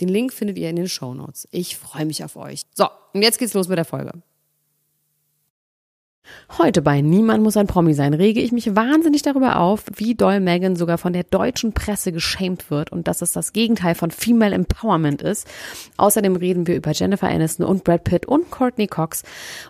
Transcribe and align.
Den 0.00 0.08
Link 0.08 0.32
findet 0.32 0.58
ihr 0.58 0.70
in 0.70 0.76
den 0.76 0.88
Show 0.88 1.14
Notes. 1.14 1.46
Ich 1.50 1.76
freue 1.76 2.06
mich 2.06 2.24
auf 2.24 2.36
euch. 2.36 2.62
So, 2.74 2.88
und 3.12 3.22
jetzt 3.22 3.38
geht's 3.38 3.54
los 3.54 3.68
mit 3.68 3.78
der 3.78 3.84
Folge. 3.84 4.12
Heute 6.58 6.82
bei 6.82 7.00
Niemand 7.00 7.42
muss 7.42 7.56
ein 7.56 7.68
Promi 7.68 7.94
sein 7.94 8.12
rege 8.12 8.40
ich 8.40 8.52
mich 8.52 8.74
wahnsinnig 8.74 9.22
darüber 9.22 9.60
auf, 9.60 9.84
wie 9.96 10.14
doll 10.14 10.40
Megan 10.40 10.76
sogar 10.76 10.98
von 10.98 11.12
der 11.12 11.22
deutschen 11.22 11.72
Presse 11.72 12.12
geschämt 12.12 12.70
wird 12.70 12.92
und 12.92 13.08
dass 13.08 13.22
es 13.22 13.32
das 13.32 13.52
Gegenteil 13.52 13.94
von 13.94 14.10
Female 14.10 14.54
Empowerment 14.54 15.22
ist. 15.22 15.46
Außerdem 15.96 16.36
reden 16.36 16.66
wir 16.66 16.76
über 16.76 16.90
Jennifer 16.90 17.28
Aniston 17.28 17.64
und 17.64 17.84
Brad 17.84 18.04
Pitt 18.04 18.26
und 18.26 18.50
Courtney 18.50 18.88
Cox 18.88 19.22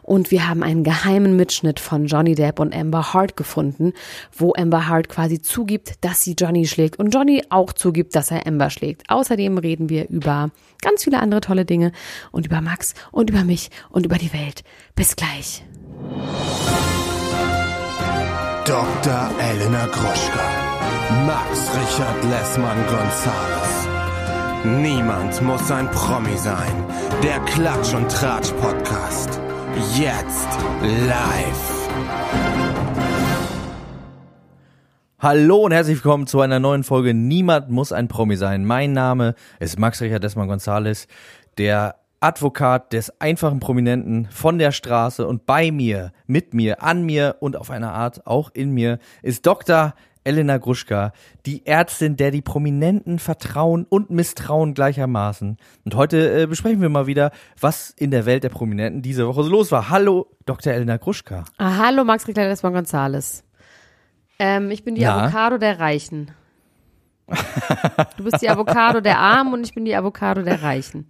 und 0.02 0.30
wir 0.30 0.48
haben 0.48 0.62
einen 0.62 0.82
geheimen 0.82 1.36
Mitschnitt 1.36 1.78
von 1.78 2.06
Johnny 2.06 2.34
Depp 2.34 2.58
und 2.58 2.74
Amber 2.74 3.12
Hart 3.12 3.36
gefunden, 3.36 3.92
wo 4.36 4.54
Amber 4.56 4.88
Hart 4.88 5.08
quasi 5.08 5.40
zugibt, 5.42 6.02
dass 6.04 6.24
sie 6.24 6.34
Johnny 6.36 6.66
schlägt 6.66 6.98
und 6.98 7.14
Johnny 7.14 7.44
auch 7.50 7.72
zugibt, 7.72 8.16
dass 8.16 8.30
er 8.30 8.46
Amber 8.46 8.70
schlägt. 8.70 9.02
Außerdem 9.08 9.58
reden 9.58 9.90
wir 9.90 10.08
über 10.08 10.50
ganz 10.82 11.04
viele 11.04 11.20
andere 11.20 11.40
tolle 11.40 11.64
Dinge 11.64 11.92
und 12.32 12.46
über 12.46 12.60
Max 12.62 12.94
und 13.12 13.30
über 13.30 13.44
mich 13.44 13.70
und 13.90 14.06
über 14.06 14.16
die 14.16 14.32
Welt. 14.32 14.64
Bis 14.96 15.14
gleich. 15.14 15.62
Dr. 18.64 19.30
Elena 19.40 19.86
Gruschka. 19.86 20.46
Max 21.26 21.70
Richard 21.74 22.24
Lessmann 22.30 22.78
Gonzales. 22.86 23.88
Niemand 24.64 25.42
muss 25.42 25.70
ein 25.70 25.90
Promi 25.90 26.36
sein. 26.36 26.72
Der 27.22 27.40
Klatsch 27.40 27.94
und 27.94 28.10
Tratsch 28.10 28.52
Podcast. 28.52 29.40
Jetzt 29.98 30.48
live. 30.82 31.88
Hallo 35.18 35.64
und 35.64 35.72
herzlich 35.72 35.96
willkommen 35.96 36.26
zu 36.26 36.40
einer 36.40 36.60
neuen 36.60 36.84
Folge 36.84 37.12
Niemand 37.12 37.70
muss 37.70 37.92
ein 37.92 38.08
Promi 38.08 38.36
sein. 38.36 38.64
Mein 38.64 38.92
Name 38.92 39.34
ist 39.58 39.78
Max 39.78 40.00
Richard 40.00 40.22
Lessmann 40.22 40.48
Gonzales, 40.48 41.08
der 41.58 41.96
Advokat 42.20 42.92
des 42.92 43.18
einfachen 43.20 43.60
Prominenten 43.60 44.28
von 44.30 44.58
der 44.58 44.72
Straße 44.72 45.26
und 45.26 45.46
bei 45.46 45.70
mir, 45.70 46.12
mit 46.26 46.52
mir, 46.52 46.82
an 46.82 47.02
mir 47.02 47.36
und 47.40 47.56
auf 47.56 47.70
eine 47.70 47.92
Art 47.92 48.26
auch 48.26 48.50
in 48.52 48.72
mir 48.72 48.98
ist 49.22 49.46
Dr. 49.46 49.94
Elena 50.22 50.58
Gruschka, 50.58 51.12
die 51.46 51.64
Ärztin, 51.66 52.16
der 52.16 52.30
die 52.30 52.42
Prominenten 52.42 53.18
vertrauen 53.18 53.86
und 53.88 54.10
misstrauen 54.10 54.74
gleichermaßen. 54.74 55.56
Und 55.86 55.94
heute 55.94 56.42
äh, 56.42 56.46
besprechen 56.46 56.82
wir 56.82 56.90
mal 56.90 57.06
wieder, 57.06 57.30
was 57.58 57.90
in 57.90 58.10
der 58.10 58.26
Welt 58.26 58.44
der 58.44 58.50
Prominenten 58.50 59.00
diese 59.00 59.26
Woche 59.26 59.44
so 59.44 59.48
los 59.50 59.72
war. 59.72 59.88
Hallo, 59.88 60.26
Dr. 60.44 60.74
Elena 60.74 60.98
Gruschka. 60.98 61.44
Ah, 61.56 61.78
hallo, 61.78 62.04
Max 62.04 62.28
Rickler 62.28 62.54
Gonzales. 62.54 63.44
Ähm, 64.38 64.70
ich 64.70 64.84
bin 64.84 64.94
die 64.94 65.00
Ja. 65.00 65.16
Avocado 65.24 65.56
der 65.56 65.80
Reichen. 65.80 66.32
Du 68.16 68.24
bist 68.24 68.42
die 68.42 68.50
Avocado 68.50 69.00
der 69.00 69.18
Armen 69.18 69.54
und 69.54 69.64
ich 69.64 69.72
bin 69.74 69.84
die 69.84 69.94
Avocado 69.94 70.42
der 70.42 70.62
Reichen. 70.62 71.08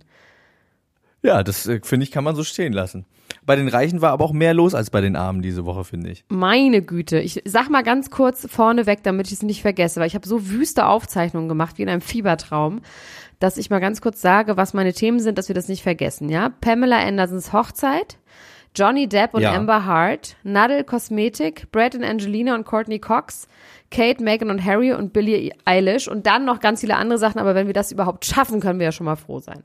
Ja, 1.22 1.42
das 1.42 1.66
äh, 1.66 1.81
finde 1.82 2.04
ich, 2.04 2.10
kann 2.10 2.25
man 2.25 2.34
so 2.34 2.44
stehen 2.44 2.72
lassen. 2.72 3.04
Bei 3.44 3.56
den 3.56 3.69
Reichen 3.69 4.00
war 4.00 4.12
aber 4.12 4.25
auch 4.25 4.32
mehr 4.32 4.54
los 4.54 4.75
als 4.75 4.91
bei 4.91 5.00
den 5.00 5.16
Armen 5.16 5.42
diese 5.42 5.64
Woche, 5.64 5.84
finde 5.84 6.10
ich. 6.10 6.25
Meine 6.28 6.82
Güte, 6.82 7.20
ich 7.20 7.42
sag 7.44 7.69
mal 7.69 7.82
ganz 7.82 8.10
kurz 8.10 8.47
vorneweg, 8.50 9.03
damit 9.03 9.28
ich 9.28 9.34
es 9.34 9.42
nicht 9.42 9.62
vergesse, 9.62 10.00
weil 10.00 10.06
ich 10.06 10.14
habe 10.14 10.26
so 10.26 10.48
wüste 10.48 10.86
Aufzeichnungen 10.86 11.48
gemacht 11.48 11.78
wie 11.78 11.82
in 11.82 11.88
einem 11.88 12.00
Fiebertraum, 12.00 12.81
dass 13.38 13.56
ich 13.56 13.70
mal 13.70 13.81
ganz 13.81 14.00
kurz 14.00 14.20
sage, 14.20 14.56
was 14.56 14.75
meine 14.75 14.92
Themen 14.92 15.20
sind, 15.20 15.38
dass 15.38 15.48
wir 15.48 15.54
das 15.54 15.69
nicht 15.69 15.82
vergessen, 15.82 16.28
ja? 16.28 16.50
Pamela 16.60 16.98
Andersons 16.98 17.52
Hochzeit, 17.52 18.19
Johnny 18.75 19.08
Depp 19.08 19.34
und 19.34 19.42
Ja. 19.42 19.54
Amber 19.54 19.84
Hart, 19.84 20.37
Nadel 20.42 20.84
Kosmetik, 20.84 21.72
Brad 21.72 21.94
und 21.94 22.04
Angelina 22.04 22.54
und 22.54 22.64
Courtney 22.64 22.98
Cox, 22.98 23.48
Kate, 23.91 24.22
Meghan 24.22 24.50
und 24.50 24.64
Harry 24.64 24.92
und 24.92 25.12
Billie 25.12 25.52
Eilish 25.64 26.06
und 26.08 26.26
dann 26.26 26.44
noch 26.44 26.60
ganz 26.60 26.81
viele 26.81 26.97
andere 26.97 27.19
Sachen, 27.19 27.41
aber 27.41 27.54
wenn 27.54 27.66
wir 27.66 27.75
das 27.75 27.91
überhaupt 27.91 28.25
schaffen, 28.26 28.60
können 28.60 28.78
wir 28.78 28.87
ja 28.87 28.92
schon 28.92 29.06
mal 29.06 29.16
froh 29.16 29.41
sein. 29.41 29.64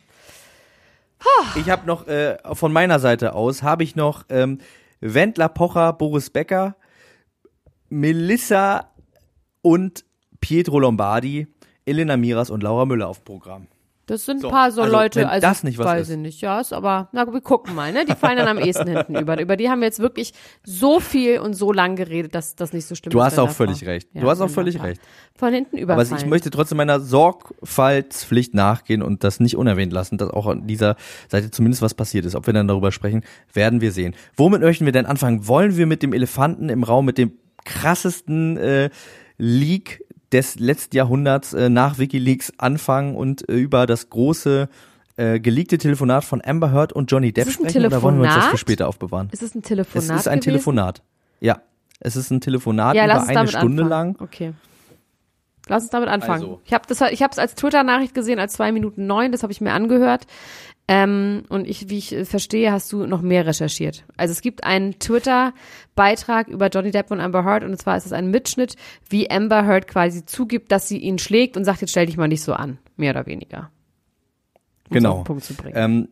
Ich 1.55 1.69
habe 1.69 1.85
noch 1.85 2.07
äh, 2.07 2.37
von 2.53 2.71
meiner 2.71 2.99
Seite 2.99 3.33
aus 3.33 3.63
habe 3.63 3.83
ich 3.83 3.95
noch 3.95 4.25
ähm, 4.29 4.59
Wendler 4.99 5.49
Pocher, 5.49 5.93
Boris 5.93 6.29
Becker, 6.29 6.75
Melissa 7.89 8.91
und 9.61 10.05
Pietro 10.39 10.79
Lombardi, 10.79 11.47
Elena 11.85 12.17
Miras 12.17 12.49
und 12.49 12.63
Laura 12.63 12.85
Müller 12.85 13.07
auf 13.07 13.23
Programm. 13.23 13.67
Das 14.07 14.23
sind 14.25 14.41
So, 14.41 14.49
ein 14.49 14.51
paar 14.53 14.71
so 14.71 14.81
also, 14.81 14.93
Leute, 14.93 15.27
also 15.27 15.41
das 15.47 15.63
nicht 15.63 15.77
was 15.79 15.85
weiß 15.88 16.01
ist. 16.03 16.09
ich 16.13 16.17
nicht, 16.19 16.41
ja, 16.41 16.59
ist 16.61 16.73
aber, 16.73 17.09
na 17.11 17.25
wir 17.25 17.41
gucken 17.41 17.73
mal, 17.73 17.91
ne? 17.91 18.05
Die 18.05 18.13
fallen 18.16 18.38
dann 18.38 18.47
am 18.47 18.59
ehesten 18.59 18.88
hinten 18.88 19.16
über. 19.19 19.39
Über 19.41 19.57
die 19.57 19.67
haben 19.69 19.79
wir 19.81 19.88
jetzt 19.88 19.99
wirklich 19.99 20.33
so 20.63 20.99
viel 20.99 21.39
und 21.39 21.53
so 21.55 21.71
lang 21.73 21.95
geredet, 21.95 22.35
dass 22.35 22.55
das 22.55 22.71
nicht 22.71 22.85
so 22.85 22.93
stimmt. 22.93 23.13
Du 23.16 23.23
hast 23.23 23.39
auch 23.39 23.49
völlig 23.49 23.79
Frau- 23.79 23.85
recht. 23.88 24.07
Du 24.13 24.29
hast 24.29 24.41
auch 24.41 24.49
völlig 24.49 24.81
recht. 24.81 25.01
Von 25.35 25.53
hinten 25.53 25.77
Aber 25.77 25.81
überfallen. 25.95 26.17
ich 26.21 26.25
möchte 26.27 26.49
trotzdem 26.51 26.77
meiner 26.77 26.99
Sorgfaltspflicht 26.99 28.53
nachgehen 28.53 29.01
und 29.01 29.23
das 29.23 29.39
nicht 29.39 29.57
unerwähnt 29.57 29.91
lassen, 29.91 30.17
dass 30.17 30.29
auch 30.29 30.47
an 30.47 30.67
dieser 30.67 30.95
Seite 31.27 31.51
zumindest 31.51 31.81
was 31.81 31.93
passiert 31.93 32.25
ist. 32.25 32.35
Ob 32.35 32.45
wir 32.47 32.53
dann 32.53 32.67
darüber 32.67 32.91
sprechen, 32.91 33.23
werden 33.53 33.81
wir 33.81 33.91
sehen. 33.91 34.16
Womit 34.37 34.61
möchten 34.61 34.85
wir 34.85 34.93
denn 34.93 35.05
anfangen? 35.05 35.47
Wollen 35.47 35.77
wir 35.77 35.87
mit 35.87 36.03
dem 36.03 36.13
Elefanten 36.13 36.69
im 36.69 36.83
Raum, 36.83 37.05
mit 37.05 37.17
dem 37.17 37.33
krassesten 37.66 38.57
äh, 38.57 38.89
Leak 39.37 40.04
des 40.35 40.59
letzten 40.59 40.97
Jahrhunderts 40.97 41.53
äh, 41.53 41.69
nach 41.69 41.97
WikiLeaks 41.97 42.53
anfangen 42.57 43.16
und 43.16 43.47
äh, 43.47 43.53
über 43.53 43.85
das 43.85 44.09
große 44.09 44.68
äh, 45.16 45.40
geleakte 45.40 45.78
Telefonat 45.78 46.25
von 46.25 46.41
Amber 46.44 46.73
Heard 46.73 46.91
und 46.91 47.09
Johnny 47.09 47.31
Depp 47.31 47.50
sprechen 47.50 47.85
oder 47.85 48.01
wollen 48.01 48.18
wir 48.18 48.25
uns 48.25 48.35
das 48.35 48.35
für 48.35 48.41
Telefonat? 48.50 48.59
später 48.59 48.88
aufbewahren? 48.90 49.29
ist 49.31 49.41
es 49.41 49.56
ein 49.56 49.62
Telefonat? 49.63 49.96
es 49.96 50.03
ist 50.03 50.28
ein 50.28 50.40
gewesen? 50.40 50.41
Telefonat. 50.51 51.01
Ja, 51.40 51.62
es 52.01 52.18
ist 52.18 52.31
ein 52.31 52.41
Telefonat 52.41 52.96
Ja, 52.97 53.06
über 53.06 53.25
eine 53.25 53.47
Stunde 53.47 53.84
anfangen. 53.84 53.90
lang. 53.90 54.16
Okay. 54.19 54.53
Lass 55.67 55.83
uns 55.83 55.91
damit 55.91 56.09
anfangen. 56.09 56.43
Also. 56.43 56.61
Ich 56.65 56.73
habe 56.73 56.83
es 56.89 57.39
als 57.39 57.55
Twitter-Nachricht 57.55 58.13
gesehen 58.13 58.39
als 58.39 58.53
zwei 58.53 58.71
Minuten 58.71 59.07
neun. 59.07 59.31
Das 59.31 59.43
habe 59.43 59.51
ich 59.51 59.61
mir 59.61 59.73
angehört. 59.73 60.27
Ähm, 60.87 61.43
und 61.49 61.67
ich, 61.67 61.89
wie 61.89 61.97
ich 61.97 62.13
äh, 62.13 62.25
verstehe, 62.25 62.71
hast 62.71 62.91
du 62.93 63.07
noch 63.07 63.21
mehr 63.23 63.47
recherchiert. 63.47 64.03
Also 64.17 64.33
es 64.33 64.41
gibt 64.41 64.63
einen 64.63 64.99
Twitter-Beitrag 64.99 66.47
über 66.47 66.67
Johnny 66.67 66.91
Depp 66.91 67.09
und 67.09 67.19
Amber 67.21 67.43
Heard 67.43 67.63
und 67.63 67.75
zwar 67.81 67.97
ist 67.97 68.05
es 68.05 68.13
ein 68.13 68.29
Mitschnitt, 68.29 68.75
wie 69.09 69.29
Amber 69.31 69.65
Heard 69.65 69.87
quasi 69.87 70.25
zugibt, 70.25 70.71
dass 70.71 70.87
sie 70.87 70.99
ihn 70.99 71.17
schlägt 71.17 71.57
und 71.57 71.63
sagt, 71.63 71.81
jetzt 71.81 71.89
stell 71.89 72.05
dich 72.05 72.17
mal 72.17 72.27
nicht 72.27 72.43
so 72.43 72.53
an, 72.53 72.77
mehr 72.97 73.11
oder 73.11 73.25
weniger. 73.25 73.71
Um 74.89 74.93
Genau. 74.93 75.23
Ähm, 75.73 76.09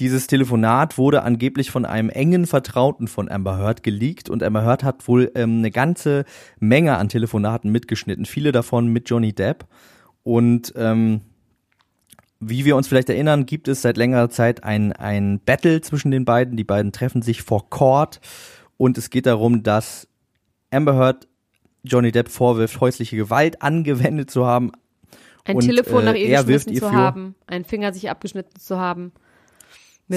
dieses 0.00 0.26
Telefonat 0.26 0.96
wurde 0.96 1.22
angeblich 1.22 1.70
von 1.70 1.84
einem 1.84 2.08
engen 2.08 2.46
Vertrauten 2.46 3.06
von 3.06 3.30
Amber 3.30 3.58
Heard 3.58 3.82
geleakt 3.82 4.30
und 4.30 4.42
Amber 4.42 4.64
Heard 4.64 4.82
hat 4.82 5.06
wohl 5.06 5.30
ähm, 5.34 5.58
eine 5.58 5.70
ganze 5.70 6.24
Menge 6.58 6.96
an 6.96 7.10
Telefonaten 7.10 7.70
mitgeschnitten, 7.70 8.24
viele 8.24 8.50
davon 8.50 8.88
mit 8.88 9.10
Johnny 9.10 9.34
Depp. 9.34 9.66
Und 10.22 10.72
ähm, 10.76 11.20
wie 12.40 12.64
wir 12.64 12.76
uns 12.76 12.88
vielleicht 12.88 13.10
erinnern, 13.10 13.44
gibt 13.44 13.68
es 13.68 13.82
seit 13.82 13.98
längerer 13.98 14.30
Zeit 14.30 14.64
ein, 14.64 14.94
ein 14.94 15.38
Battle 15.38 15.82
zwischen 15.82 16.10
den 16.10 16.24
beiden. 16.24 16.56
Die 16.56 16.64
beiden 16.64 16.92
treffen 16.92 17.20
sich 17.20 17.42
vor 17.42 17.68
Court 17.68 18.20
und 18.78 18.96
es 18.96 19.10
geht 19.10 19.26
darum, 19.26 19.62
dass 19.62 20.08
Amber 20.70 20.94
Heard 20.94 21.28
Johnny 21.82 22.10
Depp 22.10 22.30
vorwirft, 22.30 22.80
häusliche 22.80 23.16
Gewalt 23.16 23.60
angewendet 23.60 24.30
zu 24.30 24.46
haben. 24.46 24.72
ein 25.44 25.56
und, 25.56 25.66
Telefon 25.66 26.02
äh, 26.02 26.06
nach 26.06 26.14
ihr 26.14 26.36
geschmissen 26.38 26.72
ihr 26.72 26.80
zu 26.80 26.92
haben, 26.92 27.34
einen 27.46 27.66
Finger 27.66 27.92
sich 27.92 28.08
abgeschnitten 28.08 28.58
zu 28.58 28.78
haben. 28.78 29.12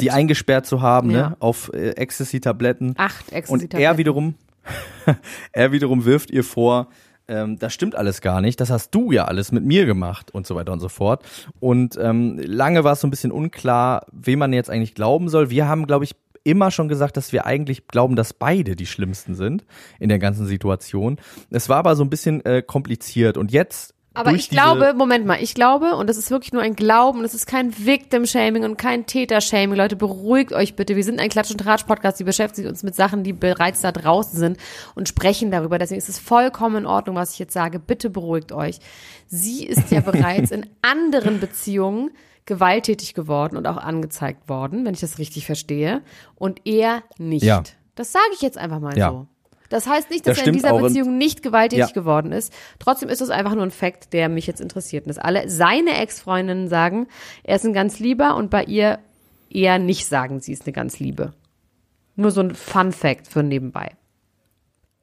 Sie 0.02 0.12
eingesperrt 0.12 0.66
zu 0.66 0.82
haben, 0.82 1.10
Ja. 1.12 1.30
ne, 1.30 1.38
auf 1.40 1.72
äh, 1.74 1.92
Ecstasy-Tabletten. 1.92 2.94
acht 2.98 3.28
Und 3.30 3.34
Ecstasy-Tabletten. 3.38 3.84
er 3.84 3.98
wiederum, 3.98 4.36
er 5.52 5.72
wiederum 5.72 6.06
wirft 6.06 6.32
ihr 6.32 6.44
vor, 6.44 6.88
ähm, 7.28 7.58
das 7.60 7.74
stimmt 7.74 7.96
alles 7.96 8.22
gar 8.22 8.42
nicht, 8.42 8.60
das 8.60 8.70
hast 8.70 8.92
du 8.92 9.12
ja 9.12 9.26
alles 9.26 9.52
mit 9.52 9.64
mir 9.64 9.86
gemacht 9.86 10.32
und 10.34 10.46
so 10.46 10.56
weiter 10.56 10.74
und 10.74 10.80
so 10.80 10.90
fort. 10.90 11.24
Und 11.60 11.98
ähm, 12.02 12.38
lange 12.44 12.84
war 12.84 12.94
es 12.94 13.02
so 13.02 13.08
ein 13.08 13.12
bisschen 13.12 13.32
unklar, 13.32 14.06
wem 14.12 14.40
man 14.40 14.52
jetzt 14.54 14.70
eigentlich 14.70 14.94
glauben 14.96 15.30
soll. 15.30 15.50
Wir 15.50 15.68
haben, 15.68 15.88
glaube 15.88 16.04
ich, 16.06 16.16
immer 16.46 16.72
schon 16.72 16.90
gesagt, 16.90 17.16
dass 17.16 17.32
wir 17.32 17.46
eigentlich 17.46 17.88
glauben, 17.88 18.18
dass 18.18 18.34
beide 18.34 18.76
die 18.76 18.86
schlimmsten 18.86 19.34
sind 19.36 19.64
in 20.00 20.10
der 20.10 20.20
ganzen 20.20 20.46
Situation. 20.46 21.18
Es 21.50 21.70
war 21.70 21.78
aber 21.78 21.96
so 21.96 22.04
ein 22.04 22.10
bisschen 22.10 22.44
äh, 22.44 22.62
kompliziert 22.62 23.38
und 23.38 23.54
jetzt 23.54 23.93
Aber 24.16 24.32
ich 24.34 24.50
glaube, 24.50 24.94
Moment 24.96 25.26
mal, 25.26 25.42
ich 25.42 25.56
glaube, 25.56 25.96
und 25.96 26.08
das 26.08 26.18
ist 26.18 26.30
wirklich 26.30 26.54
nur 26.54 26.62
ein 26.62 26.76
Glauben, 26.76 27.24
das 27.24 27.34
ist 27.34 27.48
kein 27.48 27.74
Victim-Shaming 27.76 28.64
und 28.64 28.78
kein 28.78 29.06
Täter-Shaming. 29.08 29.76
Leute, 29.76 29.96
beruhigt 29.96 30.54
euch 30.54 30.76
bitte. 30.76 30.96
Wir 30.96 31.04
sind 31.04 31.20
ein 31.20 31.30
Klatsch- 31.30 31.52
und 31.52 31.58
Tratsch-Podcast, 31.60 32.20
die 32.20 32.24
beschäftigt 32.24 32.68
uns 32.68 32.84
mit 32.84 32.96
Sachen, 32.96 33.24
die 33.24 33.34
bereits 33.34 33.82
da 33.82 33.92
draußen 33.92 34.38
sind 34.38 34.58
und 34.94 35.08
sprechen 35.10 35.50
darüber. 35.50 35.80
Deswegen 35.80 35.98
ist 35.98 36.10
es 36.10 36.20
vollkommen 36.20 36.78
in 36.78 36.86
Ordnung, 36.86 37.16
was 37.16 37.34
ich 37.34 37.40
jetzt 37.40 37.54
sage. 37.54 37.80
Bitte 37.80 38.10
beruhigt 38.12 38.52
euch. 38.52 38.80
Sie 39.28 39.66
ist 39.66 39.90
ja 39.92 40.00
bereits 40.02 40.52
in 40.52 40.68
anderen 40.84 41.40
Beziehungen 41.40 42.12
gewalttätig 42.46 43.14
geworden 43.14 43.58
und 43.58 43.66
auch 43.68 43.78
angezeigt 43.78 44.48
worden, 44.48 44.86
wenn 44.86 44.94
ich 44.94 45.00
das 45.00 45.18
richtig 45.18 45.46
verstehe. 45.46 46.02
Und 46.36 46.62
er 46.66 47.02
nicht. 47.18 47.44
Ja. 47.44 47.64
Das 47.96 48.12
sage 48.12 48.26
ich 48.34 48.42
jetzt 48.42 48.58
einfach 48.58 48.80
mal 48.80 48.98
Ja. 48.98 49.10
so. 49.10 49.28
Das 49.74 49.88
heißt 49.88 50.12
nicht, 50.12 50.28
dass 50.28 50.38
Das 50.38 50.44
er 50.46 50.50
in 50.50 50.54
dieser 50.54 50.80
Beziehung 50.80 51.18
nicht 51.18 51.42
gewalttätig 51.42 51.88
Ja. 51.88 51.94
geworden 51.94 52.32
ist. 52.32 52.54
Trotzdem 52.78 53.10
ist 53.10 53.22
es 53.22 53.32
einfach 53.32 53.56
nur 53.56 53.64
ein 53.64 53.72
Fakt, 53.72 54.14
der 54.14 54.30
mich 54.30 54.46
jetzt 54.46 54.62
interessiert. 54.62 55.06
Und 55.06 55.10
dass 55.10 55.18
alle 55.18 55.50
seine 55.50 55.98
Ex-Freundinnen 55.98 56.68
sagen, 56.68 57.08
er 57.42 57.56
ist 57.56 57.66
ein 57.66 57.74
ganz 57.74 57.98
lieber 57.98 58.36
und 58.36 58.52
bei 58.52 58.66
ihr 58.66 59.00
eher 59.50 59.80
nicht 59.80 60.06
sagen, 60.06 60.42
sie 60.42 60.54
ist 60.54 60.68
eine 60.68 60.74
ganz 60.74 61.00
liebe. 61.00 61.34
Nur 62.16 62.30
so 62.30 62.42
ein 62.42 62.54
Fun-Fact 62.54 63.28
für 63.28 63.42
nebenbei. 63.42 63.90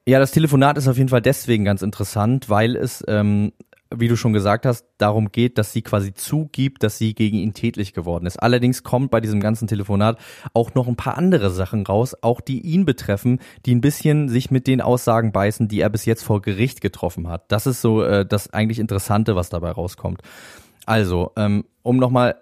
Ja, 0.07 0.21
das 0.21 0.31
Telefonat 0.31 0.79
ist 0.79 0.87
auf 0.87 0.97
jeden 0.99 1.09
Fall 1.09 1.21
deswegen 1.21 1.65
ganz 1.65 1.83
interessant, 1.83 2.49
weil 2.49 2.77
es, 2.77 3.03
ähm, 3.09 3.51
wie 3.95 4.09
du 4.09 4.17
schon 4.17 4.33
gesagt 4.33 4.67
hast, 4.67 4.87
darum 4.99 5.33
geht, 5.33 5.59
dass 5.59 5.73
sie 5.73 5.83
quasi 5.83 6.15
zugibt, 6.15 6.83
dass 6.83 6.97
sie 6.97 7.15
gegen 7.15 7.39
ihn 7.39 7.55
tätlich 7.55 7.93
geworden 7.93 8.27
ist. 8.27 8.37
Allerdings 8.37 8.85
kommt 8.85 9.11
bei 9.11 9.21
diesem 9.21 9.41
ganzen 9.41 9.67
Telefonat 9.67 10.19
auch 10.55 10.75
noch 10.75 10.87
ein 10.87 10.97
paar 10.97 11.19
andere 11.19 11.51
Sachen 11.51 11.85
raus, 11.85 12.17
auch 12.23 12.41
die 12.41 12.61
ihn 12.61 12.85
betreffen, 12.85 13.41
die 13.67 13.75
ein 13.75 13.81
bisschen 13.81 14.29
sich 14.29 14.51
mit 14.51 14.69
den 14.69 14.81
Aussagen 14.81 15.33
beißen, 15.33 15.67
die 15.67 15.81
er 15.81 15.91
bis 15.91 16.05
jetzt 16.05 16.23
vor 16.23 16.41
Gericht 16.41 16.81
getroffen 16.81 17.29
hat. 17.29 17.51
Das 17.51 17.67
ist 17.67 17.81
so 17.81 18.03
äh, 18.03 18.25
das 18.25 18.53
eigentlich 18.53 18.79
Interessante, 18.79 19.35
was 19.35 19.49
dabei 19.49 19.73
rauskommt. 19.73 20.23
Also, 20.87 21.33
ähm, 21.37 21.65
um 21.83 21.97
nochmal 21.97 22.37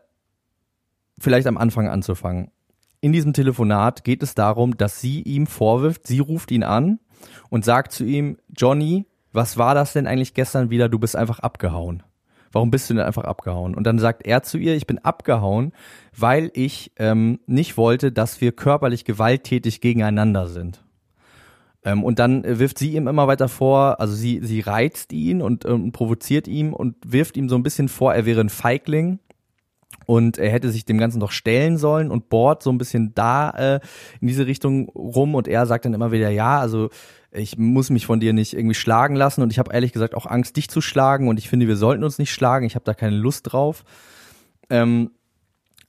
vielleicht 1.19 1.47
am 1.47 1.59
Anfang 1.59 1.89
anzufangen. 1.89 2.50
In 3.00 3.12
diesem 3.12 3.33
Telefonat 3.33 4.05
geht 4.05 4.23
es 4.23 4.35
darum, 4.35 4.77
dass 4.77 5.00
sie 5.00 5.23
ihm 5.23 5.47
vorwirft, 5.47 6.06
sie 6.06 6.19
ruft 6.19 6.50
ihn 6.50 6.62
an 6.62 6.99
und 7.49 7.65
sagt 7.65 7.93
zu 7.93 8.05
ihm, 8.05 8.39
Johnny, 8.56 9.06
was 9.32 9.56
war 9.56 9.75
das 9.75 9.92
denn 9.92 10.06
eigentlich 10.06 10.34
gestern 10.34 10.70
wieder? 10.70 10.88
Du 10.88 10.98
bist 10.98 11.16
einfach 11.16 11.38
abgehauen. 11.40 12.02
Warum 12.50 12.70
bist 12.70 12.88
du 12.88 12.94
denn 12.94 13.04
einfach 13.04 13.25
abgehauen? 13.25 13.75
Und 13.75 13.84
dann 13.84 13.98
sagt 13.98 14.26
er 14.26 14.42
zu 14.42 14.58
ihr, 14.58 14.75
ich 14.75 14.86
bin 14.86 14.98
abgehauen, 14.98 15.72
weil 16.16 16.50
ich 16.54 16.92
ähm, 16.96 17.40
nicht 17.46 17.76
wollte, 17.76 18.10
dass 18.10 18.40
wir 18.40 18.52
körperlich 18.52 19.04
gewalttätig 19.04 19.80
gegeneinander 19.80 20.46
sind. 20.46 20.82
Ähm, 21.84 22.02
und 22.02 22.19
dann 22.19 22.44
äh, 22.44 22.58
wirft 22.58 22.78
sie 22.78 22.94
ihm 22.94 23.06
immer 23.06 23.26
weiter 23.28 23.48
vor, 23.48 24.00
also 24.00 24.14
sie, 24.14 24.40
sie 24.42 24.60
reizt 24.60 25.12
ihn 25.12 25.42
und 25.42 25.64
ähm, 25.64 25.92
provoziert 25.92 26.48
ihn 26.48 26.72
und 26.72 26.96
wirft 27.06 27.36
ihm 27.36 27.48
so 27.48 27.56
ein 27.56 27.62
bisschen 27.62 27.88
vor, 27.88 28.14
er 28.14 28.26
wäre 28.26 28.40
ein 28.40 28.48
Feigling 28.48 29.20
und 30.06 30.38
er 30.38 30.50
hätte 30.50 30.70
sich 30.70 30.84
dem 30.84 30.98
Ganzen 30.98 31.20
doch 31.20 31.30
stellen 31.30 31.76
sollen 31.76 32.10
und 32.10 32.30
bohrt 32.30 32.62
so 32.62 32.70
ein 32.70 32.78
bisschen 32.78 33.14
da 33.14 33.50
äh, 33.50 33.80
in 34.20 34.26
diese 34.26 34.46
Richtung 34.46 34.88
rum 34.88 35.34
und 35.34 35.46
er 35.46 35.66
sagt 35.66 35.84
dann 35.84 35.94
immer 35.94 36.10
wieder, 36.12 36.30
ja, 36.30 36.58
also 36.58 36.90
ich 37.30 37.58
muss 37.58 37.90
mich 37.90 38.06
von 38.06 38.20
dir 38.20 38.32
nicht 38.32 38.54
irgendwie 38.54 38.75
schlagen 38.75 39.14
lassen 39.14 39.42
und 39.42 39.52
ich 39.52 39.58
habe 39.58 39.72
ehrlich 39.72 39.92
gesagt 39.92 40.14
auch 40.14 40.26
Angst, 40.26 40.56
dich 40.56 40.69
zu 40.69 40.80
schlagen 40.80 41.28
und 41.28 41.38
ich 41.38 41.48
finde, 41.48 41.69
wir 41.69 41.76
sollten 41.76 42.04
uns 42.04 42.19
nicht 42.19 42.32
schlagen, 42.32 42.64
ich 42.64 42.75
habe 42.75 42.84
da 42.84 42.94
keine 42.94 43.16
Lust 43.16 43.52
drauf. 43.52 43.84
Ähm, 44.70 45.10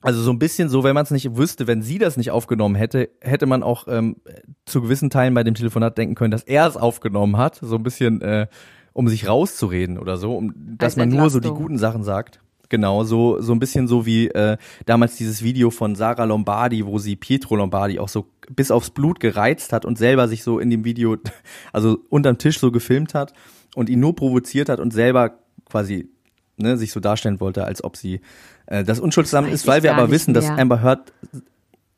also 0.02 0.22
so 0.22 0.32
ein 0.32 0.40
bisschen 0.40 0.70
so, 0.70 0.84
wenn 0.84 0.96
man 0.96 1.04
es 1.04 1.12
nicht 1.12 1.36
wüsste, 1.36 1.68
wenn 1.68 1.82
sie 1.82 1.98
das 1.98 2.16
nicht 2.16 2.32
aufgenommen 2.32 2.76
hätte, 2.76 3.10
hätte 3.22 3.46
man 3.46 3.64
auch 3.64 3.88
ähm, 3.90 4.18
zu 4.66 4.82
gewissen 4.82 5.10
Teilen 5.10 5.34
bei 5.34 5.44
dem 5.44 5.56
Telefonat 5.56 5.98
denken 5.98 6.16
können, 6.16 6.32
dass 6.32 6.44
er 6.44 6.68
es 6.68 6.78
aufgenommen 6.78 7.38
hat, 7.38 7.60
so 7.62 7.76
ein 7.76 7.84
bisschen, 7.84 8.22
äh, 8.22 8.48
um 8.94 9.10
sich 9.10 9.28
rauszureden 9.28 9.98
oder 9.98 10.18
so, 10.18 10.36
um 10.38 10.54
dass 10.56 10.94
Als 10.94 10.98
man 10.98 11.10
nur 11.10 11.30
so 11.30 11.40
die 11.40 11.50
guten 11.50 11.78
Sachen 11.78 12.04
sagt. 12.04 12.42
Genau, 12.70 13.04
so 13.04 13.42
so 13.42 13.52
ein 13.52 13.60
bisschen 13.60 13.88
so 13.88 14.06
wie 14.06 14.28
äh, 14.28 14.58
damals 14.86 15.16
dieses 15.16 15.44
Video 15.44 15.72
von 15.72 15.96
Sarah 15.96 16.26
Lombardi, 16.26 16.86
wo 16.86 17.00
sie 17.00 17.16
Pietro 17.16 17.56
Lombardi 17.56 17.98
auch 17.98 18.10
so 18.10 18.28
bis 18.50 18.70
aufs 18.70 18.92
Blut 18.92 19.20
gereizt 19.20 19.74
hat 19.74 19.86
und 19.86 19.98
selber 19.98 20.28
sich 20.28 20.44
so 20.44 20.60
in 20.60 20.70
dem 20.70 20.86
Video, 20.86 21.18
also 21.74 21.98
unterm 22.10 22.38
Tisch 22.38 22.60
so 22.60 22.72
gefilmt 22.72 23.16
hat 23.16 23.34
und 23.76 23.90
ihn 23.90 24.00
nur 24.00 24.16
provoziert 24.16 24.70
hat 24.70 24.80
und 24.80 24.92
selber 24.92 25.40
quasi 25.66 26.10
ne, 26.58 26.78
sich 26.78 26.92
so 26.92 27.00
darstellen 27.00 27.40
wollte, 27.40 27.66
als 27.66 27.84
ob 27.84 27.98
sie 27.98 28.22
äh, 28.68 28.84
das 28.84 29.00
unschuldsam 29.00 29.48
ist, 29.48 29.66
weil 29.66 29.82
wir 29.82 29.96
aber 29.96 30.12
wissen, 30.12 30.36
dass 30.36 30.48
mehr. 30.48 30.60
Amber 30.60 30.84
Heard 30.84 31.12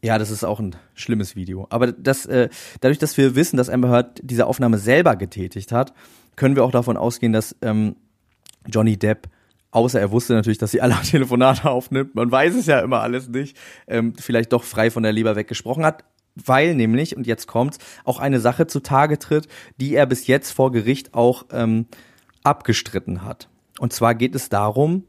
ja, 0.03 0.17
das 0.17 0.31
ist 0.31 0.43
auch 0.43 0.59
ein 0.59 0.75
schlimmes 0.95 1.35
Video. 1.35 1.67
Aber 1.69 1.91
das, 1.91 2.25
äh, 2.25 2.49
dadurch, 2.79 2.97
dass 2.97 3.17
wir 3.17 3.35
wissen, 3.35 3.57
dass 3.57 3.69
Amber 3.69 3.89
Heard 3.89 4.19
diese 4.23 4.47
Aufnahme 4.47 4.79
selber 4.79 5.15
getätigt 5.15 5.71
hat, 5.71 5.93
können 6.35 6.55
wir 6.55 6.63
auch 6.63 6.71
davon 6.71 6.97
ausgehen, 6.97 7.33
dass 7.33 7.55
ähm, 7.61 7.95
Johnny 8.67 8.97
Depp, 8.97 9.27
außer 9.71 9.99
er 9.99 10.11
wusste 10.11 10.33
natürlich, 10.33 10.57
dass 10.57 10.71
sie 10.71 10.81
alle 10.81 10.95
Telefonate 11.03 11.69
aufnimmt, 11.69 12.15
man 12.15 12.31
weiß 12.31 12.55
es 12.55 12.65
ja 12.65 12.79
immer 12.79 13.01
alles 13.01 13.29
nicht, 13.29 13.57
ähm, 13.87 14.13
vielleicht 14.17 14.53
doch 14.53 14.63
frei 14.63 14.91
von 14.91 15.03
der 15.03 15.11
Leber 15.11 15.35
weggesprochen 15.35 15.85
hat, 15.85 16.03
weil 16.35 16.75
nämlich, 16.75 17.15
und 17.17 17.27
jetzt 17.27 17.47
kommt's, 17.47 17.77
auch 18.05 18.19
eine 18.19 18.39
Sache 18.39 18.67
zutage 18.67 19.19
tritt, 19.19 19.47
die 19.77 19.95
er 19.95 20.05
bis 20.05 20.27
jetzt 20.27 20.51
vor 20.51 20.71
Gericht 20.71 21.13
auch 21.13 21.45
ähm, 21.51 21.87
abgestritten 22.43 23.23
hat. 23.25 23.49
Und 23.79 23.93
zwar 23.93 24.15
geht 24.15 24.35
es 24.35 24.49
darum, 24.49 25.03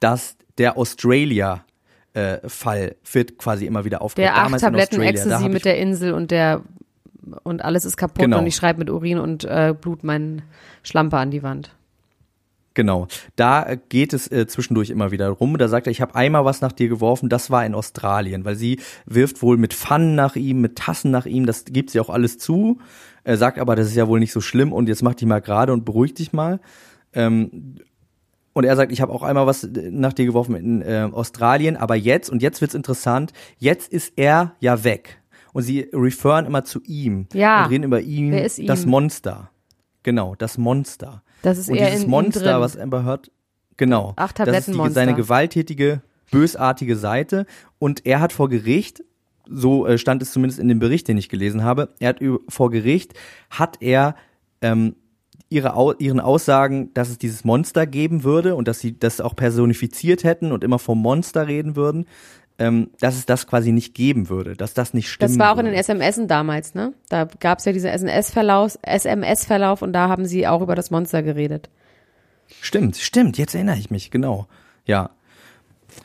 dass 0.00 0.36
der 0.58 0.76
Australia 0.76 1.64
äh, 2.14 2.46
Fall 2.48 2.96
wird 3.10 3.38
quasi 3.38 3.66
immer 3.66 3.84
wieder 3.84 4.02
aufgegriffen. 4.02 4.34
Der 4.34 4.44
acht 4.44 4.60
Tabletten 4.60 5.00
Ecstasy 5.00 5.48
mit 5.48 5.64
der 5.64 5.78
Insel 5.78 6.12
und 6.12 6.30
der 6.30 6.62
und 7.44 7.64
alles 7.64 7.84
ist 7.84 7.96
kaputt 7.96 8.24
Genau. 8.24 8.38
und 8.38 8.46
ich 8.46 8.56
schreibe 8.56 8.80
mit 8.80 8.90
Urin 8.90 9.18
und 9.18 9.44
äh, 9.44 9.74
Blut 9.80 10.02
meinen 10.02 10.42
Schlampe 10.82 11.18
an 11.18 11.30
die 11.30 11.42
Wand. 11.42 11.70
Genau, 12.74 13.06
da 13.36 13.64
äh, 13.64 13.78
geht 13.88 14.12
es 14.14 14.30
äh, 14.30 14.46
zwischendurch 14.46 14.90
immer 14.90 15.10
wieder 15.10 15.28
rum. 15.28 15.58
Da 15.58 15.68
sagt 15.68 15.86
er, 15.86 15.90
ich 15.90 16.00
habe 16.00 16.14
einmal 16.14 16.44
was 16.44 16.60
nach 16.62 16.72
dir 16.72 16.88
geworfen, 16.88 17.28
das 17.28 17.50
war 17.50 17.66
in 17.66 17.74
Australien, 17.74 18.44
weil 18.44 18.56
sie 18.56 18.80
wirft 19.04 19.42
wohl 19.42 19.56
mit 19.58 19.74
Pfannen 19.74 20.14
nach 20.14 20.36
ihm, 20.36 20.60
mit 20.60 20.76
Tassen 20.76 21.10
nach 21.10 21.26
ihm, 21.26 21.44
das 21.46 21.64
gibt 21.66 21.90
sie 21.90 22.00
auch 22.00 22.08
alles 22.10 22.38
zu. 22.38 22.78
Er 23.24 23.36
sagt 23.36 23.58
aber, 23.58 23.76
das 23.76 23.88
ist 23.88 23.94
ja 23.96 24.08
wohl 24.08 24.20
nicht 24.20 24.32
so 24.32 24.40
schlimm 24.40 24.72
und 24.72 24.88
jetzt 24.88 25.02
mach 25.02 25.14
dich 25.14 25.28
mal 25.28 25.40
gerade 25.40 25.72
und 25.72 25.84
beruhig 25.84 26.14
dich 26.14 26.32
mal. 26.32 26.60
Ähm, 27.12 27.76
und 28.54 28.64
er 28.64 28.76
sagt, 28.76 28.92
ich 28.92 29.00
habe 29.00 29.12
auch 29.12 29.22
einmal 29.22 29.46
was 29.46 29.64
äh, 29.64 29.90
nach 29.90 30.12
dir 30.12 30.26
geworfen 30.26 30.54
in 30.56 30.82
äh, 30.82 31.08
Australien, 31.12 31.76
aber 31.76 31.94
jetzt, 31.94 32.30
und 32.30 32.42
jetzt 32.42 32.60
wird's 32.60 32.74
interessant, 32.74 33.32
jetzt 33.58 33.92
ist 33.92 34.12
er 34.16 34.54
ja 34.60 34.82
weg. 34.84 35.18
Und 35.52 35.62
sie 35.64 35.88
referen 35.92 36.46
immer 36.46 36.64
zu 36.64 36.80
ihm 36.84 37.26
Ja. 37.34 37.64
und 37.64 37.70
reden 37.70 37.84
über 37.84 38.00
ihn, 38.00 38.32
Wer 38.32 38.44
ist 38.44 38.58
das 38.66 38.84
ihm? 38.84 38.90
Monster. 38.90 39.50
Genau, 40.02 40.34
das 40.36 40.56
Monster. 40.58 41.22
Das 41.42 41.58
ist 41.58 41.68
Und 41.68 41.76
eher 41.76 41.90
dieses 41.90 42.04
in 42.04 42.10
Monster, 42.10 42.60
was 42.60 42.76
Amber 42.76 43.04
Heard, 43.04 43.30
genau, 43.76 44.12
Acht 44.16 44.38
das 44.38 44.46
ist 44.68 44.68
die, 44.68 44.94
seine 44.94 45.12
gewalttätige, 45.14 46.02
bösartige 46.30 46.96
Seite. 46.96 47.46
Und 47.78 48.06
er 48.06 48.20
hat 48.20 48.32
vor 48.32 48.48
Gericht, 48.48 49.02
so 49.48 49.86
äh, 49.86 49.98
stand 49.98 50.22
es 50.22 50.32
zumindest 50.32 50.60
in 50.60 50.68
dem 50.68 50.78
Bericht, 50.78 51.08
den 51.08 51.18
ich 51.18 51.28
gelesen 51.28 51.64
habe, 51.64 51.90
er 51.98 52.10
hat 52.10 52.20
vor 52.48 52.70
Gericht, 52.70 53.14
hat 53.50 53.76
er 53.80 54.14
ähm, 54.60 54.94
ihre, 55.48 55.74
Au- 55.74 55.94
ihren 55.98 56.20
Aussagen, 56.20 56.94
dass 56.94 57.10
es 57.10 57.18
dieses 57.18 57.44
Monster 57.44 57.86
geben 57.86 58.24
würde 58.24 58.54
und 58.54 58.68
dass 58.68 58.78
sie 58.80 58.98
das 58.98 59.20
auch 59.20 59.36
personifiziert 59.36 60.24
hätten 60.24 60.52
und 60.52 60.64
immer 60.64 60.78
vom 60.78 60.98
Monster 61.02 61.46
reden 61.48 61.76
würden, 61.76 62.06
ähm, 62.58 62.90
dass 63.00 63.16
es 63.16 63.26
das 63.26 63.46
quasi 63.46 63.72
nicht 63.72 63.94
geben 63.94 64.28
würde, 64.28 64.54
dass 64.56 64.74
das 64.74 64.94
nicht 64.94 65.10
stimmt. 65.10 65.30
Das 65.30 65.38
war 65.38 65.52
auch 65.52 65.58
in 65.58 65.66
den 65.66 65.82
SMSen 65.82 66.28
damals, 66.28 66.74
ne? 66.74 66.92
Da 67.08 67.24
gab 67.40 67.58
es 67.58 67.64
ja 67.64 67.72
diesen 67.72 67.90
SMS-Verlauf, 67.90 68.78
SMS-Verlauf 68.82 69.82
und 69.82 69.92
da 69.92 70.08
haben 70.08 70.26
sie 70.26 70.46
auch 70.46 70.62
über 70.62 70.74
das 70.74 70.90
Monster 70.90 71.22
geredet. 71.22 71.70
Stimmt, 72.60 72.96
stimmt, 72.96 73.38
jetzt 73.38 73.54
erinnere 73.54 73.78
ich 73.78 73.90
mich, 73.90 74.10
genau. 74.10 74.46
Ja. 74.84 75.10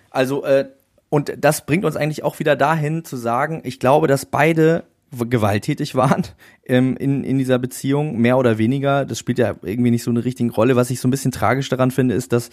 Also, 0.10 0.44
äh, 0.46 0.70
und 1.10 1.34
das 1.38 1.66
bringt 1.66 1.86
uns 1.86 1.96
eigentlich 1.96 2.24
auch 2.24 2.40
wieder 2.40 2.56
dahin 2.56 3.06
zu 3.06 3.18
sagen, 3.18 3.62
ich 3.64 3.80
glaube, 3.80 4.08
dass 4.08 4.26
beide 4.26 4.84
gewalttätig 5.12 5.96
waren 5.96 6.24
ähm, 6.66 6.98
in, 6.98 7.24
in 7.24 7.38
dieser 7.38 7.60
Beziehung, 7.60 8.18
mehr 8.18 8.38
oder 8.38 8.58
weniger. 8.58 9.06
Das 9.06 9.20
spielt 9.20 9.40
ja 9.40 9.56
irgendwie 9.62 9.92
nicht 9.92 10.04
so 10.04 10.12
eine 10.12 10.26
richtige 10.26 10.52
Rolle. 10.52 10.76
Was 10.76 10.90
ich 10.90 11.00
so 11.00 11.08
ein 11.08 11.12
bisschen 11.12 11.32
tragisch 11.32 11.70
daran 11.70 11.92
finde, 11.92 12.16
ist, 12.16 12.34
dass 12.34 12.50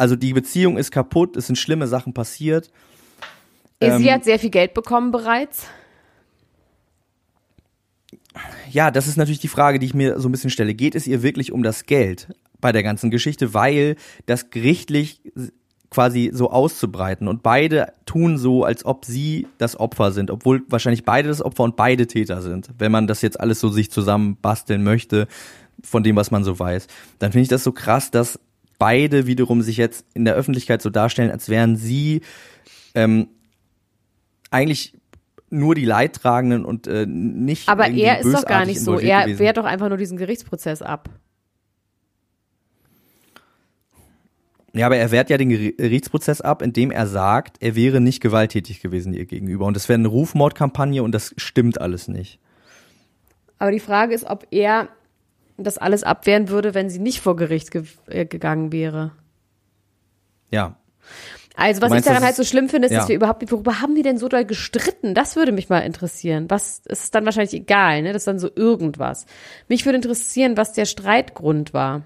also 0.00 0.16
die 0.16 0.32
Beziehung 0.32 0.78
ist 0.78 0.90
kaputt, 0.90 1.36
es 1.36 1.46
sind 1.46 1.56
schlimme 1.56 1.86
Sachen 1.86 2.14
passiert. 2.14 2.70
sie 3.80 3.86
Ähm, 3.86 4.10
hat 4.10 4.24
sehr 4.24 4.38
viel 4.38 4.48
Geld 4.48 4.72
bekommen 4.72 5.10
bereits. 5.10 5.66
Ja, 8.70 8.90
das 8.90 9.06
ist 9.06 9.16
natürlich 9.16 9.40
die 9.40 9.48
Frage, 9.48 9.78
die 9.78 9.84
ich 9.84 9.92
mir 9.92 10.18
so 10.18 10.30
ein 10.30 10.32
bisschen 10.32 10.48
stelle. 10.48 10.72
Geht 10.72 10.94
es 10.94 11.06
ihr 11.06 11.22
wirklich 11.22 11.52
um 11.52 11.62
das 11.62 11.84
Geld 11.84 12.28
bei 12.62 12.72
der 12.72 12.82
ganzen 12.82 13.10
Geschichte, 13.10 13.52
weil 13.52 13.96
das 14.24 14.48
gerichtlich 14.48 15.20
quasi 15.90 16.30
so 16.32 16.50
auszubreiten 16.50 17.28
und 17.28 17.42
beide 17.42 17.92
tun 18.06 18.38
so, 18.38 18.64
als 18.64 18.86
ob 18.86 19.04
sie 19.04 19.48
das 19.58 19.78
Opfer 19.78 20.12
sind, 20.12 20.30
obwohl 20.30 20.62
wahrscheinlich 20.68 21.04
beide 21.04 21.28
das 21.28 21.42
Opfer 21.42 21.64
und 21.64 21.76
beide 21.76 22.06
Täter 22.06 22.40
sind, 22.40 22.70
wenn 22.78 22.92
man 22.92 23.06
das 23.06 23.20
jetzt 23.20 23.38
alles 23.38 23.60
so 23.60 23.68
sich 23.68 23.90
zusammen 23.90 24.38
basteln 24.40 24.82
möchte 24.82 25.28
von 25.82 26.02
dem, 26.02 26.16
was 26.16 26.30
man 26.30 26.42
so 26.42 26.58
weiß. 26.58 26.86
Dann 27.18 27.32
finde 27.32 27.42
ich 27.42 27.48
das 27.48 27.64
so 27.64 27.72
krass, 27.72 28.10
dass 28.10 28.38
beide 28.80 29.26
wiederum 29.26 29.62
sich 29.62 29.76
jetzt 29.76 30.04
in 30.14 30.24
der 30.24 30.34
Öffentlichkeit 30.34 30.82
so 30.82 30.90
darstellen, 30.90 31.30
als 31.30 31.48
wären 31.48 31.76
sie 31.76 32.22
ähm, 32.94 33.28
eigentlich 34.50 34.94
nur 35.50 35.74
die 35.74 35.84
Leidtragenden 35.84 36.64
und 36.64 36.86
äh, 36.86 37.06
nicht 37.06 37.68
Aber 37.68 37.88
er 37.88 38.20
ist 38.20 38.32
doch 38.32 38.44
gar 38.44 38.64
nicht 38.64 38.80
so. 38.80 38.98
Er 38.98 39.24
gewesen. 39.24 39.38
wehrt 39.38 39.56
doch 39.58 39.64
einfach 39.64 39.88
nur 39.88 39.98
diesen 39.98 40.16
Gerichtsprozess 40.16 40.80
ab. 40.80 41.10
Ja, 44.72 44.86
aber 44.86 44.96
er 44.96 45.10
wehrt 45.10 45.30
ja 45.30 45.36
den 45.36 45.48
Gerichtsprozess 45.48 46.40
ab, 46.40 46.62
indem 46.62 46.92
er 46.92 47.08
sagt, 47.08 47.56
er 47.60 47.74
wäre 47.74 48.00
nicht 48.00 48.20
gewalttätig 48.20 48.80
gewesen 48.80 49.12
ihr 49.12 49.26
gegenüber. 49.26 49.66
Und 49.66 49.74
das 49.74 49.88
wäre 49.88 49.98
eine 49.98 50.08
Rufmordkampagne 50.08 51.02
und 51.02 51.12
das 51.12 51.34
stimmt 51.36 51.80
alles 51.80 52.06
nicht. 52.06 52.38
Aber 53.58 53.72
die 53.72 53.80
Frage 53.80 54.14
ist, 54.14 54.24
ob 54.24 54.46
er 54.52 54.88
das 55.64 55.78
alles 55.78 56.02
abwehren 56.02 56.48
würde, 56.48 56.74
wenn 56.74 56.90
sie 56.90 56.98
nicht 56.98 57.20
vor 57.20 57.36
Gericht 57.36 57.70
ge 57.70 57.84
äh, 58.06 58.26
gegangen 58.26 58.72
wäre. 58.72 59.12
Ja. 60.50 60.76
Also, 61.56 61.82
was 61.82 61.90
meinst, 61.90 62.06
ich 62.06 62.10
daran 62.10 62.24
halt 62.24 62.36
so 62.36 62.44
schlimm 62.44 62.68
finde, 62.68 62.86
ist, 62.86 62.92
ja. 62.92 63.00
dass 63.00 63.08
wir 63.08 63.16
überhaupt, 63.16 63.50
worüber 63.50 63.80
haben 63.80 63.94
die 63.94 64.02
denn 64.02 64.18
so 64.18 64.28
doll 64.28 64.44
gestritten? 64.44 65.14
Das 65.14 65.36
würde 65.36 65.52
mich 65.52 65.68
mal 65.68 65.80
interessieren. 65.80 66.46
Was 66.48 66.80
ist 66.86 67.14
dann 67.14 67.24
wahrscheinlich 67.24 67.52
egal, 67.54 68.02
ne? 68.02 68.12
Das 68.12 68.22
ist 68.22 68.26
dann 68.26 68.38
so 68.38 68.48
irgendwas. 68.54 69.26
Mich 69.68 69.84
würde 69.84 69.96
interessieren, 69.96 70.56
was 70.56 70.72
der 70.72 70.86
Streitgrund 70.86 71.74
war. 71.74 72.02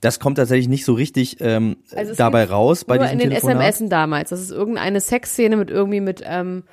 Das 0.00 0.18
kommt 0.18 0.38
tatsächlich 0.38 0.68
nicht 0.68 0.84
so 0.84 0.94
richtig 0.94 1.36
ähm, 1.40 1.76
Also 1.94 2.14
dabei 2.14 2.44
raus 2.44 2.84
bei 2.84 2.96
Nur 2.96 3.06
diesem 3.06 3.20
in 3.20 3.30
den. 3.30 3.38
SMSen 3.38 3.88
damals. 3.88 4.30
Das 4.30 4.40
ist 4.40 4.50
irgendeine 4.50 5.00
Sexszene 5.00 5.56
mit 5.56 5.70
irgendwie 5.70 6.00
mit, 6.00 6.22
ähm, 6.24 6.64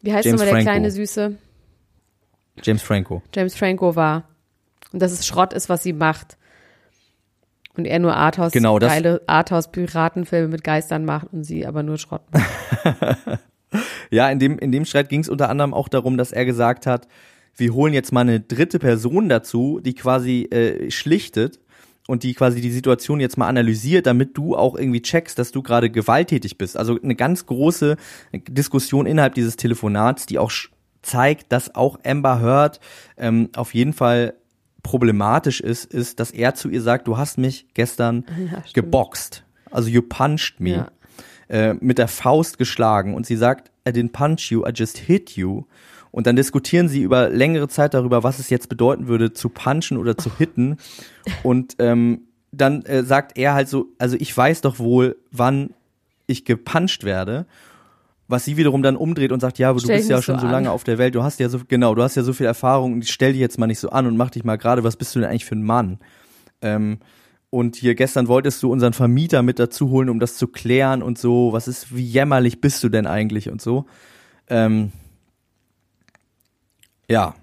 wie 0.00 0.12
heißt 0.12 0.26
nochmal 0.26 0.46
der 0.46 0.62
kleine 0.62 0.90
Süße? 0.90 1.36
James 2.64 2.82
Franco. 2.82 3.22
James 3.34 3.54
Franco 3.54 3.96
war. 3.96 4.24
Und 4.92 5.00
dass 5.02 5.12
es 5.12 5.26
Schrott 5.26 5.52
ist, 5.52 5.68
was 5.68 5.82
sie 5.82 5.92
macht. 5.92 6.36
Und 7.76 7.84
er 7.84 7.98
nur 8.00 8.14
Arthouse, 8.16 8.52
Genau, 8.52 8.78
das- 8.78 8.92
geile 8.92 9.20
Arthouse-Piratenfilme 9.26 10.48
mit 10.48 10.64
Geistern 10.64 11.04
macht 11.04 11.28
und 11.32 11.44
sie 11.44 11.66
aber 11.66 11.82
nur 11.82 11.98
Schrott 11.98 12.22
macht. 12.32 13.38
Ja, 14.10 14.30
in 14.30 14.38
dem, 14.38 14.58
in 14.58 14.72
dem 14.72 14.86
Streit 14.86 15.10
ging 15.10 15.20
es 15.20 15.28
unter 15.28 15.50
anderem 15.50 15.74
auch 15.74 15.88
darum, 15.88 16.16
dass 16.16 16.32
er 16.32 16.46
gesagt 16.46 16.86
hat, 16.86 17.06
wir 17.54 17.74
holen 17.74 17.92
jetzt 17.92 18.12
mal 18.12 18.22
eine 18.22 18.40
dritte 18.40 18.78
Person 18.78 19.28
dazu, 19.28 19.80
die 19.84 19.92
quasi 19.94 20.44
äh, 20.44 20.90
schlichtet 20.90 21.60
und 22.06 22.22
die 22.22 22.32
quasi 22.32 22.62
die 22.62 22.70
Situation 22.70 23.20
jetzt 23.20 23.36
mal 23.36 23.46
analysiert, 23.48 24.06
damit 24.06 24.38
du 24.38 24.56
auch 24.56 24.74
irgendwie 24.74 25.02
checkst, 25.02 25.38
dass 25.38 25.52
du 25.52 25.62
gerade 25.62 25.90
gewalttätig 25.90 26.56
bist. 26.56 26.78
Also 26.78 26.98
eine 27.02 27.14
ganz 27.14 27.44
große 27.44 27.96
Diskussion 28.48 29.04
innerhalb 29.04 29.34
dieses 29.34 29.56
Telefonats, 29.56 30.24
die 30.24 30.38
auch 30.38 30.50
zeigt, 31.02 31.52
dass 31.52 31.74
auch 31.74 31.98
Amber 32.04 32.40
Heard 32.40 32.80
ähm, 33.16 33.50
auf 33.54 33.74
jeden 33.74 33.92
Fall 33.92 34.34
problematisch 34.82 35.60
ist, 35.60 35.84
ist, 35.92 36.20
dass 36.20 36.30
er 36.30 36.54
zu 36.54 36.68
ihr 36.68 36.80
sagt, 36.82 37.08
du 37.08 37.16
hast 37.16 37.38
mich 37.38 37.66
gestern 37.74 38.24
stimmt. 38.64 38.74
geboxt. 38.74 39.44
Also 39.70 39.88
you 39.88 40.02
punched 40.02 40.60
me 40.60 40.70
Ja. 40.70 40.88
äh, 41.48 41.74
mit 41.74 41.98
der 41.98 42.08
Faust 42.08 42.58
geschlagen 42.58 43.14
und 43.14 43.26
sie 43.26 43.36
sagt, 43.36 43.70
I 43.86 43.90
didn't 43.90 44.12
punch 44.12 44.50
you, 44.50 44.64
I 44.66 44.70
just 44.74 44.98
hit 44.98 45.30
you. 45.36 45.64
Und 46.10 46.26
dann 46.26 46.36
diskutieren 46.36 46.88
sie 46.88 47.02
über 47.02 47.28
längere 47.28 47.68
Zeit 47.68 47.92
darüber, 47.92 48.22
was 48.22 48.38
es 48.38 48.48
jetzt 48.48 48.68
bedeuten 48.70 49.08
würde, 49.08 49.34
zu 49.34 49.50
punchen 49.50 49.98
oder 49.98 50.16
zu 50.16 50.30
hitten. 50.38 50.78
Und 51.42 51.76
ähm, 51.80 52.22
dann 52.50 52.82
äh, 52.86 53.02
sagt 53.02 53.36
er 53.36 53.52
halt 53.52 53.68
so, 53.68 53.88
also 53.98 54.16
ich 54.18 54.34
weiß 54.34 54.62
doch 54.62 54.78
wohl, 54.78 55.16
wann 55.30 55.70
ich 56.26 56.46
gepuncht 56.46 57.04
werde. 57.04 57.44
Was 58.28 58.44
sie 58.44 58.56
wiederum 58.56 58.82
dann 58.82 58.96
umdreht 58.96 59.32
und 59.32 59.40
sagt, 59.40 59.58
ja, 59.58 59.70
aber 59.70 59.80
du 59.80 59.88
bist 59.88 60.08
ja 60.08 60.20
schon 60.20 60.36
so 60.36 60.42
so 60.42 60.46
an. 60.46 60.52
lange 60.52 60.70
auf 60.70 60.84
der 60.84 60.98
Welt, 60.98 61.14
du 61.14 61.22
hast 61.22 61.40
ja 61.40 61.48
so, 61.48 61.60
genau, 61.66 61.94
du 61.94 62.02
hast 62.02 62.14
ja 62.14 62.22
so 62.22 62.32
viel 62.32 62.46
Erfahrung 62.46 63.02
stell 63.02 63.32
dich 63.32 63.40
jetzt 63.40 63.58
mal 63.58 63.66
nicht 63.66 63.80
so 63.80 63.88
an 63.90 64.06
und 64.06 64.16
mach 64.16 64.30
dich 64.30 64.44
mal 64.44 64.56
gerade, 64.56 64.84
was 64.84 64.96
bist 64.96 65.14
du 65.14 65.20
denn 65.20 65.28
eigentlich 65.30 65.46
für 65.46 65.56
ein 65.56 65.62
Mann? 65.62 65.98
Ähm, 66.60 66.98
und 67.50 67.76
hier 67.76 67.94
gestern 67.94 68.28
wolltest 68.28 68.62
du 68.62 68.70
unseren 68.70 68.92
Vermieter 68.92 69.42
mit 69.42 69.58
dazu 69.58 69.88
holen, 69.88 70.10
um 70.10 70.20
das 70.20 70.36
zu 70.36 70.48
klären 70.48 71.02
und 71.02 71.18
so. 71.18 71.52
Was 71.54 71.66
ist, 71.66 71.96
wie 71.96 72.04
jämmerlich 72.04 72.60
bist 72.60 72.84
du 72.84 72.90
denn 72.90 73.06
eigentlich 73.06 73.48
und 73.48 73.62
so? 73.62 73.86
Ähm, 74.48 74.92
ja, 77.08 77.34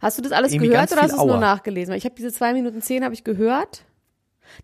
Hast 0.00 0.18
du 0.18 0.22
das 0.22 0.32
alles 0.32 0.52
Irgendwie 0.52 0.70
gehört 0.70 0.92
oder 0.92 1.02
hast 1.02 1.12
du 1.12 1.20
es 1.20 1.24
nur 1.24 1.38
nachgelesen? 1.38 1.92
Weil 1.92 1.98
Ich 1.98 2.04
habe 2.04 2.14
diese 2.14 2.32
zwei 2.32 2.52
Minuten 2.52 2.80
zehn 2.82 3.04
habe 3.04 3.14
ich 3.14 3.24
gehört. 3.24 3.84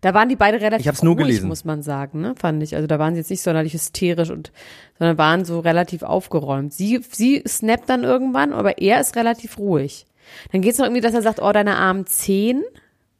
Da 0.01 0.13
waren 0.13 0.29
die 0.29 0.35
beide 0.35 0.59
relativ 0.61 0.81
Ich 0.81 0.87
hab's 0.87 1.03
nur 1.03 1.13
ruhig, 1.15 1.27
gelesen. 1.27 1.47
muss 1.47 1.65
man 1.65 1.81
sagen, 1.83 2.21
ne? 2.21 2.35
Fand 2.37 2.61
ich. 2.63 2.75
Also 2.75 2.87
da 2.87 2.99
waren 2.99 3.13
sie 3.13 3.19
jetzt 3.19 3.29
nicht 3.29 3.41
sonderlich 3.41 3.73
hysterisch 3.73 4.29
und 4.29 4.51
sondern 4.97 5.17
waren 5.17 5.45
so 5.45 5.59
relativ 5.59 6.03
aufgeräumt. 6.03 6.73
Sie 6.73 7.01
sie 7.11 7.43
snappt 7.47 7.89
dann 7.89 8.03
irgendwann, 8.03 8.53
aber 8.53 8.77
er 8.79 8.99
ist 8.99 9.15
relativ 9.15 9.57
ruhig. 9.57 10.05
Dann 10.51 10.61
geht's 10.61 10.77
noch 10.77 10.85
irgendwie, 10.85 11.01
dass 11.01 11.13
er 11.13 11.21
sagt, 11.21 11.41
oh, 11.41 11.51
deine 11.51 11.75
armen 11.75 12.05
Zehen. 12.05 12.63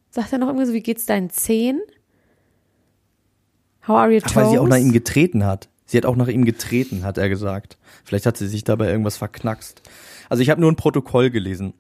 Sagt 0.10 0.32
er 0.32 0.38
noch 0.40 0.48
irgendwie 0.48 0.66
so, 0.68 0.74
wie 0.74 0.84
geht's 0.84 1.06
deinen 1.06 1.30
Zehen? 1.30 1.82
How 3.88 3.98
are 3.98 4.12
your 4.14 4.22
toes? 4.22 4.32
Ach, 4.32 4.36
weil 4.36 4.50
sie 4.50 4.60
auch 4.60 4.68
nach 4.68 4.78
ihm 4.78 4.92
getreten 4.94 5.46
hat. 5.46 5.70
Sie 5.86 5.98
hat 5.98 6.06
auch 6.06 6.16
nach 6.16 6.28
ihm 6.28 6.46
getreten, 6.46 7.04
hat 7.04 7.18
er 7.18 7.30
gesagt. 7.30 7.78
Vielleicht 8.04 8.26
hat 8.26 8.38
sie 8.38 8.48
sich 8.48 8.64
dabei 8.64 8.90
irgendwas 8.90 9.18
verknackst. 9.18 9.82
Also 10.30 10.42
ich 10.42 10.50
habe 10.50 10.62
nur 10.62 10.72
ein 10.72 10.76
Protokoll 10.78 11.30
gelesen. 11.30 11.74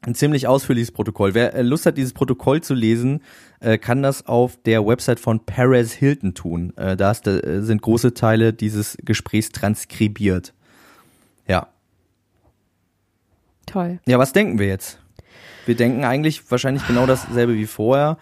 Ein 0.00 0.14
ziemlich 0.14 0.46
ausführliches 0.46 0.92
Protokoll. 0.92 1.34
Wer 1.34 1.54
äh, 1.54 1.62
Lust 1.62 1.84
hat, 1.84 1.98
dieses 1.98 2.12
Protokoll 2.12 2.62
zu 2.62 2.72
lesen, 2.72 3.20
äh, 3.60 3.78
kann 3.78 4.02
das 4.02 4.26
auf 4.26 4.56
der 4.64 4.86
Website 4.86 5.20
von 5.20 5.40
Perez 5.40 5.92
Hilton 5.92 6.34
tun. 6.34 6.72
Äh, 6.76 6.96
da 6.96 7.10
ist, 7.10 7.26
äh, 7.26 7.62
sind 7.62 7.82
große 7.82 8.14
Teile 8.14 8.52
dieses 8.52 8.96
Gesprächs 9.04 9.50
transkribiert. 9.50 10.54
Ja. 11.46 11.68
Toll. 13.66 14.00
Ja, 14.06 14.18
was 14.18 14.32
denken 14.32 14.58
wir 14.58 14.66
jetzt? 14.66 14.98
Wir 15.66 15.76
denken 15.76 16.04
eigentlich 16.04 16.50
wahrscheinlich 16.50 16.86
genau 16.86 17.06
dasselbe 17.06 17.54
wie 17.54 17.66
vorher. 17.66 18.16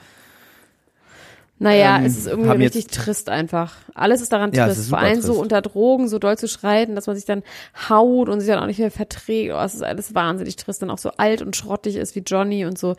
Naja, 1.58 1.96
ähm, 1.98 2.04
es 2.04 2.18
ist 2.18 2.26
irgendwie 2.26 2.50
richtig 2.64 2.84
jetzt- 2.84 2.94
trist 2.94 3.28
einfach. 3.30 3.76
Alles 3.94 4.20
ist 4.20 4.30
daran 4.30 4.52
Ja, 4.52 4.64
es 4.66 4.74
trist. 4.74 4.80
ist 4.82 4.88
Vor 4.90 4.98
allem 4.98 5.22
so 5.22 5.28
trist. 5.28 5.40
unter 5.42 5.62
Drogen, 5.62 6.06
so 6.08 6.18
doll 6.18 6.36
zu 6.36 6.48
schreiten, 6.48 6.94
dass 6.94 7.06
man 7.06 7.16
sich 7.16 7.24
dann 7.24 7.42
haut 7.88 8.28
und 8.28 8.40
sich 8.40 8.48
dann 8.50 8.58
auch 8.58 8.66
nicht 8.66 8.78
mehr 8.78 8.90
verträgt. 8.90 9.52
Oh, 9.54 9.60
es 9.62 9.74
ist 9.74 9.82
alles 9.82 10.14
wahnsinnig 10.14 10.56
trist. 10.56 10.82
Dann 10.82 10.90
auch 10.90 10.98
so 10.98 11.12
alt 11.16 11.40
und 11.40 11.56
schrottig 11.56 11.96
ist 11.96 12.14
wie 12.14 12.20
Johnny 12.20 12.66
und 12.66 12.78
so. 12.78 12.94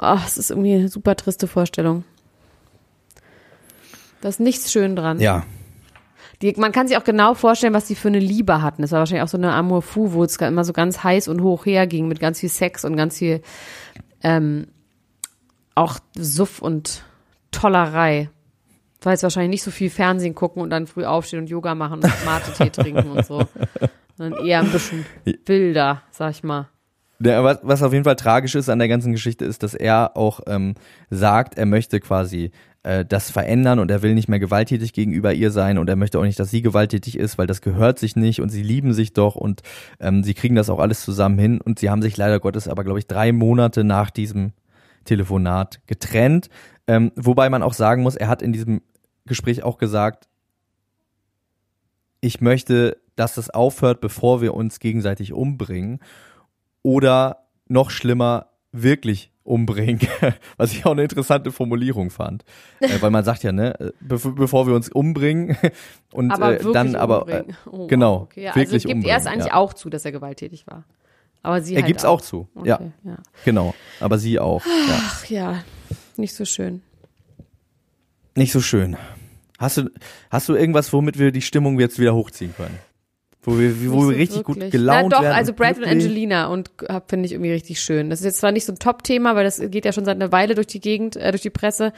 Oh, 0.00 0.16
es 0.26 0.36
ist 0.36 0.50
irgendwie 0.50 0.74
eine 0.74 0.88
super 0.88 1.14
triste 1.14 1.46
Vorstellung. 1.46 2.02
Da 4.20 4.28
ist 4.28 4.40
nichts 4.40 4.72
schön 4.72 4.96
dran. 4.96 5.20
Ja. 5.20 5.44
Die, 6.42 6.52
man 6.56 6.72
kann 6.72 6.88
sich 6.88 6.96
auch 6.96 7.04
genau 7.04 7.34
vorstellen, 7.34 7.72
was 7.74 7.86
die 7.86 7.94
für 7.94 8.08
eine 8.08 8.18
Liebe 8.18 8.62
hatten. 8.62 8.82
Das 8.82 8.90
war 8.90 8.98
wahrscheinlich 8.98 9.22
auch 9.22 9.28
so 9.28 9.36
eine 9.38 9.52
Amour 9.52 9.82
fou, 9.82 10.12
wo 10.12 10.24
es 10.24 10.36
immer 10.38 10.64
so 10.64 10.72
ganz 10.72 11.04
heiß 11.04 11.28
und 11.28 11.40
hoch 11.40 11.66
herging 11.66 12.08
mit 12.08 12.18
ganz 12.18 12.40
viel 12.40 12.48
Sex 12.48 12.84
und 12.84 12.96
ganz 12.96 13.18
viel 13.18 13.42
ähm, 14.24 14.66
auch 15.76 15.98
Suff 16.16 16.60
und 16.60 17.04
Tollerei. 17.52 18.30
Weil 19.00 19.12
jetzt 19.12 19.22
wahrscheinlich 19.22 19.50
nicht 19.50 19.62
so 19.62 19.70
viel 19.70 19.90
Fernsehen 19.90 20.34
gucken 20.34 20.62
und 20.62 20.70
dann 20.70 20.86
früh 20.86 21.04
aufstehen 21.04 21.40
und 21.40 21.50
Yoga 21.50 21.74
machen 21.74 22.00
und 22.02 22.24
Mate-Tee 22.24 22.70
trinken 22.70 23.10
und 23.10 23.24
so. 23.24 23.44
Sondern 24.16 24.44
eher 24.44 24.60
ein 24.60 24.70
bisschen 24.70 25.04
wilder, 25.46 26.02
sag 26.10 26.32
ich 26.32 26.42
mal. 26.42 26.68
Der, 27.18 27.44
was, 27.44 27.60
was 27.62 27.82
auf 27.82 27.92
jeden 27.92 28.04
Fall 28.04 28.16
tragisch 28.16 28.56
ist 28.56 28.68
an 28.68 28.80
der 28.80 28.88
ganzen 28.88 29.12
Geschichte, 29.12 29.44
ist, 29.44 29.62
dass 29.62 29.74
er 29.74 30.16
auch 30.16 30.40
ähm, 30.48 30.74
sagt, 31.08 31.56
er 31.56 31.66
möchte 31.66 32.00
quasi 32.00 32.50
äh, 32.82 33.04
das 33.04 33.30
verändern 33.30 33.78
und 33.78 33.90
er 33.92 34.02
will 34.02 34.14
nicht 34.14 34.28
mehr 34.28 34.40
gewalttätig 34.40 34.92
gegenüber 34.92 35.32
ihr 35.32 35.52
sein 35.52 35.78
und 35.78 35.88
er 35.88 35.94
möchte 35.94 36.18
auch 36.18 36.24
nicht, 36.24 36.40
dass 36.40 36.50
sie 36.50 36.62
gewalttätig 36.62 37.16
ist, 37.16 37.38
weil 37.38 37.46
das 37.46 37.60
gehört 37.60 38.00
sich 38.00 38.16
nicht 38.16 38.40
und 38.40 38.48
sie 38.48 38.62
lieben 38.62 38.92
sich 38.92 39.12
doch 39.12 39.36
und 39.36 39.62
ähm, 40.00 40.24
sie 40.24 40.34
kriegen 40.34 40.56
das 40.56 40.68
auch 40.68 40.80
alles 40.80 41.04
zusammen 41.04 41.38
hin 41.38 41.60
und 41.60 41.78
sie 41.78 41.90
haben 41.90 42.02
sich 42.02 42.16
leider 42.16 42.40
Gottes 42.40 42.66
aber, 42.66 42.82
glaube 42.82 42.98
ich, 42.98 43.06
drei 43.06 43.30
Monate 43.30 43.84
nach 43.84 44.10
diesem 44.10 44.52
Telefonat 45.04 45.80
getrennt. 45.86 46.48
Ähm, 46.86 47.12
wobei 47.16 47.48
man 47.48 47.62
auch 47.62 47.74
sagen 47.74 48.02
muss, 48.02 48.16
er 48.16 48.28
hat 48.28 48.42
in 48.42 48.52
diesem 48.52 48.82
Gespräch 49.26 49.62
auch 49.62 49.78
gesagt, 49.78 50.28
ich 52.20 52.40
möchte, 52.40 52.98
dass 53.16 53.34
das 53.34 53.50
aufhört, 53.50 54.00
bevor 54.00 54.40
wir 54.40 54.54
uns 54.54 54.78
gegenseitig 54.80 55.32
umbringen 55.32 56.00
oder 56.82 57.44
noch 57.68 57.90
schlimmer 57.90 58.46
wirklich 58.72 59.30
umbringen, 59.44 60.00
was 60.56 60.72
ich 60.72 60.86
auch 60.86 60.92
eine 60.92 61.02
interessante 61.02 61.50
Formulierung 61.52 62.10
fand, 62.10 62.44
äh, 62.80 62.88
weil 63.00 63.10
man 63.10 63.24
sagt 63.24 63.42
ja, 63.42 63.52
ne, 63.52 63.78
äh, 63.80 63.92
bev 64.00 64.34
bevor 64.34 64.66
wir 64.66 64.74
uns 64.74 64.88
umbringen 64.88 65.56
und 66.12 66.30
Aber 66.30 66.60
äh, 66.60 66.72
dann 66.72 66.94
aber 66.94 67.22
umbringen. 67.22 67.50
äh, 67.50 67.68
Oh, 67.70 67.86
genau, 67.86 68.14
okay. 68.22 68.44
Ja, 68.44 68.54
wirklich 68.54 68.84
also 68.84 68.88
gibt 68.88 69.06
er 69.06 69.16
es 69.16 69.22
umbringen, 69.22 69.40
eigentlich 69.40 69.52
ja. 69.52 69.54
auch 69.58 69.74
zu, 69.74 69.90
dass 69.90 70.04
er 70.04 70.12
gewalttätig 70.12 70.66
war. 70.66 70.84
Aber 71.42 71.60
sie 71.60 71.74
Er 71.74 71.78
halt 71.82 71.88
gibt's 71.88 72.04
auch 72.04 72.20
zu, 72.20 72.48
ja. 72.62 72.76
Okay, 72.76 72.92
ja. 73.02 73.16
genau, 73.44 73.74
aber 73.98 74.18
sie 74.18 74.38
auch, 74.38 74.64
ja. 74.64 75.00
Ach 75.00 75.24
ja, 75.26 75.64
nicht 76.18 76.34
so 76.34 76.44
schön. 76.44 76.82
Nicht 78.34 78.52
so 78.52 78.60
schön. 78.60 78.96
Hast 79.58 79.76
du 79.76 79.90
hast 80.30 80.48
du 80.48 80.54
irgendwas, 80.54 80.92
womit 80.92 81.18
wir 81.18 81.30
die 81.32 81.42
Stimmung 81.42 81.78
jetzt 81.78 81.98
wieder 81.98 82.14
hochziehen 82.14 82.54
können? 82.56 82.78
Wo 83.44 83.58
wir, 83.58 83.90
wo 83.92 84.08
wir 84.08 84.16
richtig 84.16 84.46
wirklich. 84.46 84.60
gut 84.64 84.70
gelaunt 84.70 85.08
Na 85.10 85.16
doch, 85.16 85.22
werden. 85.22 85.34
also 85.34 85.52
Brad 85.52 85.70
und 85.76 85.82
glücklich. 85.82 86.04
Angelina 86.04 86.46
und 86.46 86.70
hab- 86.88 87.10
finde 87.10 87.26
ich 87.26 87.32
irgendwie 87.32 87.50
richtig 87.50 87.80
schön. 87.80 88.08
Das 88.08 88.20
ist 88.20 88.24
jetzt 88.24 88.38
zwar 88.38 88.52
nicht 88.52 88.64
so 88.64 88.72
ein 88.72 88.78
Top-Thema, 88.78 89.34
weil 89.34 89.42
das 89.44 89.58
geht 89.70 89.84
ja 89.84 89.92
schon 89.92 90.04
seit 90.04 90.14
einer 90.16 90.30
Weile 90.30 90.54
durch 90.54 90.68
die 90.68 90.80
Gegend, 90.80 91.16
äh, 91.16 91.30
durch 91.32 91.42
die 91.42 91.50
Presse, 91.50 91.92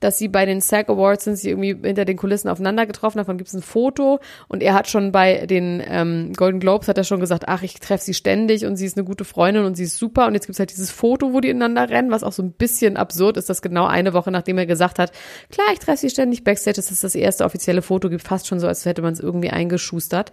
dass 0.00 0.18
sie 0.18 0.28
bei 0.28 0.46
den 0.46 0.60
SAG 0.60 0.88
Awards 0.88 1.24
sind 1.24 1.36
sie 1.36 1.50
irgendwie 1.50 1.76
hinter 1.86 2.04
den 2.04 2.16
Kulissen 2.16 2.48
aufeinander 2.48 2.86
getroffen. 2.86 3.18
Davon 3.18 3.38
gibt 3.38 3.48
es 3.48 3.54
ein 3.54 3.62
Foto 3.62 4.18
und 4.48 4.62
er 4.62 4.74
hat 4.74 4.88
schon 4.88 5.12
bei 5.12 5.46
den 5.46 5.82
ähm, 5.86 6.32
Golden 6.34 6.58
Globes 6.58 6.88
hat 6.88 6.98
er 6.98 7.04
schon 7.04 7.20
gesagt, 7.20 7.44
ach, 7.46 7.62
ich 7.62 7.74
treffe 7.74 8.04
sie 8.04 8.14
ständig 8.14 8.64
und 8.64 8.76
sie 8.76 8.86
ist 8.86 8.96
eine 8.96 9.04
gute 9.04 9.24
Freundin 9.24 9.64
und 9.64 9.76
sie 9.76 9.84
ist 9.84 9.98
super. 9.98 10.26
Und 10.26 10.34
jetzt 10.34 10.46
gibt's 10.46 10.58
halt 10.58 10.70
dieses 10.70 10.90
Foto, 10.90 11.32
wo 11.32 11.40
die 11.40 11.50
ineinander 11.50 11.88
rennen, 11.90 12.10
was 12.10 12.24
auch 12.24 12.32
so 12.32 12.42
ein 12.42 12.52
bisschen 12.52 12.96
absurd 12.96 13.36
ist, 13.36 13.48
dass 13.48 13.62
genau 13.62 13.86
eine 13.86 14.14
Woche 14.14 14.30
nachdem 14.30 14.58
er 14.58 14.66
gesagt 14.66 14.98
hat, 14.98 15.12
klar, 15.50 15.66
ich 15.72 15.78
treffe 15.78 15.98
sie 15.98 16.10
ständig 16.10 16.44
backstage, 16.44 16.76
dass 16.76 16.90
es 16.90 17.00
das 17.00 17.14
erste 17.14 17.44
offizielle 17.44 17.82
Foto 17.82 18.08
gibt, 18.08 18.22
fast 18.22 18.46
schon 18.46 18.58
so, 18.58 18.66
als 18.66 18.84
hätte 18.86 19.02
man 19.02 19.12
es 19.12 19.20
irgendwie 19.20 19.50
eingeschustert. 19.50 20.32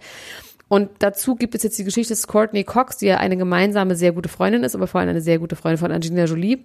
Und 0.68 0.90
dazu 0.98 1.34
gibt 1.34 1.54
es 1.54 1.62
jetzt 1.62 1.78
die 1.78 1.84
Geschichte 1.84 2.12
des 2.12 2.26
Courtney 2.26 2.62
Cox, 2.62 2.98
die 2.98 3.06
ja 3.06 3.16
eine 3.16 3.36
gemeinsame 3.36 3.96
sehr 3.96 4.12
gute 4.12 4.28
Freundin 4.28 4.64
ist, 4.64 4.74
aber 4.74 4.86
vor 4.86 5.00
allem 5.00 5.10
eine 5.10 5.22
sehr 5.22 5.38
gute 5.38 5.56
Freundin 5.56 5.78
von 5.78 5.92
Angelina 5.92 6.24
Jolie. 6.24 6.64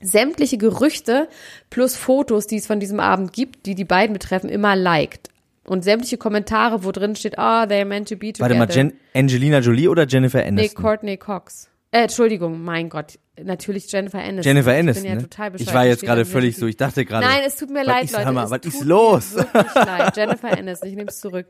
Sämtliche 0.00 0.58
Gerüchte 0.58 1.28
plus 1.70 1.96
Fotos, 1.96 2.46
die 2.46 2.56
es 2.56 2.66
von 2.66 2.80
diesem 2.80 3.00
Abend 3.00 3.32
gibt, 3.32 3.66
die 3.66 3.74
die 3.74 3.84
beiden 3.84 4.12
betreffen, 4.12 4.50
immer 4.50 4.76
liked. 4.76 5.30
Und 5.64 5.82
sämtliche 5.82 6.16
Kommentare, 6.16 6.84
wo 6.84 6.92
drin 6.92 7.16
steht, 7.16 7.38
ah, 7.38 7.64
oh, 7.64 7.66
they're 7.66 7.84
meant 7.84 8.08
to 8.08 8.16
be 8.16 8.32
together. 8.32 8.40
Warte 8.40 8.54
mal, 8.54 8.70
Jen 8.70 8.92
Angelina 9.14 9.58
Jolie 9.58 9.88
oder 9.88 10.06
Jennifer 10.06 10.38
Nee, 10.38 10.48
Aniston? 10.48 10.82
Courtney 10.82 11.16
Cox. 11.16 11.68
Äh, 11.90 12.02
Entschuldigung, 12.02 12.62
mein 12.62 12.88
Gott. 12.88 13.18
Natürlich 13.42 13.90
Jennifer 13.92 14.18
Aniston. 14.18 14.42
Jennifer 14.44 14.72
Ich 14.74 14.78
Aniston. 14.80 15.02
bin 15.02 15.10
ja 15.10 15.16
ne? 15.16 15.22
total 15.22 15.50
bescheuert. 15.50 15.68
ich 15.68 15.74
war 15.74 15.84
jetzt 15.86 16.02
gerade 16.02 16.24
völlig 16.24 16.56
so 16.56 16.66
ich 16.66 16.76
dachte 16.76 17.04
gerade. 17.04 17.26
Nein, 17.26 17.42
es 17.46 17.56
tut 17.56 17.70
mir 17.70 17.84
leid, 17.84 18.10
Leute. 18.12 18.32
Mal, 18.32 18.50
was 18.50 18.60
ist 18.64 18.84
los? 18.84 19.34
Leid. 19.74 20.16
Jennifer 20.16 20.56
Aniston, 20.58 20.88
ich 20.88 20.96
nehme 20.96 21.08
es 21.10 21.20
zurück. 21.20 21.46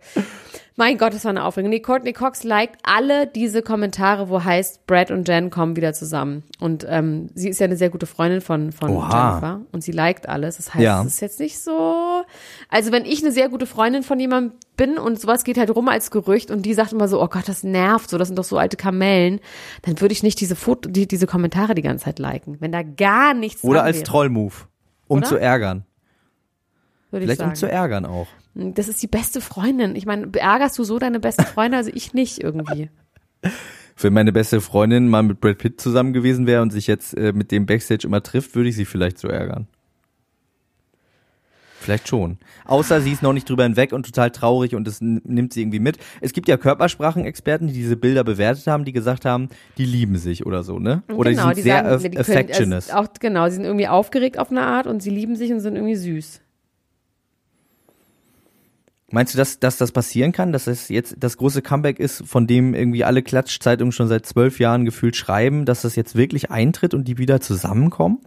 Mein 0.79 0.99
Gott, 0.99 1.15
das 1.15 1.25
war 1.25 1.31
eine 1.31 1.45
Aufregung. 1.45 1.71
Nee, 1.71 1.81
Courtney 1.81 2.13
Cox 2.13 2.45
liked 2.45 2.77
alle 2.83 3.27
diese 3.27 3.63
Kommentare, 3.63 4.29
wo 4.29 4.45
heißt, 4.45 4.87
Brad 4.87 5.11
und 5.11 5.27
Jen 5.27 5.49
kommen 5.49 5.75
wieder 5.75 5.95
zusammen. 5.95 6.43
Und 6.61 6.85
ähm, 6.89 7.31
sie 7.35 7.49
ist 7.49 7.61
ja 7.61 7.65
eine 7.65 7.77
sehr 7.77 7.89
gute 7.89 8.05
Freundin 8.07 8.43
von, 8.43 8.73
von 8.73 8.91
Oha. 8.91 9.31
Jennifer. 9.31 9.61
Und 9.73 9.83
sie 9.83 9.93
liked 9.93 10.29
alles. 10.29 10.59
Das 10.59 10.75
heißt, 10.75 10.83
Ja. 10.85 11.01
es 11.01 11.15
ist 11.15 11.21
jetzt 11.21 11.41
nicht 11.41 11.59
so. 11.61 12.25
Also, 12.69 12.93
wenn 12.93 13.07
ich 13.07 13.23
eine 13.23 13.33
sehr 13.33 13.49
gute 13.49 13.65
Freundin 13.65 14.03
von 14.03 14.21
jemandem 14.21 14.53
bin 14.77 14.99
und 14.99 15.19
sowas 15.19 15.45
geht 15.45 15.57
halt 15.57 15.75
rum 15.75 15.89
als 15.89 16.11
Gerücht 16.11 16.51
und 16.51 16.63
die 16.67 16.75
sagt 16.75 16.93
immer 16.93 17.09
so, 17.09 17.23
oh 17.23 17.29
Gott, 17.29 17.49
das 17.49 17.63
nervt 17.63 18.11
so, 18.11 18.19
das 18.19 18.29
sind 18.29 18.39
doch 18.39 18.45
so 18.45 18.59
alte 18.59 18.77
Kamellen, 18.77 19.41
dann 19.83 19.99
würde 20.03 20.13
ich 20.13 20.23
nicht 20.23 20.39
diese 20.39 20.55
Foto, 20.57 20.91
die, 20.91 21.09
diese 21.09 21.27
Kommentare 21.27 21.75
die 21.77 21.83
ganze 21.83 22.05
Zeit 22.05 22.19
liken. 22.19 22.61
Wenn 22.61 22.73
da 22.73 22.83
gar 22.83 23.35
nichts 23.35 23.63
Oder 23.63 23.83
als 23.83 24.03
Trollmove. 24.03 24.69
Um 25.09 25.19
Oder? 25.19 25.27
zu 25.27 25.37
ärgern. 25.37 25.85
würde 27.11 27.25
ich 27.25 27.31
Vielleicht 27.31 27.49
um 27.49 27.55
zu 27.55 27.71
ärgern 27.71 28.05
auch. 28.05 28.27
Das 28.55 28.89
ist 28.89 29.03
die 29.03 29.07
beste 29.07 29.41
Freundin. 29.41 29.95
Ich 29.95 30.07
meine, 30.07 30.27
beärgerst 30.27 30.79
du 30.79 30.85
so 30.85 30.99
deine 30.99 31.21
beste 31.21 31.45
Freundin? 31.45 31.79
Also 31.79 31.91
ich 31.95 32.15
nicht 32.15 32.43
irgendwie. 32.43 32.91
Wenn 33.99 34.13
meine 34.13 34.33
beste 34.33 34.61
Freundin 34.61 35.09
mal 35.09 35.23
mit 35.23 35.41
Brad 35.41 35.59
Pitt 35.59 35.81
zusammen 35.81 36.13
gewesen 36.13 36.47
wäre 36.47 36.63
und 36.63 36.71
sich 36.71 36.87
jetzt 36.87 37.17
äh, 37.17 37.33
mit 37.33 37.51
dem 37.51 37.67
Backstage 37.67 38.07
immer 38.07 38.23
trifft, 38.23 38.55
würde 38.55 38.69
ich 38.69 38.77
sie 38.77 38.85
vielleicht 38.85 39.19
so 39.19 39.29
ärgern. 39.29 39.69
Vielleicht 41.87 42.09
schon. 42.09 42.39
Außer 42.65 43.01
sie 43.01 43.13
ist 43.13 43.23
noch 43.23 43.33
nicht 43.33 43.49
drüber 43.49 43.63
hinweg 43.63 43.93
und 43.93 44.05
total 44.05 44.33
traurig 44.33 44.75
und 44.75 44.89
das 44.89 45.01
nimmt 45.01 45.53
sie 45.53 45.61
irgendwie 45.63 45.79
mit. 45.79 45.99
Es 46.21 46.33
gibt 46.33 46.49
ja 46.49 46.57
Körpersprachenexperten, 46.57 47.69
die 47.69 47.75
diese 47.75 47.97
Bilder 47.97 48.25
bewertet 48.25 48.67
haben, 48.67 48.85
die 48.85 48.91
gesagt 48.93 49.25
haben, 49.25 49.51
die 49.79 49.85
lieben 49.85 50.17
sich 50.17 50.45
oder 50.45 50.65
so, 50.65 50.81
ne? 50.81 51.05
Oder 51.15 51.31
genau, 51.31 51.51
die 51.51 51.55
sind 51.55 51.63
sehr 51.63 51.85
sagen, 51.85 52.11
die 52.11 52.19
also 52.19 52.93
auch 52.93 53.07
genau, 53.21 53.49
sie 53.49 53.55
sind 53.55 53.67
irgendwie 53.67 53.87
aufgeregt 53.87 54.37
auf 54.37 54.51
eine 54.51 54.63
Art 54.63 54.89
und 54.89 55.01
sie 55.01 55.11
lieben 55.11 55.37
sich 55.37 55.53
und 55.53 55.61
sind 55.61 55.77
irgendwie 55.77 55.95
süß. 55.95 56.41
Meinst 59.13 59.35
du, 59.35 59.39
dass, 59.39 59.61
dass 59.61 59.77
das 59.77 59.93
passieren 59.93 60.33
kann, 60.33 60.51
dass 60.51 60.67
es 60.67 60.89
jetzt 60.89 61.15
das 61.21 61.37
große 61.37 61.63
Comeback 61.63 62.01
ist, 62.01 62.27
von 62.27 62.49
dem 62.49 62.75
irgendwie 62.75 63.05
alle 63.05 63.23
Klatschzeitungen 63.23 63.93
schon 63.93 64.09
seit 64.09 64.27
zwölf 64.27 64.59
Jahren 64.59 64.85
gefühlt 64.85 65.15
schreiben, 65.15 65.67
dass 65.67 65.83
das 65.83 65.95
jetzt 65.95 66.17
wirklich 66.17 66.51
eintritt 66.51 66.95
und 66.95 67.07
die 67.07 67.17
wieder 67.17 67.41
zusammenkommen? 67.41 68.19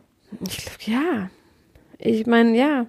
Ich 0.47 0.59
glaube, 0.59 0.79
ja. 0.85 1.29
Ich 1.97 2.25
meine, 2.25 2.57
ja. 2.57 2.85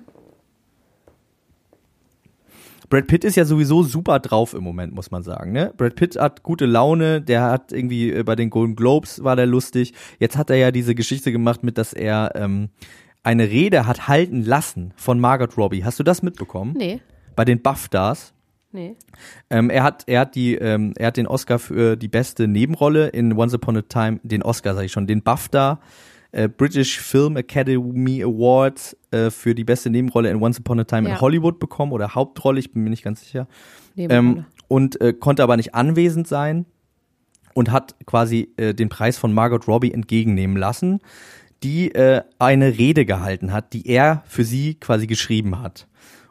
Brad 2.90 3.06
Pitt 3.06 3.25
ist 3.25 3.37
ja 3.37 3.44
sowieso 3.44 3.82
super 3.85 4.18
drauf 4.18 4.52
im 4.52 4.64
Moment, 4.64 4.92
muss 4.92 5.11
man 5.11 5.23
sagen. 5.23 5.52
Ne? 5.52 5.73
Brad 5.76 5.94
Pitt 5.94 6.16
hat 6.16 6.42
gute 6.42 6.66
Laune, 6.66 7.23
der 7.23 7.44
hat 7.44 7.73
irgendwie 7.73 8.11
äh, 8.12 8.23
bei 8.25 8.37
den 8.37 8.50
Golden 8.50 8.76
Globes 8.76 9.23
war 9.25 9.37
der 9.37 9.47
lustig. 9.47 9.94
Jetzt 10.18 10.37
hat 10.37 10.50
er 10.50 10.56
ja 10.56 10.70
diese 10.73 10.94
Geschichte 10.94 11.32
gemacht 11.32 11.62
mit, 11.62 11.78
dass 11.78 11.92
er 11.92 12.32
ähm, 12.35 12.68
eine 13.23 13.49
Rede 13.49 13.87
hat 13.87 14.09
halten 14.09 14.42
lassen 14.44 14.92
von 14.97 15.20
Margot 15.20 15.56
Robbie. 15.56 15.85
Hast 15.85 15.99
du 15.99 16.02
das 16.02 16.23
mitbekommen? 16.23 16.75
Nee, 16.76 17.00
Bei 17.37 17.44
den 17.44 17.62
BAFTAs. 17.62 18.35
nee. 18.73 18.97
Ähm, 19.50 19.70
er 19.70 19.85
hat, 19.85 20.04
er 20.06 20.20
hat 20.20 20.35
die, 20.35 20.56
ähm, 20.56 20.92
er 20.97 21.09
hat 21.09 21.16
den 21.16 21.26
Oscar 21.28 21.59
für 21.61 21.97
die 21.97 22.09
beste 22.09 22.49
Nebenrolle 22.49 23.09
in 23.09 23.32
Once 23.35 23.54
Upon 23.54 23.76
a 23.76 23.82
Time, 23.82 24.18
den 24.25 24.42
Oscar 24.42 24.75
sage 24.75 24.87
ich 24.87 24.92
schon, 24.92 25.06
den 25.06 25.23
BAFTA 25.23 25.78
äh, 26.32 26.49
British 26.49 26.99
Film 26.99 27.37
Academy 27.37 28.22
Awards 28.22 28.96
äh, 29.10 29.30
für 29.30 29.54
die 29.54 29.64
beste 29.64 29.90
Nebenrolle 29.90 30.30
in 30.30 30.42
Once 30.42 30.58
Upon 30.60 30.80
a 30.80 30.84
Time 30.84 31.08
Ja. 31.08 31.14
in 31.14 31.20
Hollywood 31.20 31.58
bekommen 31.58 31.92
oder 31.92 32.14
Hauptrolle, 32.14 32.60
ich 32.60 32.72
bin 32.72 32.82
mir 32.84 32.90
nicht 32.90 33.02
ganz 33.02 33.20
sicher. 33.22 33.49
Ähm, 33.96 34.44
und 34.68 35.00
äh, 35.00 35.12
konnte 35.12 35.42
aber 35.42 35.56
nicht 35.56 35.75
anwesend 35.75 36.28
sein 36.28 36.64
und 37.54 37.70
hat 37.72 37.96
quasi 38.06 38.52
äh, 38.56 38.72
den 38.75 38.88
Preis 38.88 39.18
von 39.18 39.32
Margot 39.32 39.66
Robbie 39.66 39.92
entgegennehmen 39.92 40.56
lassen, 40.56 41.00
die 41.62 41.93
äh, 41.95 42.23
eine 42.38 42.78
Rede 42.78 43.04
gehalten 43.04 43.52
hat, 43.52 43.73
die 43.73 43.86
er 43.88 44.23
für 44.26 44.45
sie 44.45 44.75
quasi 44.75 45.06
geschrieben 45.06 45.60
hat. 45.60 45.86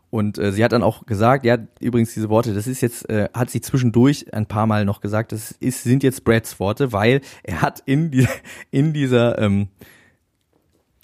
Und 0.09 0.39
äh, 0.39 0.51
sie 0.51 0.63
hat 0.63 0.71
dann 0.71 0.81
auch 0.81 1.05
gesagt, 1.05 1.45
ja, 1.45 1.57
übrigens 1.79 2.13
diese 2.13 2.29
Worte, 2.29 2.53
das 2.53 2.65
ist 2.65 2.81
jetzt, 2.81 3.07
äh, 3.09 3.29
hat 3.33 3.49
sie 3.51 3.61
zwischendurch 3.61 4.33
ein 4.33 4.47
paar 4.47 4.65
Mal 4.65 4.85
noch 4.85 5.01
gesagt, 5.01 5.31
das 5.31 5.51
ist, 5.51 5.83
sind 5.83 6.01
jetzt 6.01 6.23
Brads 6.23 6.59
Worte, 6.59 6.91
weil 6.91 7.21
er 7.43 7.61
hat 7.61 7.83
in, 7.85 8.09
die, 8.09 8.27
in 8.71 8.93
dieser 8.93 9.37
ähm, 9.39 9.67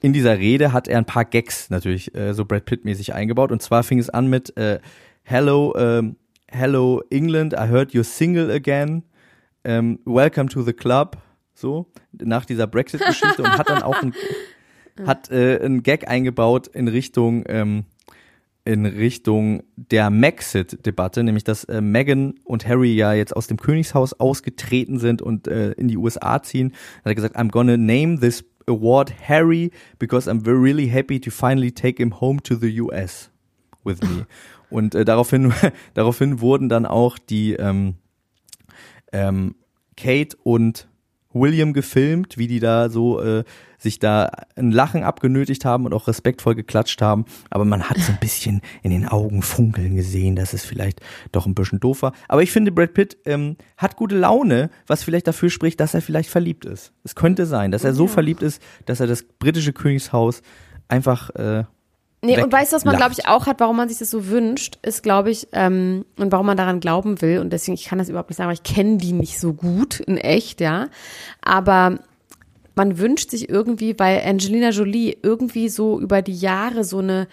in 0.01 0.13
dieser 0.13 0.37
Rede 0.37 0.71
hat 0.71 0.87
er 0.87 0.99
ein 0.99 1.05
paar 1.05 1.25
Gags 1.25 1.71
natürlich 1.71 2.13
äh, 2.13 2.33
so 2.33 2.45
Brad 2.45 2.65
Pitt 2.65 2.85
mäßig 2.85 3.15
eingebaut. 3.15 3.51
Und 3.51 3.63
zwar 3.63 3.81
fing 3.81 3.97
es 3.97 4.09
an 4.09 4.27
mit 4.27 4.55
äh, 4.55 4.79
Hello 5.23 5.73
ähm, 5.75 6.17
Hello 6.47 7.01
England 7.09 7.53
I 7.53 7.67
heard 7.69 7.91
you're 7.91 8.03
single 8.03 8.51
again 8.51 9.03
ähm, 9.63 9.99
Welcome 10.05 10.49
to 10.49 10.61
the 10.61 10.73
club 10.73 11.17
so 11.55 11.87
nach 12.11 12.45
dieser 12.45 12.67
Brexit 12.67 13.03
Geschichte 13.03 13.41
und 13.41 13.57
hat 13.57 13.67
dann 13.69 13.81
auch 13.81 13.99
ein, 14.01 14.13
hat 15.07 15.31
äh, 15.31 15.65
ein 15.65 15.81
Gag 15.81 16.07
eingebaut 16.07 16.67
in 16.67 16.87
Richtung 16.87 17.43
ähm, 17.47 17.85
in 18.65 18.86
Richtung 18.86 19.63
der 19.75 20.10
Maxit-Debatte, 20.10 21.23
nämlich 21.23 21.43
dass 21.43 21.63
äh, 21.65 21.82
Meghan 21.82 22.34
und 22.43 22.67
Harry 22.67 22.95
ja 22.95 23.13
jetzt 23.13 23.36
aus 23.36 23.45
dem 23.45 23.58
Königshaus 23.58 24.13
ausgetreten 24.13 24.97
sind 24.97 25.21
und 25.21 25.47
äh, 25.47 25.71
in 25.73 25.88
die 25.88 25.97
USA 25.97 26.41
ziehen. 26.41 26.69
Da 26.69 26.75
hat 26.75 27.12
er 27.12 27.15
gesagt, 27.15 27.38
I'm 27.38 27.51
gonna 27.51 27.78
name 27.78 28.19
this 28.19 28.43
award 28.67 29.13
Harry 29.28 29.71
because 29.99 30.30
I'm 30.30 30.43
very 30.43 30.58
really 30.58 30.88
happy 30.89 31.19
to 31.19 31.30
finally 31.30 31.71
take 31.71 32.01
him 32.01 32.19
home 32.19 32.41
to 32.41 32.56
the 32.56 32.82
US 32.82 33.30
with 33.84 34.01
me. 34.01 34.25
und 34.71 34.95
äh, 34.95 35.06
daraufhin, 35.06 35.54
daraufhin 35.93 36.41
wurden 36.41 36.67
dann 36.67 36.88
auch 36.88 37.19
die 37.19 37.54
ähm, 37.54 37.95
ähm, 39.13 39.56
Kate 39.95 40.36
und 40.43 40.88
William 41.36 41.74
gefilmt, 41.74 42.38
wie 42.38 42.48
die 42.48 42.60
da 42.60 42.89
so 42.89 43.21
äh, 43.21 43.43
sich 43.78 44.00
da 44.00 44.32
ein 44.56 44.71
Lachen 44.71 45.04
abgenötigt 45.04 45.65
haben 45.65 45.86
und 45.86 45.93
auch 45.93 46.08
respektvoll 46.08 46.56
geklatscht 46.56 47.02
haben. 47.02 47.26
Aber 47.50 47.65
man 47.65 47.89
hat 47.89 48.00
so 48.00 48.12
ein 48.12 48.19
bisschen 48.19 48.62
in 48.82 48.91
den 48.91 49.08
Augen 49.08 49.41
funkeln 49.41 49.95
gesehen, 49.95 50.36
dass 50.36 50.54
es 50.54 50.65
vielleicht 50.65 51.02
doch 51.32 51.45
ein 51.45 51.54
bisschen 51.54 51.80
doof 51.80 52.02
war. 52.02 52.13
Aber 52.28 52.41
ich 52.41 52.52
finde, 52.52 52.71
Brad 52.71 52.93
Pitt 52.93 53.17
ähm, 53.26 53.58
hat 53.78 53.95
gute 53.98 54.17
Laune, 54.17 54.69
was 54.88 55.04
vielleicht 55.04 55.28
dafür 55.28 55.50
spricht, 55.50 55.80
dass 55.80 55.93
er 55.93 56.02
vielleicht 56.02 56.30
verliebt 56.30 56.65
ist. 56.65 56.93
Es 57.04 57.15
könnte 57.15 57.45
sein, 57.45 57.71
dass 57.71 57.84
er 57.84 57.93
so 57.93 58.08
verliebt 58.08 58.41
ist, 58.41 58.62
dass 58.86 59.00
er 59.00 59.08
das 59.08 59.24
britische 59.24 59.74
Königshaus 59.74 60.41
einfach 60.88 61.30
äh, 61.32 61.65
Nee, 62.25 62.41
und 62.41 62.51
weißt 62.51 62.71
du, 62.71 62.75
was 62.75 62.85
man, 62.85 62.97
glaube 62.97 63.13
ich, 63.13 63.27
auch 63.27 63.45
hat, 63.45 63.59
warum 63.59 63.77
man 63.77 63.89
sich 63.89 63.99
das 63.99 64.09
so 64.09 64.27
wünscht, 64.27 64.77
ist, 64.81 65.03
glaube 65.03 65.31
ich, 65.31 65.47
ähm, 65.51 66.05
und 66.17 66.31
warum 66.31 66.45
man 66.45 66.57
daran 66.57 66.79
glauben 66.79 67.21
will, 67.21 67.39
und 67.39 67.51
deswegen, 67.51 67.75
ich 67.75 67.85
kann 67.85 67.99
das 67.99 68.09
überhaupt 68.09 68.29
nicht 68.29 68.38
sagen, 68.38 68.47
weil 68.47 68.55
ich 68.55 68.63
kenne 68.63 68.97
die 68.97 69.13
nicht 69.13 69.39
so 69.39 69.53
gut 69.53 69.99
in 69.99 70.17
echt, 70.17 70.61
ja. 70.61 70.88
Aber 71.41 71.99
man 72.75 72.97
wünscht 72.97 73.29
sich 73.29 73.49
irgendwie, 73.49 73.97
weil 73.97 74.21
Angelina 74.25 74.69
Jolie 74.69 75.17
irgendwie 75.21 75.69
so 75.69 75.99
über 75.99 76.21
die 76.21 76.35
Jahre 76.35 76.83
so 76.83 76.99
eine 76.99 77.27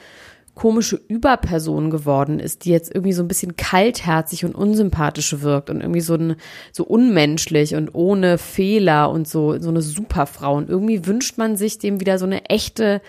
komische 0.54 1.00
Überperson 1.08 1.90
geworden 1.90 2.38
ist, 2.38 2.64
die 2.64 2.70
jetzt 2.70 2.94
irgendwie 2.94 3.14
so 3.14 3.22
ein 3.22 3.28
bisschen 3.28 3.56
kaltherzig 3.56 4.44
und 4.44 4.54
unsympathisch 4.54 5.40
wirkt 5.40 5.70
und 5.70 5.80
irgendwie 5.80 6.02
so 6.02 6.14
ein, 6.14 6.36
so 6.72 6.84
unmenschlich 6.84 7.74
und 7.74 7.94
ohne 7.94 8.36
Fehler 8.36 9.10
und 9.10 9.26
so, 9.26 9.58
so 9.58 9.70
eine 9.70 9.80
Superfrau. 9.80 10.56
Und 10.56 10.68
irgendwie 10.68 11.06
wünscht 11.06 11.38
man 11.38 11.56
sich 11.56 11.78
dem 11.78 12.00
wieder 12.00 12.18
so 12.18 12.26
eine 12.26 12.44
echte 12.46 13.00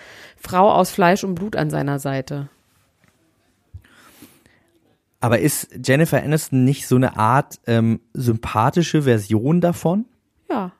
Frau 0.44 0.70
aus 0.70 0.90
Fleisch 0.90 1.24
und 1.24 1.34
Blut 1.34 1.56
an 1.56 1.70
seiner 1.70 1.98
Seite. 1.98 2.48
Aber 5.20 5.38
ist 5.38 5.70
Jennifer 5.82 6.22
Aniston 6.22 6.64
nicht 6.64 6.86
so 6.86 6.96
eine 6.96 7.16
Art 7.16 7.58
ähm, 7.66 8.00
sympathische 8.12 9.02
Version 9.02 9.62
davon? 9.62 10.04
Ja. 10.50 10.72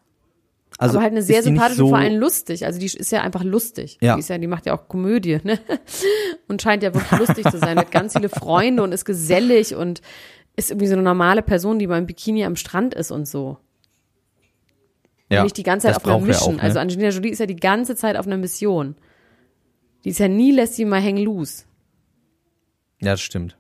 Also 0.77 0.99
aber 0.99 1.05
halt 1.05 1.13
eine 1.13 1.23
sehr 1.23 1.43
sympathische, 1.43 1.79
so, 1.79 1.89
vor 1.89 1.99
allem 1.99 2.19
lustig. 2.19 2.67
Also 2.67 2.79
die 2.79 2.87
ist 2.87 3.11
ja 3.11 3.23
einfach 3.23 3.43
lustig. 3.43 3.97
Ja. 4.03 4.17
Die 4.17 4.21
ist 4.21 4.29
ja, 4.29 4.37
die 4.37 4.47
macht 4.47 4.67
ja 4.67 4.77
auch 4.77 4.87
Komödie, 4.87 5.39
ne? 5.45 5.59
Und 6.49 6.61
scheint 6.61 6.83
ja 6.83 6.93
wirklich 6.93 7.19
lustig 7.19 7.51
zu 7.51 7.59
sein. 7.59 7.79
Hat 7.79 7.91
ganz 7.91 8.13
viele 8.13 8.29
Freunde 8.29 8.83
und 8.83 8.93
ist 8.93 9.07
gesellig 9.07 9.75
und 9.75 10.03
ist 10.57 10.71
irgendwie 10.71 10.89
so 10.89 10.93
eine 10.93 11.03
normale 11.03 11.41
Person, 11.41 11.79
die 11.79 11.87
beim 11.87 12.07
Bikini 12.07 12.45
am 12.45 12.57
Strand 12.57 12.93
ist 12.93 13.11
und 13.11 13.27
so. 13.27 13.57
ja, 15.31 15.43
nicht 15.43 15.57
die 15.57 15.63
ganze 15.63 15.87
Zeit 15.87 15.97
auf 15.97 16.05
einer 16.05 16.17
er 16.17 16.21
Mission. 16.21 16.57
Auch, 16.57 16.59
ne? 16.59 16.63
Also 16.63 16.81
Angelina 16.81 17.09
Jolie 17.09 17.31
ist 17.31 17.39
ja 17.39 17.47
die 17.47 17.57
ganze 17.57 17.97
Zeit 17.97 18.19
auf 18.19 18.27
einer 18.27 18.37
Mission. 18.37 18.95
Die 20.05 20.11
ist 20.11 20.19
ja 20.19 20.29
nie, 20.29 20.53
lässt 20.53 20.75
sie 20.75 20.85
mal 20.85 21.01
hängen 21.01 21.25
loose. 21.25 21.65
Ja, 23.01 23.13
das 23.13 23.21
stimmt. 23.21 23.57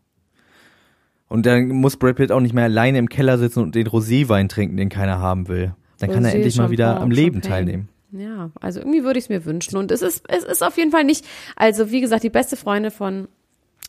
Und 1.29 1.47
dann 1.47 1.69
muss 1.69 1.97
Brad 1.97 2.17
Pitt 2.17 2.31
auch 2.31 2.41
nicht 2.41 2.55
mehr 2.55 2.65
alleine 2.65 2.99
im 2.99 3.09
Keller 3.09 3.39
sitzen 3.39 3.61
und 3.61 3.75
den 3.75 3.87
Roséwein 3.87 4.49
trinken, 4.49 4.77
den 4.77 4.89
keiner 4.89 5.19
haben 5.19 5.49
will. 5.49 5.75
Dann 5.99 6.11
kann 6.11 6.25
er 6.25 6.35
endlich 6.35 6.57
mal 6.57 6.71
wieder 6.71 7.01
am 7.01 7.11
Leben 7.11 7.43
Champagne. 7.43 7.51
teilnehmen. 7.51 7.89
Ja, 8.13 8.51
also 8.61 8.81
irgendwie 8.81 9.03
würde 9.03 9.19
ich 9.19 9.25
es 9.25 9.29
mir 9.29 9.45
wünschen. 9.45 9.77
Und 9.77 9.91
es 9.91 10.03
ist, 10.03 10.25
es 10.29 10.45
ist 10.45 10.63
auf 10.63 10.77
jeden 10.77 10.91
Fall 10.91 11.05
nicht, 11.05 11.25
also 11.57 11.91
wie 11.91 12.01
gesagt, 12.01 12.23
die 12.23 12.31
beste 12.31 12.57
Freundin 12.57 12.91
von 12.91 13.29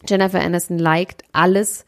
Jennifer 0.07 0.41
Aniston 0.41 0.79
liked 0.79 1.23
alles 1.31 1.85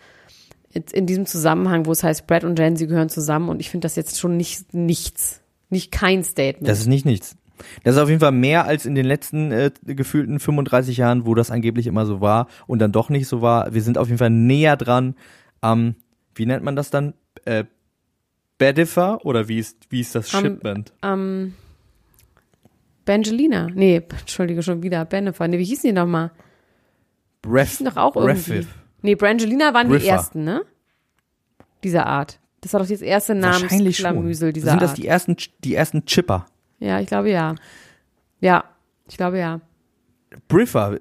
in 0.91 1.07
diesem 1.07 1.25
Zusammenhang, 1.25 1.85
wo 1.85 1.91
es 1.91 2.03
heißt, 2.03 2.27
Brad 2.27 2.43
und 2.43 2.59
Jen, 2.59 2.75
sie 2.75 2.87
gehören 2.87 3.09
zusammen. 3.09 3.49
Und 3.49 3.59
ich 3.59 3.69
finde 3.69 3.85
das 3.85 3.95
jetzt 3.95 4.19
schon 4.19 4.37
nicht 4.37 4.73
nichts. 4.73 5.41
Nicht 5.69 5.91
kein 5.91 6.23
Statement. 6.23 6.67
Das 6.67 6.79
ist 6.79 6.87
nicht 6.87 7.05
nichts. 7.05 7.35
Das 7.83 7.95
ist 7.95 8.01
auf 8.01 8.09
jeden 8.09 8.19
Fall 8.21 8.31
mehr 8.31 8.65
als 8.65 8.85
in 8.85 8.95
den 8.95 9.05
letzten 9.05 9.51
äh, 9.51 9.71
gefühlten 9.85 10.39
35 10.39 10.97
Jahren, 10.97 11.25
wo 11.25 11.35
das 11.35 11.51
angeblich 11.51 11.87
immer 11.87 12.05
so 12.05 12.21
war 12.21 12.47
und 12.67 12.79
dann 12.79 12.91
doch 12.91 13.09
nicht 13.09 13.27
so 13.27 13.41
war. 13.41 13.73
Wir 13.73 13.81
sind 13.81 13.97
auf 13.97 14.07
jeden 14.07 14.17
Fall 14.19 14.29
näher 14.29 14.77
dran 14.77 15.15
am, 15.61 15.95
wie 16.35 16.45
nennt 16.45 16.63
man 16.63 16.75
das 16.75 16.89
dann? 16.89 17.13
Äh, 17.45 17.65
Bedifer 18.57 19.23
oder 19.25 19.47
wie 19.47 19.59
ist, 19.59 19.77
wie 19.89 20.01
ist 20.01 20.15
das 20.15 20.33
Am- 20.33 20.41
Shipment? 20.43 20.91
Ähm, 21.03 21.53
Bengelina. 23.05 23.67
Nee, 23.73 24.01
entschuldige 24.19 24.63
schon 24.63 24.83
wieder. 24.83 25.05
Benefer. 25.05 25.47
Nee, 25.47 25.59
wie 25.59 25.63
hießen 25.65 25.87
die 25.89 25.93
nochmal? 25.93 26.31
Bref, 27.41 27.69
hießen 27.69 27.85
doch 27.85 27.97
auch 27.97 28.15
irgendwie. 28.15 28.51
Brefif. 28.51 28.67
Nee, 29.01 29.15
Brangelina 29.15 29.73
waren 29.73 29.87
die 29.87 29.93
Briffer. 29.93 30.07
ersten, 30.07 30.43
ne? 30.43 30.63
Dieser 31.83 32.05
Art. 32.07 32.39
Das 32.61 32.73
war 32.73 32.81
doch 32.81 32.87
das 32.87 33.01
erste. 33.01 33.35
Namensklamüsel 33.35 34.51
dieser 34.51 34.71
Sind 34.71 34.81
das 34.81 34.89
Art. 34.91 34.97
die 34.97 35.07
ersten, 35.07 35.37
die 35.63 35.75
ersten 35.75 36.05
Chipper? 36.05 36.47
Ja, 36.79 36.99
ich 36.99 37.07
glaube 37.07 37.29
ja. 37.29 37.55
Ja, 38.39 38.63
ich 39.07 39.17
glaube 39.17 39.39
ja. 39.39 39.61
Briffer 40.47 40.97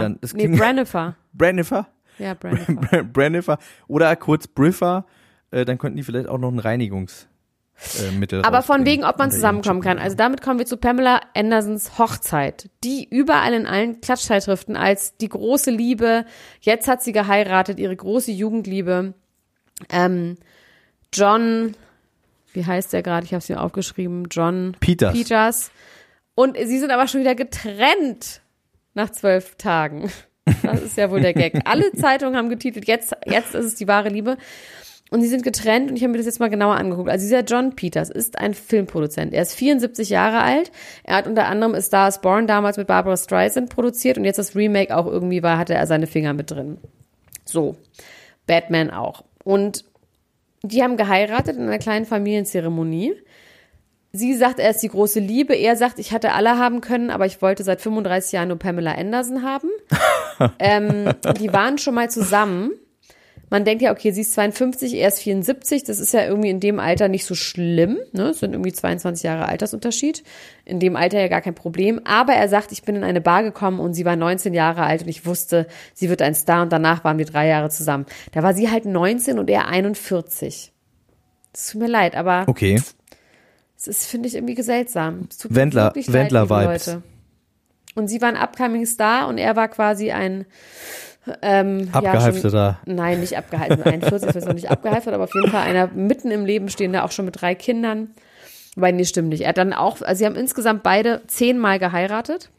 dann. 0.00 0.18
Das 0.20 0.32
Nee, 0.32 0.48
Brandifer. 0.48 1.16
Brandifer? 1.32 1.88
Ja, 2.18 2.34
Brandifer. 2.34 3.04
Brandifer. 3.12 3.58
Oder 3.88 4.14
kurz 4.16 4.46
Briffer, 4.46 5.06
äh, 5.50 5.64
dann 5.64 5.78
könnten 5.78 5.96
die 5.96 6.02
vielleicht 6.02 6.28
auch 6.28 6.38
noch 6.38 6.52
ein 6.52 6.60
Reinigungsmittel 6.60 8.40
äh, 8.40 8.42
Aber 8.44 8.62
von 8.62 8.86
wegen, 8.86 9.04
ob 9.04 9.18
man 9.18 9.30
zusammenkommen 9.30 9.80
kann. 9.80 9.98
Also 9.98 10.16
damit 10.16 10.40
kommen 10.40 10.58
wir 10.58 10.66
zu 10.66 10.76
Pamela 10.76 11.20
Andersons 11.34 11.98
Hochzeit, 11.98 12.70
die 12.84 13.08
überall 13.08 13.52
in 13.52 13.66
allen 13.66 14.00
Klatschzeitschriften 14.00 14.76
als 14.76 15.16
die 15.16 15.28
große 15.28 15.70
Liebe, 15.70 16.24
jetzt 16.60 16.86
hat 16.86 17.02
sie 17.02 17.12
geheiratet, 17.12 17.78
ihre 17.80 17.96
große 17.96 18.30
Jugendliebe. 18.30 19.14
Ähm, 19.90 20.36
John, 21.12 21.74
wie 22.54 22.64
heißt 22.64 22.92
der 22.92 23.02
gerade? 23.02 23.26
Ich 23.26 23.32
habe 23.32 23.38
es 23.40 23.48
mir 23.48 23.60
aufgeschrieben. 23.60 24.26
John 24.30 24.76
Peters. 24.80 25.12
Peters. 25.12 25.70
Und 26.34 26.56
sie 26.56 26.78
sind 26.78 26.90
aber 26.90 27.06
schon 27.06 27.20
wieder 27.20 27.34
getrennt 27.34 28.40
nach 28.94 29.10
zwölf 29.10 29.56
Tagen. 29.56 30.10
Das 30.62 30.82
ist 30.82 30.96
ja 30.96 31.10
wohl 31.10 31.20
der 31.20 31.34
Gag. 31.34 31.60
Alle 31.64 31.92
Zeitungen 31.92 32.36
haben 32.36 32.48
getitelt, 32.48 32.86
jetzt, 32.86 33.16
jetzt 33.26 33.54
ist 33.54 33.64
es 33.64 33.74
die 33.76 33.88
wahre 33.88 34.08
Liebe. 34.08 34.36
Und 35.10 35.20
sie 35.20 35.28
sind 35.28 35.42
getrennt 35.42 35.90
und 35.90 35.96
ich 35.96 36.02
habe 36.02 36.12
mir 36.12 36.18
das 36.18 36.26
jetzt 36.26 36.40
mal 36.40 36.48
genauer 36.48 36.76
angeguckt. 36.76 37.08
Also 37.08 37.24
dieser 37.24 37.44
John 37.44 37.76
Peters 37.76 38.10
ist 38.10 38.38
ein 38.38 38.54
Filmproduzent. 38.54 39.32
Er 39.32 39.42
ist 39.42 39.54
74 39.54 40.08
Jahre 40.08 40.40
alt. 40.40 40.72
Er 41.04 41.16
hat 41.16 41.26
unter 41.26 41.46
anderem 41.46 41.74
A 41.74 41.80
Star 41.80 42.08
is 42.08 42.20
Born 42.20 42.46
damals 42.46 42.78
mit 42.78 42.86
Barbara 42.86 43.16
Streisand 43.16 43.70
produziert 43.70 44.18
und 44.18 44.24
jetzt 44.24 44.38
das 44.38 44.56
Remake 44.56 44.96
auch 44.96 45.06
irgendwie 45.06 45.42
war, 45.42 45.58
hatte 45.58 45.74
er 45.74 45.86
seine 45.86 46.06
Finger 46.06 46.32
mit 46.32 46.50
drin. 46.50 46.78
So. 47.44 47.76
Batman 48.46 48.90
auch. 48.90 49.24
Und 49.44 49.84
die 50.64 50.82
haben 50.82 50.96
geheiratet 50.96 51.56
in 51.56 51.62
einer 51.62 51.78
kleinen 51.78 52.06
Familienzeremonie. 52.06 53.14
Sie 54.12 54.34
sagt, 54.34 54.60
er 54.60 54.70
ist 54.70 54.82
die 54.82 54.88
große 54.88 55.20
Liebe. 55.20 55.54
Er 55.54 55.76
sagt, 55.76 55.98
ich 55.98 56.12
hatte 56.12 56.32
alle 56.32 56.56
haben 56.56 56.80
können, 56.80 57.10
aber 57.10 57.26
ich 57.26 57.42
wollte 57.42 57.64
seit 57.64 57.80
35 57.80 58.32
Jahren 58.32 58.48
nur 58.48 58.58
Pamela 58.58 58.92
Anderson 58.92 59.42
haben. 59.42 59.68
ähm, 60.58 61.12
die 61.38 61.52
waren 61.52 61.78
schon 61.78 61.94
mal 61.94 62.08
zusammen. 62.10 62.70
Man 63.50 63.64
denkt 63.64 63.82
ja, 63.82 63.92
okay, 63.92 64.10
sie 64.10 64.22
ist 64.22 64.32
52, 64.32 64.94
er 64.94 65.08
ist 65.08 65.18
74. 65.18 65.84
Das 65.84 66.00
ist 66.00 66.14
ja 66.14 66.24
irgendwie 66.24 66.50
in 66.50 66.60
dem 66.60 66.80
Alter 66.80 67.08
nicht 67.08 67.26
so 67.26 67.34
schlimm. 67.34 67.98
Ne? 68.12 68.30
Es 68.30 68.40
sind 68.40 68.52
irgendwie 68.52 68.72
22 68.72 69.22
Jahre 69.24 69.46
Altersunterschied. 69.46 70.22
In 70.66 70.80
dem 70.80 70.96
Alter 70.96 71.20
ja 71.20 71.28
gar 71.28 71.42
kein 71.42 71.54
Problem. 71.54 72.00
Aber 72.04 72.32
er 72.32 72.48
sagt, 72.48 72.72
ich 72.72 72.82
bin 72.84 72.96
in 72.96 73.04
eine 73.04 73.20
Bar 73.20 73.42
gekommen 73.42 73.80
und 73.80 73.92
sie 73.94 74.04
war 74.06 74.16
19 74.16 74.54
Jahre 74.54 74.82
alt 74.84 75.02
und 75.02 75.08
ich 75.08 75.26
wusste, 75.26 75.66
sie 75.92 76.08
wird 76.08 76.22
ein 76.22 76.34
Star 76.34 76.62
und 76.62 76.72
danach 76.72 77.04
waren 77.04 77.18
wir 77.18 77.26
drei 77.26 77.46
Jahre 77.48 77.68
zusammen. 77.68 78.06
Da 78.32 78.42
war 78.42 78.54
sie 78.54 78.70
halt 78.70 78.86
19 78.86 79.38
und 79.38 79.50
er 79.50 79.68
41. 79.68 80.72
Es 81.52 81.66
tut 81.70 81.80
mir 81.82 81.88
leid, 81.88 82.16
aber 82.16 82.44
Okay. 82.46 82.80
es 83.76 83.86
ist, 83.86 84.06
finde 84.06 84.26
ich, 84.28 84.34
irgendwie 84.36 84.60
seltsam. 84.62 85.28
Es 85.30 85.36
tut 85.38 85.50
mir 85.50 85.58
Wendler- 85.58 85.84
leid, 85.86 85.96
liebe 85.96 86.12
Wendler-Vibes. 86.14 86.86
Leute. 86.86 87.02
Und 87.94 88.08
sie 88.08 88.20
war 88.22 88.28
ein 88.30 88.36
upcoming 88.36 88.86
Star 88.86 89.28
und 89.28 89.36
er 89.38 89.54
war 89.56 89.68
quasi 89.68 90.10
ein 90.12 90.46
ähm, 91.42 91.88
Ja, 91.92 92.00
Abgehalfterter. 92.00 92.80
schon, 92.84 92.94
nein, 92.96 93.20
nicht 93.20 93.36
abgehalten. 93.36 93.82
41 93.82 94.34
ist 94.34 94.46
noch 94.46 94.54
nicht 94.54 94.70
abgehalftert, 94.70 95.14
aber 95.14 95.24
auf 95.24 95.34
jeden 95.34 95.50
Fall 95.50 95.62
einer 95.62 95.86
mitten 95.88 96.30
im 96.30 96.44
Leben 96.44 96.68
stehender, 96.68 97.04
auch 97.04 97.12
schon 97.12 97.24
mit 97.26 97.40
drei 97.40 97.54
Kindern. 97.54 98.10
Wobei, 98.74 98.92
nee, 98.92 99.04
stimmt 99.04 99.28
nicht. 99.28 99.42
Er 99.42 99.50
hat 99.50 99.58
dann 99.58 99.72
auch, 99.72 100.02
also 100.02 100.18
sie 100.18 100.26
haben 100.26 100.36
insgesamt 100.36 100.82
beide 100.82 101.22
zehnmal 101.26 101.78
geheiratet. 101.78 102.50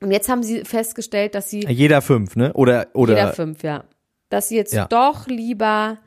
Und 0.00 0.10
jetzt 0.10 0.28
haben 0.28 0.42
sie 0.42 0.64
festgestellt, 0.64 1.34
dass 1.34 1.50
sie 1.50 1.66
Jeder 1.66 2.02
fünf, 2.02 2.36
ne? 2.36 2.52
Oder, 2.52 2.88
oder. 2.92 3.14
jeder 3.16 3.32
fünf, 3.32 3.62
ja. 3.62 3.84
Dass 4.28 4.48
sie 4.48 4.56
jetzt 4.56 4.72
Ja. 4.72 4.86
doch 4.86 5.26
lieber 5.26 5.98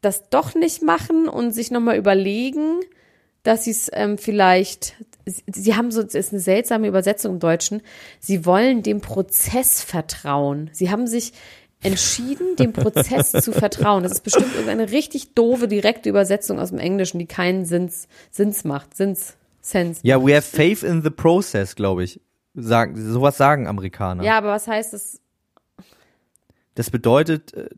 das 0.00 0.30
doch 0.30 0.54
nicht 0.54 0.82
machen 0.82 1.28
und 1.28 1.52
sich 1.52 1.70
nochmal 1.70 1.96
überlegen, 1.96 2.80
dass 3.42 3.64
sie 3.64 3.70
es 3.70 3.90
ähm, 3.92 4.18
vielleicht, 4.18 4.94
sie, 5.26 5.42
sie 5.54 5.76
haben 5.76 5.90
so, 5.90 6.00
es 6.02 6.14
ist 6.14 6.32
eine 6.32 6.40
seltsame 6.40 6.88
Übersetzung 6.88 7.34
im 7.34 7.38
Deutschen, 7.38 7.82
sie 8.18 8.44
wollen 8.46 8.82
dem 8.82 9.00
Prozess 9.00 9.82
vertrauen. 9.82 10.70
Sie 10.72 10.90
haben 10.90 11.06
sich 11.06 11.32
entschieden, 11.82 12.56
dem 12.56 12.72
Prozess 12.72 13.32
zu 13.42 13.52
vertrauen. 13.52 14.02
Das 14.02 14.12
ist 14.12 14.24
bestimmt 14.24 14.52
irgendeine 14.52 14.90
richtig 14.90 15.34
doofe, 15.34 15.68
direkte 15.68 16.08
Übersetzung 16.08 16.58
aus 16.58 16.70
dem 16.70 16.78
Englischen, 16.78 17.18
die 17.18 17.26
keinen 17.26 17.64
Sinns, 17.64 18.08
Sinns 18.30 18.64
macht. 18.64 18.96
Sinns, 18.96 19.36
Sense. 19.60 20.00
Ja, 20.02 20.22
we 20.24 20.34
have 20.34 20.42
faith 20.42 20.82
in 20.82 21.02
the 21.02 21.10
process, 21.10 21.74
glaube 21.74 22.04
ich. 22.04 22.20
Sagen, 22.54 22.96
sowas 22.96 23.36
sagen 23.36 23.66
Amerikaner. 23.66 24.24
Ja, 24.24 24.38
aber 24.38 24.48
was 24.48 24.66
heißt 24.66 24.92
das? 24.92 25.20
Das 26.74 26.90
bedeutet, 26.90 27.54
äh, 27.54 27.68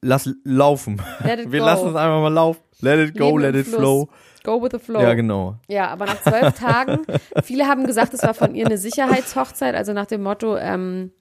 lass 0.00 0.30
laufen. 0.44 1.00
Let 1.24 1.40
it 1.40 1.52
Wir 1.52 1.60
go. 1.60 1.66
lassen 1.66 1.88
es 1.88 1.94
einfach 1.94 2.20
mal 2.20 2.32
laufen. 2.32 2.60
Let 2.80 3.08
it 3.08 3.18
go, 3.18 3.36
Leben 3.36 3.52
let 3.52 3.54
it 3.54 3.66
Fluss. 3.66 3.78
flow. 3.78 4.08
Go 4.42 4.62
with 4.62 4.70
the 4.72 4.78
flow. 4.78 5.02
Ja, 5.02 5.12
genau. 5.14 5.56
Ja, 5.68 5.88
aber 5.88 6.06
nach 6.06 6.22
zwölf 6.22 6.54
Tagen, 6.58 7.00
viele 7.44 7.66
haben 7.66 7.86
gesagt, 7.86 8.14
es 8.14 8.22
war 8.22 8.32
von 8.32 8.54
ihr 8.54 8.64
eine 8.64 8.78
Sicherheitshochzeit, 8.78 9.74
also 9.74 9.92
nach 9.92 10.06
dem 10.06 10.22
Motto, 10.22 10.56
ähm, 10.56 11.12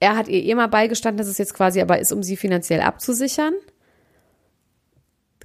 er 0.00 0.16
hat 0.16 0.28
ihr 0.28 0.42
eh 0.42 0.54
mal 0.54 0.66
beigestanden, 0.68 1.18
dass 1.18 1.28
es 1.28 1.38
jetzt 1.38 1.54
quasi 1.54 1.80
aber 1.80 1.98
ist, 1.98 2.10
um 2.12 2.22
sie 2.22 2.36
finanziell 2.36 2.80
abzusichern. 2.80 3.52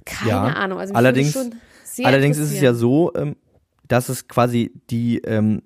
Keine 0.04 0.30
Ja. 0.30 0.42
Ahnung. 0.44 0.78
Also 0.78 0.94
Allerdings- 0.94 1.34
würde 1.34 1.50
schon 1.50 1.60
sehr 1.84 2.06
Allerdings 2.06 2.38
ist 2.38 2.52
es 2.52 2.60
ja 2.60 2.74
so, 2.74 3.12
ähm, 3.14 3.36
dass 3.88 4.08
es 4.08 4.28
quasi 4.28 4.72
die 4.90 5.18
ähm, 5.18 5.62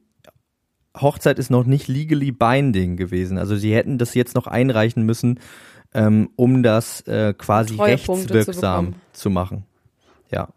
Hochzeit 0.99 1.39
ist 1.39 1.51
noch 1.51 1.65
nicht 1.65 1.89
legally 1.89 2.33
binding 2.33 2.97
gewesen. 2.97 3.39
Also 3.39 3.57
sie 3.57 3.75
hätten 3.75 3.99
das 3.99 4.15
jetzt 4.15 4.35
noch 4.35 4.47
einreichen 4.47 5.05
müssen, 5.05 5.41
ähm, 5.95 6.31
um 6.37 6.63
das 6.63 7.01
äh, 7.03 7.33
quasi 7.35 7.77
Treuepunkte 7.77 8.27
zu 8.29 8.35
rechtswirksam 8.35 8.87
bekommen. 8.87 9.03
zu, 9.13 9.31
machen. 9.31 9.65
Ja. 10.31 10.49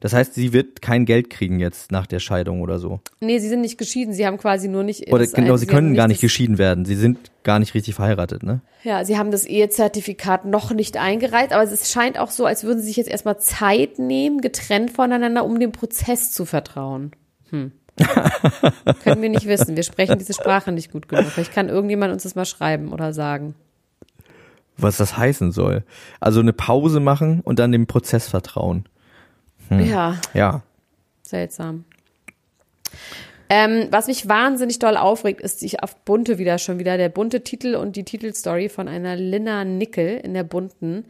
Das 0.00 0.14
heißt, 0.14 0.32
sie 0.32 0.54
wird 0.54 0.80
kein 0.80 1.04
Geld 1.04 1.28
kriegen 1.28 1.60
jetzt 1.60 1.92
nach 1.92 2.06
der 2.06 2.20
Scheidung 2.20 2.62
oder 2.62 2.78
so. 2.78 3.00
Nee, 3.20 3.38
sie 3.38 3.48
sind 3.50 3.60
nicht 3.60 3.76
geschieden, 3.76 4.14
sie 4.14 4.26
haben 4.26 4.38
quasi 4.38 4.66
nur 4.66 4.82
nicht. 4.82 5.12
Oder 5.12 5.26
genau, 5.26 5.58
sie 5.58 5.66
haben 5.66 5.72
können 5.72 5.94
gar 5.94 6.08
nicht 6.08 6.22
geschieden 6.22 6.56
werden. 6.56 6.86
Sie 6.86 6.94
sind 6.94 7.30
gar 7.42 7.58
nicht 7.58 7.74
richtig 7.74 7.94
verheiratet, 7.94 8.42
ne? 8.42 8.62
Ja, 8.82 9.04
sie 9.04 9.18
haben 9.18 9.30
das 9.30 9.44
Ehezertifikat 9.44 10.46
noch 10.46 10.72
nicht 10.72 10.96
eingereicht, 10.96 11.52
aber 11.52 11.62
es 11.62 11.92
scheint 11.92 12.18
auch 12.18 12.30
so, 12.30 12.46
als 12.46 12.64
würden 12.64 12.80
sie 12.80 12.86
sich 12.86 12.96
jetzt 12.96 13.10
erstmal 13.10 13.38
Zeit 13.38 13.98
nehmen, 13.98 14.40
getrennt 14.40 14.90
voneinander, 14.90 15.44
um 15.44 15.60
dem 15.60 15.72
Prozess 15.72 16.32
zu 16.32 16.46
vertrauen. 16.46 17.12
Hm. 17.50 17.72
Können 19.04 19.20
wir 19.20 19.28
nicht 19.28 19.46
wissen. 19.46 19.76
Wir 19.76 19.82
sprechen 19.82 20.18
diese 20.18 20.32
Sprache 20.32 20.72
nicht 20.72 20.90
gut 20.90 21.08
genug. 21.08 21.26
Vielleicht 21.26 21.52
kann 21.52 21.68
irgendjemand 21.68 22.10
uns 22.10 22.22
das 22.22 22.34
mal 22.34 22.46
schreiben 22.46 22.92
oder 22.92 23.12
sagen. 23.12 23.54
Was 24.78 24.96
das 24.96 25.18
heißen 25.18 25.52
soll. 25.52 25.84
Also 26.20 26.40
eine 26.40 26.54
Pause 26.54 27.00
machen 27.00 27.40
und 27.40 27.58
dann 27.58 27.72
dem 27.72 27.86
Prozess 27.86 28.28
vertrauen. 28.28 28.86
Hm. 29.70 29.86
Ja, 29.86 30.20
Ja. 30.34 30.62
seltsam. 31.22 31.84
Ähm, 33.48 33.88
was 33.90 34.06
mich 34.06 34.28
wahnsinnig 34.28 34.78
doll 34.78 34.96
aufregt, 34.96 35.40
ist 35.40 35.62
ich 35.62 35.82
auf 35.82 35.96
Bunte 35.96 36.38
wieder 36.38 36.58
schon 36.58 36.78
wieder 36.78 36.96
der 36.96 37.08
bunte 37.08 37.42
Titel 37.42 37.74
und 37.74 37.96
die 37.96 38.04
Titelstory 38.04 38.68
von 38.68 38.86
einer 38.86 39.16
Linna 39.16 39.64
Nickel 39.64 40.18
in 40.18 40.34
der 40.34 40.44
bunten. 40.44 41.06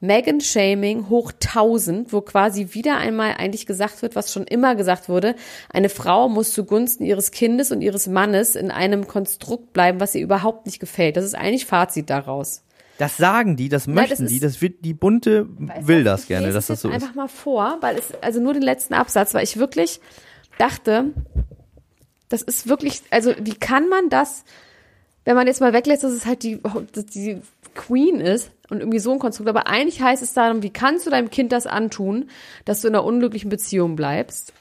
Megan 0.00 0.40
Shaming 0.40 1.08
hoch 1.08 1.32
1000, 1.32 2.12
wo 2.12 2.20
quasi 2.20 2.68
wieder 2.72 2.98
einmal 2.98 3.34
eigentlich 3.38 3.64
gesagt 3.64 4.02
wird, 4.02 4.16
was 4.16 4.32
schon 4.32 4.44
immer 4.44 4.74
gesagt 4.76 5.08
wurde. 5.08 5.34
Eine 5.72 5.88
Frau 5.88 6.28
muss 6.28 6.52
zugunsten 6.52 7.04
ihres 7.04 7.30
Kindes 7.30 7.70
und 7.70 7.80
ihres 7.80 8.06
Mannes 8.06 8.54
in 8.54 8.70
einem 8.70 9.06
Konstrukt 9.06 9.72
bleiben, 9.72 10.00
was 10.00 10.14
ihr 10.14 10.22
überhaupt 10.22 10.66
nicht 10.66 10.80
gefällt. 10.80 11.16
Das 11.16 11.24
ist 11.24 11.34
eigentlich 11.34 11.64
Fazit 11.66 12.10
daraus. 12.10 12.62
Das 12.98 13.16
sagen 13.16 13.56
die, 13.56 13.68
das 13.68 13.86
Nein, 13.86 13.96
möchten 13.96 14.10
das 14.10 14.20
ist- 14.20 14.30
die, 14.30 14.40
das 14.40 14.60
wird, 14.62 14.84
die 14.84 14.94
Bunte 14.94 15.46
will 15.80 16.04
das 16.04 16.26
gerne, 16.26 16.52
dass 16.52 16.68
das 16.68 16.80
so 16.80 16.88
ist. 16.88 16.94
einfach 16.94 17.14
mal 17.14 17.28
vor, 17.28 17.78
weil 17.80 17.96
es, 17.98 18.12
also 18.22 18.40
nur 18.40 18.52
den 18.54 18.62
letzten 18.62 18.94
Absatz, 18.94 19.34
weil 19.34 19.42
ich 19.44 19.56
wirklich 19.56 20.00
dachte, 20.58 21.06
das 22.28 22.42
ist 22.42 22.68
wirklich, 22.68 23.02
also 23.10 23.32
wie 23.40 23.54
kann 23.54 23.88
man 23.88 24.08
das, 24.10 24.44
wenn 25.24 25.34
man 25.36 25.46
jetzt 25.46 25.60
mal 25.60 25.72
weglässt, 25.72 26.04
dass 26.04 26.12
es 26.12 26.26
halt 26.26 26.42
die, 26.42 26.60
die 27.14 27.40
Queen 27.74 28.20
ist 28.20 28.50
und 28.70 28.78
irgendwie 28.78 29.00
so 29.00 29.12
ein 29.12 29.18
Konstrukt, 29.18 29.48
aber 29.48 29.66
eigentlich 29.66 30.00
heißt 30.00 30.22
es 30.22 30.32
darum, 30.32 30.62
wie 30.62 30.70
kannst 30.70 31.06
du 31.06 31.10
deinem 31.10 31.30
Kind 31.30 31.50
das 31.52 31.66
antun, 31.66 32.28
dass 32.64 32.80
du 32.80 32.88
in 32.88 32.94
einer 32.94 33.04
unglücklichen 33.04 33.50
Beziehung 33.50 33.96
bleibst? 33.96 34.52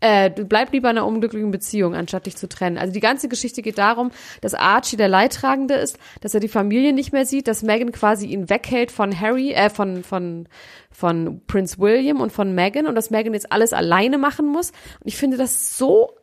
Äh, 0.00 0.30
du 0.30 0.46
bleib 0.46 0.72
lieber 0.72 0.90
in 0.90 0.96
einer 0.96 1.06
unglücklichen 1.06 1.50
Beziehung, 1.50 1.94
anstatt 1.94 2.26
dich 2.26 2.36
zu 2.36 2.48
trennen. 2.48 2.78
Also 2.78 2.92
die 2.92 3.00
ganze 3.00 3.28
Geschichte 3.28 3.60
geht 3.60 3.76
darum, 3.76 4.10
dass 4.40 4.54
Archie 4.54 4.96
der 4.96 5.08
Leidtragende 5.08 5.74
ist, 5.74 5.98
dass 6.22 6.32
er 6.32 6.40
die 6.40 6.48
Familie 6.48 6.94
nicht 6.94 7.12
mehr 7.12 7.26
sieht, 7.26 7.46
dass 7.48 7.62
Meghan 7.62 7.92
quasi 7.92 8.26
ihn 8.26 8.48
weghält 8.48 8.90
von 8.90 9.18
Harry, 9.18 9.52
äh, 9.52 9.68
von, 9.68 10.02
von, 10.02 10.48
von 10.90 11.42
Prince 11.46 11.78
William 11.78 12.20
und 12.20 12.32
von 12.32 12.54
Meghan 12.54 12.86
und 12.86 12.94
dass 12.94 13.10
Meghan 13.10 13.34
jetzt 13.34 13.52
alles 13.52 13.72
alleine 13.74 14.16
machen 14.16 14.46
muss. 14.46 14.70
Und 15.00 15.06
ich 15.06 15.16
finde 15.16 15.36
das 15.36 15.76
so 15.76 16.14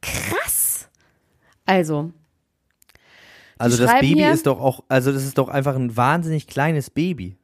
krass. 0.00 0.88
Also, 1.66 2.12
Also 3.58 3.76
das 3.76 4.00
Baby 4.00 4.24
ist 4.24 4.46
doch 4.46 4.60
auch, 4.60 4.84
also 4.88 5.12
das 5.12 5.24
ist 5.24 5.36
doch 5.36 5.48
einfach 5.48 5.76
ein 5.76 5.94
wahnsinnig 5.94 6.46
kleines 6.46 6.88
Baby. 6.88 7.36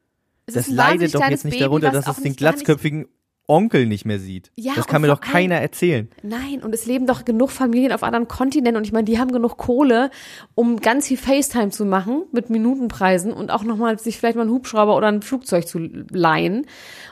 Das 0.47 0.69
leidet 0.69 1.15
doch 1.15 1.29
jetzt 1.29 1.45
nicht 1.45 1.55
Baby, 1.55 1.65
darunter, 1.65 1.91
dass 1.91 2.07
es 2.07 2.23
den 2.23 2.35
glatzköpfigen 2.35 3.09
Onkel 3.49 3.87
nicht 3.87 4.05
mehr 4.05 4.19
sieht. 4.19 4.51
Ja, 4.57 4.73
das 4.75 4.87
kann 4.87 5.03
mir 5.03 5.09
doch 5.09 5.21
keiner 5.21 5.57
erzählen. 5.57 6.09
Nein, 6.23 6.63
und 6.65 6.75
es 6.75 6.87
leben 6.87 7.07
doch 7.07 7.25
genug 7.25 7.51
Familien 7.51 7.93
auf 7.93 8.03
anderen 8.03 8.27
Kontinenten 8.27 8.77
und 8.77 8.85
ich 8.85 8.93
meine, 8.93 9.05
die 9.05 9.19
haben 9.19 9.31
genug 9.31 9.57
Kohle, 9.57 10.11
um 10.55 10.81
ganz 10.81 11.07
viel 11.07 11.17
FaceTime 11.17 11.71
zu 11.71 11.85
machen 11.85 12.25
mit 12.33 12.51
Minutenpreisen 12.51 13.33
und 13.33 13.51
auch 13.51 13.63
nochmal 13.63 13.99
sich 13.99 14.19
vielleicht 14.19 14.37
mal 14.37 14.43
einen 14.43 14.51
Hubschrauber 14.51 14.97
oder 14.97 15.07
ein 15.09 15.23
Flugzeug 15.23 15.69
zu 15.69 15.79
leihen. 15.79 16.67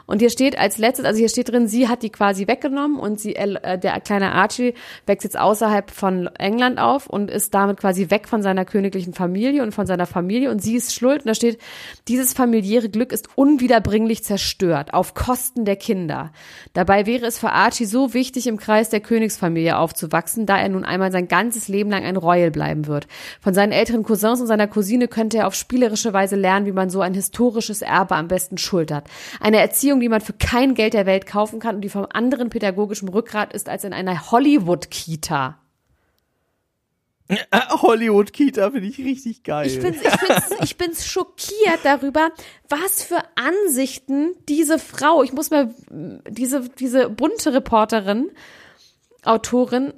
Und 0.07 0.19
hier 0.19 0.31
steht 0.31 0.59
als 0.59 0.79
letztes, 0.79 1.07
also 1.07 1.19
hier 1.19 1.29
steht 1.29 1.51
drin, 1.51 1.69
sie 1.69 1.89
hat 1.89 2.03
die 2.03 2.11
quasi 2.11 2.47
weggenommen 2.47 2.99
und 2.99 3.21
sie, 3.21 3.37
äh, 3.37 3.79
der 3.79 4.01
kleine 4.01 4.33
Archie 4.33 4.75
wächst 5.07 5.25
jetzt 5.25 5.39
außerhalb 5.39 5.91
von 5.91 6.27
England 6.39 6.79
auf 6.79 7.07
und 7.07 7.31
ist 7.31 7.55
damit 7.55 7.79
quasi 7.79 8.11
weg 8.11 8.29
von 8.29 8.43
seiner 8.43 8.65
königlichen 8.65 9.15
Familie 9.15 9.63
und 9.63 9.73
von 9.73 9.87
seiner 9.87 10.07
Familie 10.07 10.51
und 10.51 10.61
sie 10.61 10.77
ist 10.77 10.95
schuld. 10.95 11.21
Und 11.23 11.29
da 11.29 11.35
steht, 11.35 11.59
dieses 12.09 12.35
familiäre 12.35 12.89
Glück 12.89 13.13
ist 13.13 13.29
unwiederbringlich 13.37 14.25
zerstört 14.25 14.93
auf 14.93 15.15
Kosten 15.15 15.65
der 15.65 15.77
Kinder. 15.77 16.24
Dabei 16.73 17.07
wäre 17.07 17.27
es 17.27 17.39
für 17.39 17.51
Archie 17.51 17.85
so 17.85 18.15
wichtig, 18.15 18.47
im 18.47 18.57
Kreis 18.57 18.89
der 18.89 19.01
Königsfamilie 19.01 19.77
aufzuwachsen, 19.77 20.47
da 20.47 20.59
er 20.59 20.69
nun 20.69 20.85
einmal 20.85 21.13
sein 21.13 21.29
ganzes 21.29 21.69
Leben 21.69 21.91
lang 21.91 22.05
ein 22.05 22.17
Royal 22.17 22.51
bleiben 22.51 22.87
wird. 22.87 23.07
Von 23.41 23.55
seinen 23.55 23.73
älteren 23.73 24.03
Cousins 24.03 24.41
und 24.41 24.47
seiner 24.47 24.67
Cousine 24.67 25.09
könnte 25.09 25.39
er 25.39 25.47
auf 25.47 25.55
spielerische 25.55 26.13
Weise 26.13 26.37
lernen, 26.37 26.67
wie 26.67 26.73
man 26.73 26.91
so 26.91 27.01
ein 27.01 27.15
historisches 27.15 27.83
Erbe 27.83 28.17
am 28.17 28.29
besten 28.29 28.59
schultert. 28.59 29.07
Eine 29.41 29.59
Erziehung, 29.59 30.01
die 30.01 30.09
man 30.09 30.21
für 30.21 30.33
kein 30.33 30.75
Geld 30.75 30.95
der 30.95 31.07
Welt 31.07 31.27
kaufen 31.27 31.61
kann 31.61 31.77
und 31.77 31.81
die 31.83 31.89
vom 31.89 32.07
anderen 32.13 32.51
pädagogischem 32.51 33.09
Rückgrat 33.09 33.53
ist 33.53 33.69
als 33.69 33.85
in 33.85 33.93
einer 33.93 34.31
Hollywood-Kita. 34.31 35.59
Hollywood-Kita 37.83 38.71
finde 38.71 38.89
ich 38.89 38.99
richtig 38.99 39.45
geil. 39.45 39.67
Ich 39.67 39.81
bin's, 39.81 39.97
ich, 40.03 40.29
bin's, 40.29 40.51
ich 40.63 40.77
bin's 40.77 41.07
schockiert 41.07 41.81
darüber, 41.83 42.31
was 42.69 43.03
für 43.03 43.23
Ansichten 43.35 44.35
diese 44.49 44.79
Frau, 44.79 45.23
ich 45.23 45.33
muss 45.33 45.51
mal, 45.51 45.75
diese, 45.91 46.69
diese 46.79 47.09
bunte 47.09 47.53
Reporterin, 47.55 48.31
Autorin, 49.23 49.95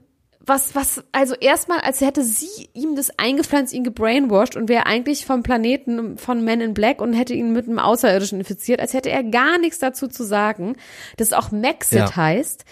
was, 0.46 0.76
was, 0.76 1.02
also 1.10 1.34
erstmal, 1.34 1.80
als 1.80 2.00
hätte 2.00 2.22
sie 2.22 2.68
ihm 2.72 2.94
das 2.94 3.18
eingepflanzt, 3.18 3.74
ihn 3.74 3.82
gebrainwashed 3.82 4.54
und 4.54 4.68
wäre 4.68 4.86
eigentlich 4.86 5.26
vom 5.26 5.42
Planeten 5.42 6.18
von 6.18 6.44
Men 6.44 6.60
in 6.60 6.72
Black 6.72 7.00
und 7.00 7.14
hätte 7.14 7.34
ihn 7.34 7.52
mit 7.52 7.66
einem 7.66 7.80
Außerirdischen 7.80 8.38
infiziert, 8.38 8.78
als 8.80 8.94
hätte 8.94 9.10
er 9.10 9.24
gar 9.24 9.58
nichts 9.58 9.80
dazu 9.80 10.06
zu 10.06 10.22
sagen, 10.22 10.76
dass 11.16 11.28
es 11.28 11.32
auch 11.32 11.50
Maxit 11.50 11.98
Ja. 11.98 12.16
heißt. 12.16 12.64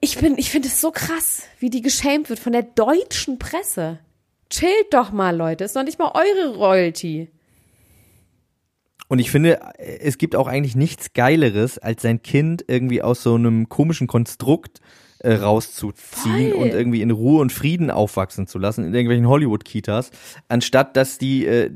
Ich 0.00 0.18
bin, 0.18 0.36
ich 0.38 0.50
finde 0.50 0.68
es 0.68 0.80
so 0.80 0.90
krass, 0.90 1.42
wie 1.58 1.70
die 1.70 1.82
geschämt 1.82 2.28
wird 2.28 2.38
von 2.38 2.52
der 2.52 2.62
deutschen 2.62 3.38
Presse. 3.38 3.98
Chillt 4.50 4.92
doch 4.92 5.10
mal, 5.10 5.36
Leute. 5.36 5.64
Ist 5.64 5.74
noch 5.74 5.84
nicht 5.84 5.98
mal 5.98 6.12
eure 6.14 6.56
Royalty. 6.56 7.28
Und 9.08 9.18
ich 9.18 9.30
finde, 9.30 9.60
es 9.78 10.18
gibt 10.18 10.36
auch 10.36 10.48
eigentlich 10.48 10.76
nichts 10.76 11.12
Geileres, 11.12 11.78
als 11.78 12.02
sein 12.02 12.22
Kind 12.22 12.64
irgendwie 12.66 13.02
aus 13.02 13.22
so 13.22 13.34
einem 13.34 13.68
komischen 13.68 14.06
Konstrukt 14.06 14.80
äh, 15.20 15.34
rauszuziehen 15.34 16.52
Voll. 16.52 16.62
und 16.62 16.68
irgendwie 16.68 17.02
in 17.02 17.10
Ruhe 17.10 17.40
und 17.40 17.52
Frieden 17.52 17.90
aufwachsen 17.90 18.46
zu 18.46 18.58
lassen 18.58 18.84
in 18.84 18.94
irgendwelchen 18.94 19.28
Hollywood-Kitas, 19.28 20.10
anstatt 20.48 20.96
dass 20.96 21.18
die, 21.18 21.46
äh, 21.46 21.70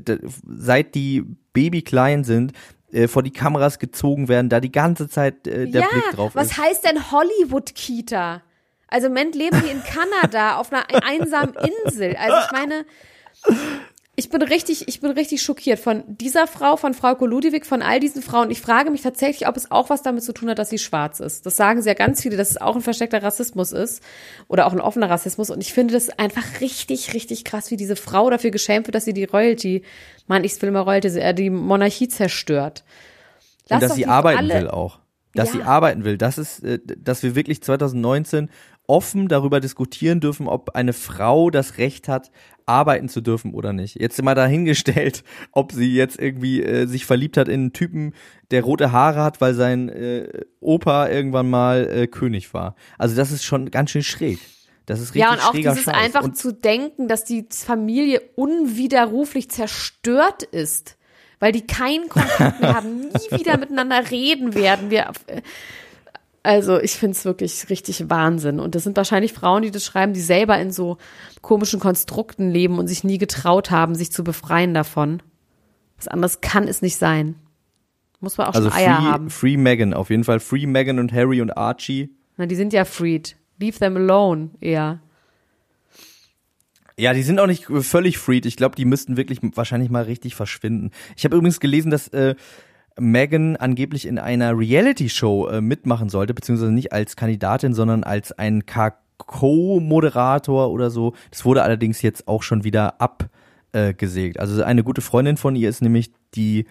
seit 0.47 0.93
die 0.93 1.23
Baby 1.53 1.81
klein 1.81 2.23
sind, 2.23 2.53
äh, 2.91 3.07
vor 3.07 3.23
die 3.23 3.31
Kameras 3.31 3.79
gezogen 3.79 4.27
werden, 4.27 4.49
da 4.49 4.59
die 4.59 4.71
ganze 4.71 5.09
Zeit 5.09 5.47
äh, 5.47 5.67
der 5.67 5.81
ja, 5.81 5.87
Blick 5.87 6.11
drauf 6.11 6.35
was 6.35 6.51
ist. 6.51 6.57
heißt 6.57 6.85
denn 6.85 7.11
Hollywood-Kita? 7.11 8.41
Also 8.87 9.07
im 9.07 9.13
Moment 9.13 9.35
leben 9.35 9.61
die 9.63 9.71
in 9.71 9.81
Kanada 9.83 10.57
auf 10.57 10.71
einer 10.71 10.85
einsamen 11.03 11.55
Insel. 11.85 12.15
Also 12.17 12.37
ich 12.45 12.51
meine, 12.51 12.85
ich 14.21 14.29
bin 14.29 14.43
richtig, 14.43 14.87
ich 14.87 15.01
bin 15.01 15.09
richtig 15.11 15.41
schockiert 15.41 15.79
von 15.79 16.03
dieser 16.05 16.45
Frau, 16.45 16.77
von 16.77 16.93
Frau 16.93 17.13
Ludwig, 17.25 17.65
von 17.65 17.81
all 17.81 17.99
diesen 17.99 18.21
Frauen. 18.21 18.51
Ich 18.51 18.61
frage 18.61 18.91
mich 18.91 19.01
tatsächlich, 19.01 19.47
ob 19.47 19.57
es 19.57 19.71
auch 19.71 19.89
was 19.89 20.03
damit 20.03 20.23
zu 20.23 20.31
tun 20.31 20.47
hat, 20.49 20.59
dass 20.59 20.69
sie 20.69 20.77
schwarz 20.77 21.19
ist. 21.19 21.47
Das 21.47 21.55
sagen 21.57 21.81
sie 21.81 21.89
ja 21.89 21.95
ganz 21.95 22.21
viele, 22.21 22.37
dass 22.37 22.51
es 22.51 22.61
auch 22.61 22.75
ein 22.75 22.81
versteckter 22.83 23.23
Rassismus 23.23 23.71
ist 23.71 24.03
oder 24.47 24.67
auch 24.67 24.73
ein 24.73 24.79
offener 24.79 25.09
Rassismus. 25.09 25.49
Und 25.49 25.59
ich 25.61 25.73
finde 25.73 25.95
das 25.95 26.09
einfach 26.19 26.61
richtig, 26.61 27.15
richtig 27.15 27.43
krass, 27.43 27.71
wie 27.71 27.77
diese 27.77 27.95
Frau 27.95 28.29
dafür 28.29 28.51
geschämt 28.51 28.85
wird, 28.85 28.93
dass 28.93 29.05
sie 29.05 29.13
die 29.13 29.23
Royalty, 29.25 29.81
Mann, 30.27 30.43
ich 30.43 30.61
will 30.61 30.69
mal 30.69 30.81
Royalty, 30.81 31.07
äh, 31.19 31.33
die 31.33 31.49
Monarchie 31.49 32.07
zerstört. 32.07 32.83
Lass 33.69 33.81
und 33.81 33.89
dass 33.89 33.95
sie 33.95 34.05
arbeiten 34.05 34.37
alle- 34.37 34.53
will 34.53 34.67
auch. 34.67 34.99
Dass 35.33 35.49
Ja. 35.53 35.53
sie 35.55 35.63
arbeiten 35.63 36.03
will. 36.03 36.17
Das 36.17 36.37
ist, 36.37 36.61
äh, 36.63 36.79
dass 36.85 37.23
wir 37.23 37.35
wirklich 37.35 37.63
2019 37.63 38.49
offen 38.91 39.29
darüber 39.29 39.61
diskutieren 39.61 40.19
dürfen, 40.19 40.49
ob 40.49 40.75
eine 40.75 40.91
Frau 40.91 41.49
das 41.49 41.77
Recht 41.77 42.09
hat, 42.09 42.29
arbeiten 42.65 43.07
zu 43.07 43.21
dürfen 43.21 43.53
oder 43.53 43.71
nicht. 43.71 43.97
Jetzt 43.97 44.21
mal 44.21 44.35
dahingestellt, 44.35 45.23
ob 45.53 45.71
sie 45.71 45.95
jetzt 45.95 46.19
irgendwie 46.19 46.61
äh, 46.61 46.87
sich 46.87 47.05
verliebt 47.05 47.37
hat 47.37 47.47
in 47.47 47.61
einen 47.61 47.73
Typen, 47.73 48.13
der 48.51 48.63
rote 48.63 48.91
Haare 48.91 49.23
hat, 49.23 49.39
weil 49.39 49.53
sein 49.53 49.87
äh, 49.87 50.27
Opa 50.59 51.07
irgendwann 51.07 51.49
mal 51.49 51.87
äh, 51.87 52.07
König 52.07 52.53
war. 52.53 52.75
Also 52.97 53.15
das 53.15 53.31
ist 53.31 53.45
schon 53.45 53.71
ganz 53.71 53.91
schön 53.91 54.03
schräg. 54.03 54.39
Das 54.87 54.99
ist 54.99 55.15
richtig 55.15 55.21
Ja, 55.21 55.31
und 55.31 55.45
auch 55.47 55.53
dieses 55.53 55.83
Scheiß. 55.83 55.93
einfach 55.93 56.23
und 56.23 56.37
zu 56.37 56.51
denken, 56.51 57.07
dass 57.07 57.23
die 57.23 57.45
Familie 57.49 58.21
unwiderruflich 58.35 59.49
zerstört 59.49 60.43
ist, 60.43 60.97
weil 61.39 61.53
die 61.53 61.65
keinen 61.65 62.09
Kontakt 62.09 62.59
mehr 62.59 62.75
haben, 62.75 62.99
nie 63.07 63.39
wieder 63.39 63.57
miteinander 63.57 64.11
reden 64.11 64.53
werden. 64.53 64.91
Wir, 64.91 65.11
also 66.43 66.79
ich 66.79 66.93
finde 66.93 67.15
es 67.15 67.25
wirklich 67.25 67.69
richtig 67.69 68.09
Wahnsinn. 68.09 68.59
Und 68.59 68.75
das 68.75 68.83
sind 68.83 68.97
wahrscheinlich 68.97 69.33
Frauen, 69.33 69.61
die 69.61 69.71
das 69.71 69.85
schreiben, 69.85 70.13
die 70.13 70.21
selber 70.21 70.59
in 70.59 70.71
so 70.71 70.97
komischen 71.41 71.79
Konstrukten 71.79 72.49
leben 72.49 72.79
und 72.79 72.87
sich 72.87 73.03
nie 73.03 73.17
getraut 73.17 73.71
haben, 73.71 73.95
sich 73.95 74.11
zu 74.11 74.23
befreien 74.23 74.73
davon. 74.73 75.21
Was 75.97 76.07
anderes 76.07 76.41
kann 76.41 76.67
es 76.67 76.81
nicht 76.81 76.97
sein. 76.97 77.35
Muss 78.19 78.37
man 78.37 78.47
auch 78.47 78.53
also 78.53 78.69
schon 78.69 78.77
Eier 78.77 78.95
free, 78.95 79.03
haben. 79.03 79.29
free 79.29 79.57
Megan, 79.57 79.93
auf 79.93 80.09
jeden 80.09 80.23
Fall 80.23 80.39
free 80.39 80.65
Megan 80.65 80.99
und 80.99 81.11
Harry 81.11 81.41
und 81.41 81.57
Archie. 81.57 82.09
Na, 82.37 82.45
die 82.45 82.55
sind 82.55 82.73
ja 82.73 82.85
freed. 82.85 83.35
Leave 83.59 83.77
them 83.77 83.97
alone, 83.97 84.51
eher. 84.59 84.99
Ja, 86.97 87.13
die 87.13 87.23
sind 87.23 87.39
auch 87.39 87.47
nicht 87.47 87.65
völlig 87.65 88.19
freed. 88.19 88.45
Ich 88.45 88.57
glaube, 88.57 88.75
die 88.75 88.85
müssten 88.85 89.17
wirklich 89.17 89.39
wahrscheinlich 89.55 89.89
mal 89.89 90.03
richtig 90.03 90.35
verschwinden. 90.35 90.91
Ich 91.15 91.25
habe 91.25 91.35
übrigens 91.35 91.59
gelesen, 91.59 91.89
dass 91.89 92.07
äh, 92.09 92.35
Megan 92.99 93.55
angeblich 93.55 94.05
in 94.05 94.19
einer 94.19 94.57
Reality-Show 94.57 95.47
äh, 95.47 95.61
mitmachen 95.61 96.09
sollte, 96.09 96.33
beziehungsweise 96.33 96.71
nicht 96.71 96.91
als 96.93 97.15
Kandidatin, 97.15 97.73
sondern 97.73 98.03
als 98.03 98.31
ein 98.31 98.63
Co-Moderator 99.17 100.71
oder 100.71 100.89
so. 100.89 101.13
Das 101.29 101.45
wurde 101.45 101.63
allerdings 101.63 102.01
jetzt 102.01 102.27
auch 102.27 102.43
schon 102.43 102.63
wieder 102.63 102.95
abgesägt. 102.99 104.39
Also 104.39 104.63
eine 104.63 104.83
gute 104.83 105.01
Freundin 105.01 105.37
von 105.37 105.55
ihr 105.55 105.69
ist 105.69 105.81
nämlich 105.81 106.11
die 106.35 106.65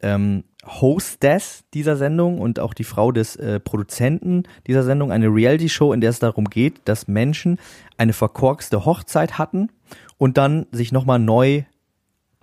ähm, 0.00 0.44
Hostess 0.64 1.64
dieser 1.74 1.96
Sendung 1.96 2.40
und 2.40 2.60
auch 2.60 2.74
die 2.74 2.84
Frau 2.84 3.12
des 3.12 3.36
äh, 3.36 3.60
Produzenten 3.60 4.44
dieser 4.66 4.82
Sendung, 4.82 5.12
eine 5.12 5.28
Reality-Show, 5.28 5.92
in 5.92 6.00
der 6.00 6.10
es 6.10 6.18
darum 6.18 6.46
geht, 6.46 6.80
dass 6.84 7.08
Menschen 7.08 7.58
eine 7.96 8.12
verkorkste 8.12 8.84
Hochzeit 8.84 9.38
hatten 9.38 9.70
und 10.18 10.36
dann 10.36 10.66
sich 10.72 10.92
nochmal 10.92 11.18
neu 11.18 11.62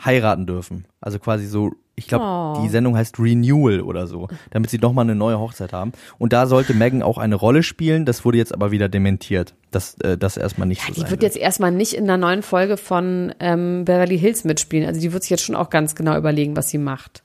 heiraten 0.04 0.46
dürfen. 0.46 0.86
Also 1.02 1.20
quasi 1.20 1.46
so, 1.46 1.72
ich 1.98 2.08
glaube, 2.08 2.26
Oh. 2.26 2.62
die 2.64 2.70
Sendung 2.70 2.98
heißt 2.98 3.20
Renewal 3.20 3.80
oder 3.82 4.06
so, 4.08 4.28
damit 4.52 4.70
sie 4.70 4.80
nochmal 4.80 5.06
eine 5.06 5.16
neue 5.16 5.40
Hochzeit 5.40 5.72
haben. 5.72 5.94
Und 6.18 6.34
da 6.34 6.46
sollte 6.46 6.74
Megan 6.74 7.02
auch 7.02 7.18
eine 7.18 7.36
Rolle 7.36 7.64
spielen, 7.64 8.06
das 8.06 8.26
wurde 8.26 8.38
jetzt 8.38 8.54
aber 8.54 8.72
wieder 8.72 8.90
dementiert, 8.90 9.56
dass 9.72 9.96
äh, 10.02 10.18
das 10.18 10.36
erstmal 10.38 10.68
nicht 10.68 10.82
so 10.82 10.92
Die 10.94 11.10
wird 11.10 11.24
jetzt 11.24 11.38
erstmal 11.38 11.72
nicht 11.72 11.94
in 11.94 12.06
der 12.06 12.18
neuen 12.18 12.42
Folge 12.44 12.76
von 12.78 13.34
ähm, 13.40 13.86
Beverly 13.86 14.20
Hills 14.20 14.44
mitspielen. 14.44 14.86
Also 14.88 15.00
die 15.00 15.14
wird 15.14 15.24
sich 15.24 15.30
jetzt 15.30 15.44
schon 15.44 15.56
auch 15.56 15.70
ganz 15.70 15.96
genau 15.96 16.18
überlegen, 16.18 16.56
was 16.58 16.70
sie 16.70 16.78
macht. 16.80 17.24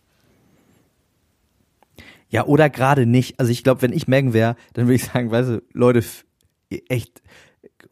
Ja, 2.29 2.47
oder 2.47 2.71
gerade 2.71 3.07
nicht. 3.07 3.41
Also 3.41 3.51
ich 3.51 3.65
glaube, 3.65 3.83
wenn 3.83 3.93
ich 3.93 4.07
Megan 4.07 4.33
wäre, 4.33 4.55
dann 4.75 4.87
würde 4.87 4.95
ich 4.95 5.05
sagen, 5.05 5.31
weißt 5.33 5.49
du, 5.49 5.63
Leute, 5.73 6.05
echt, 6.89 7.23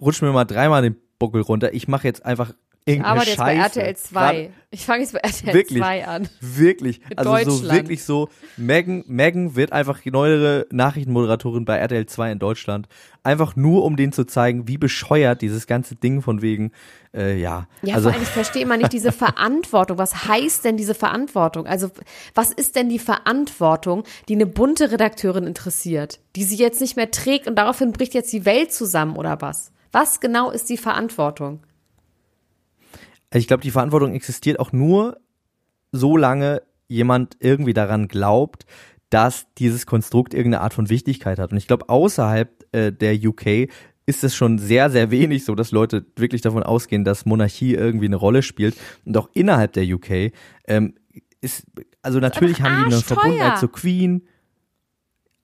rutscht 0.00 0.22
mir 0.22 0.30
mal 0.32 0.44
dreimal 0.44 0.82
den 0.82 0.96
Buckel 1.18 1.42
runter. 1.42 1.74
Ich 1.74 1.88
mache 1.88 2.06
jetzt 2.06 2.24
einfach, 2.24 2.54
Ich 2.94 3.04
arbeite 3.04 3.30
jetzt 3.30 3.38
bei 3.38 3.56
Scheiße. 3.56 3.80
RTL 3.80 3.96
2. 3.96 4.20
Grad- 4.42 4.50
Ich 4.70 4.84
fange 4.86 5.00
jetzt 5.02 5.12
bei 5.12 5.18
RTL 5.20 5.54
Wirklich, 5.54 5.78
2 5.78 6.06
an. 6.06 6.28
wirklich. 6.40 7.00
Mit 7.08 7.18
Also 7.18 7.50
so 7.62 7.70
wirklich 7.70 8.04
so, 8.04 8.28
Megan, 8.56 9.04
Megan 9.06 9.56
wird 9.56 9.72
einfach 9.72 10.00
die 10.00 10.10
neuere 10.10 10.66
Nachrichtenmoderatorin 10.70 11.64
bei 11.64 11.76
RTL 11.78 12.06
2 12.06 12.32
in 12.32 12.38
Deutschland. 12.38 12.88
Einfach 13.22 13.56
nur, 13.56 13.84
um 13.84 13.96
denen 13.96 14.12
zu 14.12 14.24
zeigen, 14.24 14.68
wie 14.68 14.78
bescheuert 14.78 15.42
dieses 15.42 15.66
ganze 15.66 15.96
Ding 15.96 16.22
von 16.22 16.40
wegen, 16.42 16.72
äh, 17.14 17.38
ja. 17.38 17.66
Ja, 17.82 17.94
also, 17.96 18.08
vor 18.08 18.14
allem, 18.14 18.22
ich 18.22 18.28
verstehe 18.30 18.62
immer 18.62 18.76
nicht 18.76 18.92
diese 18.92 19.12
Verantwortung. 19.12 19.98
Was 19.98 20.26
heißt 20.26 20.64
denn 20.64 20.76
diese 20.76 20.94
Verantwortung? 20.94 21.66
Also, 21.66 21.90
was 22.34 22.52
ist 22.52 22.76
denn 22.76 22.88
die 22.88 22.98
Verantwortung, 22.98 24.04
die 24.28 24.34
eine 24.34 24.46
bunte 24.46 24.90
Redakteurin 24.92 25.44
interessiert, 25.46 26.20
die 26.36 26.44
sie 26.44 26.56
jetzt 26.56 26.80
nicht 26.80 26.96
mehr 26.96 27.10
trägt 27.10 27.46
und 27.48 27.56
daraufhin 27.56 27.92
bricht 27.92 28.14
jetzt 28.14 28.32
die 28.32 28.44
Welt 28.44 28.72
zusammen 28.72 29.16
oder 29.16 29.40
was? 29.40 29.72
Was 29.92 30.20
genau 30.20 30.50
ist 30.50 30.68
die 30.68 30.76
Verantwortung? 30.76 31.60
Ich 33.34 33.46
glaube, 33.46 33.62
die 33.62 33.70
Verantwortung 33.70 34.14
existiert 34.14 34.58
auch 34.58 34.72
nur, 34.72 35.18
solange 35.92 36.62
jemand 36.88 37.36
irgendwie 37.40 37.74
daran 37.74 38.08
glaubt, 38.08 38.64
dass 39.10 39.46
dieses 39.58 39.86
Konstrukt 39.86 40.34
irgendeine 40.34 40.62
Art 40.62 40.74
von 40.74 40.88
Wichtigkeit 40.88 41.38
hat. 41.38 41.52
Und 41.52 41.58
ich 41.58 41.66
glaube, 41.66 41.88
außerhalb 41.88 42.66
äh, 42.72 42.92
der 42.92 43.14
UK 43.14 43.70
ist 44.06 44.24
es 44.24 44.34
schon 44.34 44.58
sehr, 44.58 44.90
sehr 44.90 45.10
wenig 45.10 45.44
so, 45.44 45.54
dass 45.54 45.70
Leute 45.70 46.06
wirklich 46.16 46.40
davon 46.40 46.62
ausgehen, 46.62 47.04
dass 47.04 47.26
Monarchie 47.26 47.74
irgendwie 47.74 48.06
eine 48.06 48.16
Rolle 48.16 48.42
spielt. 48.42 48.76
Und 49.04 49.16
auch 49.16 49.28
innerhalb 49.34 49.74
der 49.74 49.84
UK 49.84 50.32
ähm, 50.66 50.94
ist, 51.40 51.66
also 52.02 52.18
natürlich 52.18 52.62
haben 52.62 52.88
die 52.88 52.94
eine. 52.94 53.02
Verbundenheit 53.02 53.58
zur 53.58 53.70
Queen. 53.70 54.26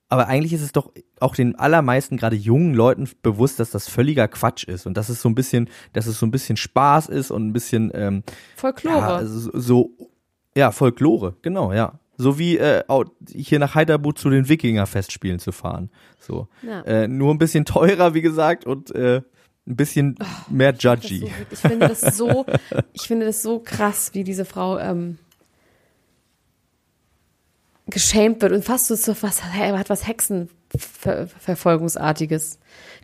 Aber 0.07 0.27
eigentlich 0.27 0.53
ist 0.53 0.61
es 0.61 0.71
doch 0.71 0.91
auch 1.19 1.35
den 1.35 1.55
allermeisten 1.55 2.17
gerade 2.17 2.35
jungen 2.35 2.73
Leuten 2.75 3.09
bewusst, 3.23 3.59
dass 3.59 3.71
das 3.71 3.89
völliger 3.89 4.27
Quatsch 4.27 4.63
ist 4.65 4.85
und 4.85 4.95
dass 4.95 5.09
es 5.09 5.21
so 5.21 5.29
ein 5.29 5.35
bisschen, 5.35 5.69
dass 5.93 6.05
es 6.05 6.19
so 6.19 6.25
ein 6.25 6.31
bisschen 6.31 6.57
Spaß 6.57 7.07
ist 7.07 7.31
und 7.31 7.47
ein 7.47 7.53
bisschen 7.53 7.91
ähm, 7.95 8.23
Folklore. 8.55 8.99
ja, 8.99 9.25
so, 9.25 9.91
ja, 10.55 10.71
Folklore, 10.71 11.35
genau, 11.41 11.73
ja. 11.73 11.99
So 12.17 12.39
wie 12.39 12.57
äh, 12.57 12.83
hier 13.33 13.59
nach 13.59 13.75
Heidelberg 13.75 14.17
zu 14.17 14.29
den 14.29 14.47
Wikinger-Festspielen 14.47 15.39
zu 15.39 15.51
fahren. 15.51 15.89
So. 16.19 16.47
Ja. 16.61 16.81
Äh, 16.81 17.07
nur 17.09 17.33
ein 17.33 17.39
bisschen 17.39 17.65
teurer, 17.65 18.13
wie 18.13 18.21
gesagt, 18.21 18.65
und 18.65 18.93
äh, 18.95 19.21
ein 19.67 19.75
bisschen 19.75 20.15
mehr 20.49 20.71
Das 20.73 20.83
judgy. 20.83 21.19
so, 21.19 21.27
ich 21.51 21.59
finde 21.59 21.87
das 21.89 22.01
so, 22.15 22.45
ich 22.93 23.01
finde 23.01 23.25
das 23.25 23.41
so 23.41 23.59
krass, 23.59 24.11
wie 24.13 24.23
diese 24.23 24.45
Frau 24.45 24.77
ähm, 24.77 25.17
geschämt 27.87 28.41
wird 28.41 28.51
und 28.51 28.65
fast 28.65 28.87
so, 28.87 28.95
so 28.95 29.15
was 29.21 29.43
hat 29.43 29.89
was 29.89 30.07
Hexenverfolgungsartiges. 30.07 32.57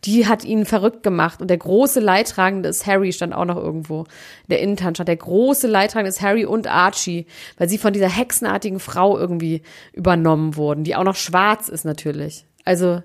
Die 0.05 0.25
hat 0.27 0.43
ihn 0.43 0.65
verrückt 0.65 1.03
gemacht 1.03 1.39
und 1.41 1.49
der 1.49 1.59
große 1.59 1.99
Leidtragende 1.99 2.69
ist 2.69 2.87
Harry, 2.87 3.13
stand 3.13 3.33
auch 3.33 3.45
noch 3.45 3.57
irgendwo. 3.57 4.05
Der 4.49 4.59
Intern 4.59 4.95
stand 4.95 5.07
der 5.07 5.17
große 5.17 5.67
Leidtragende 5.67 6.09
ist 6.09 6.21
Harry 6.21 6.45
und 6.45 6.65
Archie, 6.65 7.27
weil 7.57 7.69
sie 7.69 7.77
von 7.77 7.93
dieser 7.93 8.09
hexenartigen 8.09 8.79
Frau 8.79 9.19
irgendwie 9.19 9.61
übernommen 9.93 10.55
wurden, 10.55 10.83
die 10.83 10.95
auch 10.95 11.03
noch 11.03 11.15
schwarz 11.15 11.69
ist 11.69 11.85
natürlich. 11.85 12.47
Also 12.65 13.03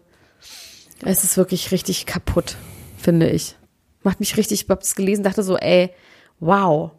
es 1.02 1.24
ist 1.24 1.36
wirklich 1.36 1.72
richtig 1.72 2.06
kaputt, 2.06 2.56
finde 2.96 3.28
ich. 3.28 3.56
Macht 4.02 4.20
mich 4.20 4.38
richtig, 4.38 4.62
ich 4.62 4.70
hab 4.70 4.80
das 4.80 4.94
gelesen, 4.94 5.24
dachte 5.24 5.42
so, 5.42 5.58
ey, 5.58 5.90
wow. 6.40 6.92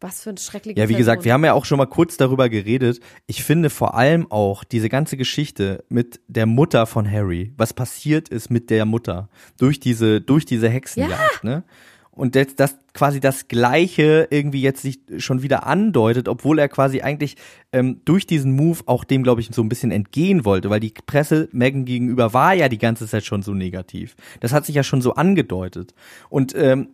Was 0.00 0.22
für 0.22 0.30
ein 0.30 0.36
schrecklicher 0.36 0.78
Ja, 0.78 0.88
wie 0.88 0.94
gesagt, 0.94 1.24
wir 1.24 1.32
haben 1.32 1.44
ja 1.44 1.54
auch 1.54 1.64
schon 1.64 1.78
mal 1.78 1.86
kurz 1.86 2.16
darüber 2.16 2.48
geredet. 2.48 3.00
Ich 3.26 3.42
finde 3.42 3.68
vor 3.68 3.94
allem 3.94 4.30
auch 4.30 4.62
diese 4.62 4.88
ganze 4.88 5.16
Geschichte 5.16 5.84
mit 5.88 6.20
der 6.28 6.46
Mutter 6.46 6.86
von 6.86 7.10
Harry, 7.10 7.52
was 7.56 7.72
passiert 7.72 8.28
ist 8.28 8.48
mit 8.48 8.70
der 8.70 8.84
Mutter 8.84 9.28
durch 9.58 9.80
diese 9.80 10.20
durch 10.20 10.44
diese 10.44 10.68
Hexenjagd, 10.68 11.42
ne? 11.42 11.64
Und 12.18 12.34
das, 12.34 12.56
das 12.56 12.76
quasi 12.94 13.20
das 13.20 13.46
Gleiche 13.46 14.26
irgendwie 14.30 14.60
jetzt 14.60 14.82
sich 14.82 14.98
schon 15.18 15.42
wieder 15.42 15.68
andeutet, 15.68 16.26
obwohl 16.26 16.58
er 16.58 16.68
quasi 16.68 17.00
eigentlich 17.00 17.36
ähm, 17.72 18.00
durch 18.04 18.26
diesen 18.26 18.56
Move 18.56 18.80
auch 18.86 19.04
dem, 19.04 19.22
glaube 19.22 19.40
ich, 19.40 19.50
so 19.52 19.62
ein 19.62 19.68
bisschen 19.68 19.92
entgehen 19.92 20.44
wollte, 20.44 20.68
weil 20.68 20.80
die 20.80 20.92
Presse 21.06 21.48
Megan 21.52 21.84
gegenüber 21.84 22.32
war 22.34 22.54
ja 22.54 22.68
die 22.68 22.78
ganze 22.78 23.06
Zeit 23.06 23.24
schon 23.24 23.42
so 23.42 23.54
negativ. 23.54 24.16
Das 24.40 24.52
hat 24.52 24.66
sich 24.66 24.74
ja 24.74 24.82
schon 24.82 25.00
so 25.00 25.14
angedeutet. 25.14 25.94
Und 26.28 26.56
ähm, 26.56 26.88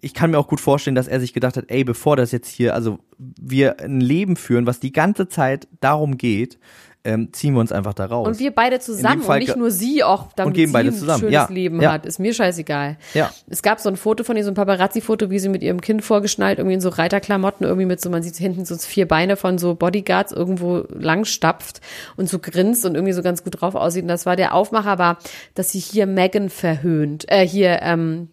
ich 0.00 0.14
kann 0.14 0.30
mir 0.30 0.38
auch 0.38 0.48
gut 0.48 0.60
vorstellen, 0.60 0.94
dass 0.94 1.08
er 1.08 1.20
sich 1.20 1.32
gedacht 1.32 1.56
hat, 1.56 1.64
ey, 1.68 1.84
bevor 1.84 2.16
das 2.16 2.32
jetzt 2.32 2.48
hier, 2.48 2.74
also 2.74 2.98
wir 3.18 3.80
ein 3.80 4.00
Leben 4.00 4.36
führen, 4.36 4.66
was 4.66 4.80
die 4.80 4.92
ganze 4.92 5.28
Zeit 5.28 5.68
darum 5.80 6.16
geht, 6.16 6.58
ähm, 7.02 7.32
ziehen 7.32 7.54
wir 7.54 7.60
uns 7.60 7.72
einfach 7.72 7.94
da 7.94 8.06
raus. 8.06 8.28
Und 8.28 8.38
wir 8.38 8.50
beide 8.50 8.78
zusammen 8.78 9.22
Fall 9.22 9.40
und 9.40 9.46
nicht 9.46 9.56
nur 9.56 9.70
sie 9.70 10.04
auch, 10.04 10.32
damit 10.34 10.48
Und 10.48 10.52
geben 10.54 10.68
sie 10.68 10.72
beide 10.72 10.88
ein 10.90 10.94
zusammen, 10.94 11.20
schönes 11.20 11.32
ja, 11.32 11.48
Leben 11.48 11.80
ja. 11.80 11.92
hat. 11.92 12.04
Ist 12.04 12.18
mir 12.18 12.34
scheißegal. 12.34 12.98
Ja. 13.14 13.32
Es 13.48 13.62
gab 13.62 13.80
so 13.80 13.88
ein 13.88 13.96
Foto 13.96 14.22
von 14.22 14.36
ihr, 14.36 14.44
so 14.44 14.50
ein 14.50 14.54
Paparazzi-Foto, 14.54 15.30
wie 15.30 15.38
sie 15.38 15.48
mit 15.48 15.62
ihrem 15.62 15.80
Kind 15.80 16.04
vorgeschnallt, 16.04 16.58
irgendwie 16.58 16.74
in 16.74 16.82
so 16.82 16.90
Reiterklamotten, 16.90 17.64
irgendwie 17.64 17.86
mit 17.86 18.02
so, 18.02 18.10
man 18.10 18.22
sieht 18.22 18.36
hinten 18.36 18.66
so 18.66 18.76
vier 18.76 19.08
Beine 19.08 19.36
von 19.36 19.56
so 19.56 19.74
Bodyguards 19.74 20.32
irgendwo 20.32 20.84
lang 20.90 21.24
stapft 21.24 21.80
und 22.16 22.28
so 22.28 22.38
grinst 22.38 22.84
und 22.84 22.96
irgendwie 22.96 23.14
so 23.14 23.22
ganz 23.22 23.44
gut 23.44 23.60
drauf 23.60 23.74
aussieht. 23.74 24.02
Und 24.02 24.08
das 24.08 24.26
war 24.26 24.36
der 24.36 24.54
Aufmacher 24.54 24.98
war, 24.98 25.18
dass 25.54 25.70
sie 25.70 25.80
hier 25.80 26.06
Megan 26.06 26.50
verhöhnt, 26.50 27.24
äh, 27.28 27.46
hier, 27.46 27.80
ähm, 27.80 28.28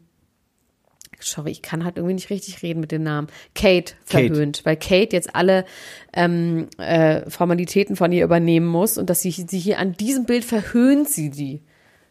sorry, 1.19 1.51
ich 1.51 1.61
kann 1.61 1.83
halt 1.83 1.97
irgendwie 1.97 2.15
nicht 2.15 2.29
richtig 2.29 2.61
reden 2.61 2.79
mit 2.79 2.91
dem 2.91 3.03
Namen. 3.03 3.27
Kate 3.55 3.93
Kate. 4.09 4.27
verhöhnt, 4.27 4.61
weil 4.65 4.75
Kate 4.75 5.15
jetzt 5.15 5.35
alle 5.35 5.65
ähm, 6.13 6.67
äh, 6.77 7.29
Formalitäten 7.29 7.95
von 7.95 8.11
ihr 8.11 8.23
übernehmen 8.23 8.67
muss 8.67 8.97
und 8.97 9.09
dass 9.09 9.21
sie 9.21 9.31
sie 9.31 9.59
hier 9.59 9.79
an 9.79 9.93
diesem 9.93 10.25
Bild 10.25 10.45
verhöhnt 10.45 11.09
sie 11.09 11.29
die. 11.29 11.61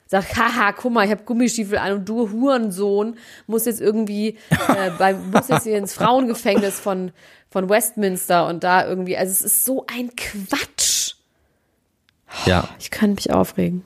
Sagt, 0.08 0.36
haha, 0.36 0.72
guck 0.72 0.92
mal, 0.92 1.04
ich 1.04 1.10
habe 1.10 1.24
Gummistiefel 1.24 1.78
an 1.78 1.92
und 1.92 2.08
du 2.08 2.30
Hurensohn 2.30 3.16
musst 3.48 3.66
jetzt 3.66 3.80
irgendwie 3.80 4.38
äh, 4.68 4.90
bei, 4.98 5.14
musst 5.14 5.50
jetzt 5.50 5.64
hier 5.64 5.78
ins 5.78 5.94
Frauengefängnis 5.94 6.78
von 6.78 7.10
von 7.56 7.70
Westminster 7.70 8.46
und 8.48 8.64
da 8.64 8.86
irgendwie, 8.86 9.16
also 9.16 9.30
es 9.30 9.40
ist 9.40 9.64
so 9.64 9.86
ein 9.86 10.14
Quatsch. 10.14 11.14
ja, 12.44 12.68
Ich 12.78 12.90
kann 12.90 13.14
mich 13.14 13.32
aufregen. 13.32 13.82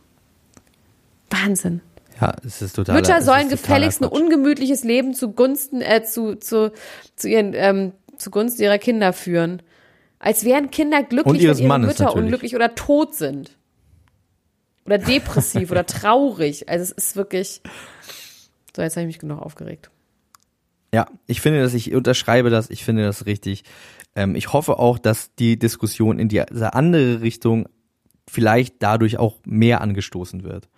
Wahnsinn. 1.30 1.80
Ja, 2.20 2.35
es 2.44 2.62
ist 2.62 2.76
total. 2.76 2.96
Mütter 2.96 3.22
sollen 3.22 3.48
gefälligst 3.48 4.02
ein 4.02 4.09
ungemütliches 4.09 4.85
Leben 4.85 5.14
zugunsten, 5.14 5.80
äh, 5.80 6.02
zu, 6.04 6.37
zu, 6.37 6.72
zu 7.16 7.28
ihren, 7.28 7.52
ähm, 7.54 7.92
zugunsten 8.18 8.62
ihrer 8.62 8.78
Kinder 8.78 9.12
führen. 9.12 9.62
Als 10.18 10.44
wären 10.44 10.70
Kinder 10.70 10.98
Und 10.98 11.09
glücklich, 11.09 11.42
ihres 11.42 11.59
wenn 11.59 11.64
ihre 11.64 11.68
Mannes 11.68 11.88
Mütter 11.88 12.04
natürlich. 12.04 12.24
unglücklich 12.24 12.54
oder 12.56 12.74
tot 12.74 13.14
sind. 13.14 13.56
Oder 14.85 14.98
depressiv 14.98 15.70
oder 15.70 15.87
traurig. 15.87 16.68
Also 16.68 16.83
es 16.83 16.90
ist 16.92 17.16
wirklich. 17.16 17.62
So, 18.76 18.83
jetzt 18.83 18.96
habe 18.96 19.02
ich 19.02 19.06
mich 19.09 19.18
genug 19.18 19.40
aufgeregt. 19.40 19.90
Ja, 20.92 21.06
ich 21.26 21.40
finde, 21.40 21.61
dass 21.62 21.74
ich 21.74 21.94
unterschreibe 21.94 22.50
das. 22.50 22.68
Ich 22.70 22.85
finde 22.85 23.04
das 23.04 23.26
richtig. 23.26 23.64
Ähm, 24.16 24.35
ich 24.35 24.52
hoffe 24.52 24.78
auch, 24.78 24.98
dass 24.98 25.35
die 25.37 25.59
Diskussion 25.59 26.18
in 26.18 26.28
die- 26.28 26.42
diese 26.50 26.74
andere 26.74 27.20
Richtung 27.20 27.68
vielleicht 28.28 28.76
dadurch 28.80 29.16
auch 29.18 29.38
mehr 29.44 29.80
angestoßen 29.80 30.42
wird. 30.44 30.68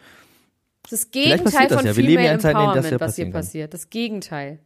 Das 0.90 1.10
Gegenteil 1.10 1.68
das 1.68 1.76
von 1.78 1.86
ja. 1.86 1.94
Female 1.94 2.28
Empowerment, 2.28 2.90
ja 2.90 3.00
was 3.00 3.16
hier 3.16 3.26
kann. 3.26 3.32
passiert. 3.32 3.74
Das 3.74 3.88
Gegenteil. 3.90 4.58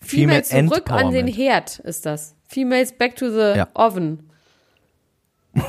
Female 0.00 0.42
Female 0.44 0.68
zurück 0.70 0.90
an 0.90 1.12
den. 1.12 1.26
Herd 1.26 1.78
ist 1.80 2.06
das. 2.06 2.34
Females 2.48 2.92
back 2.92 3.16
to 3.16 3.30
the 3.30 3.56
Ja. 3.58 3.68
oven. 3.74 4.30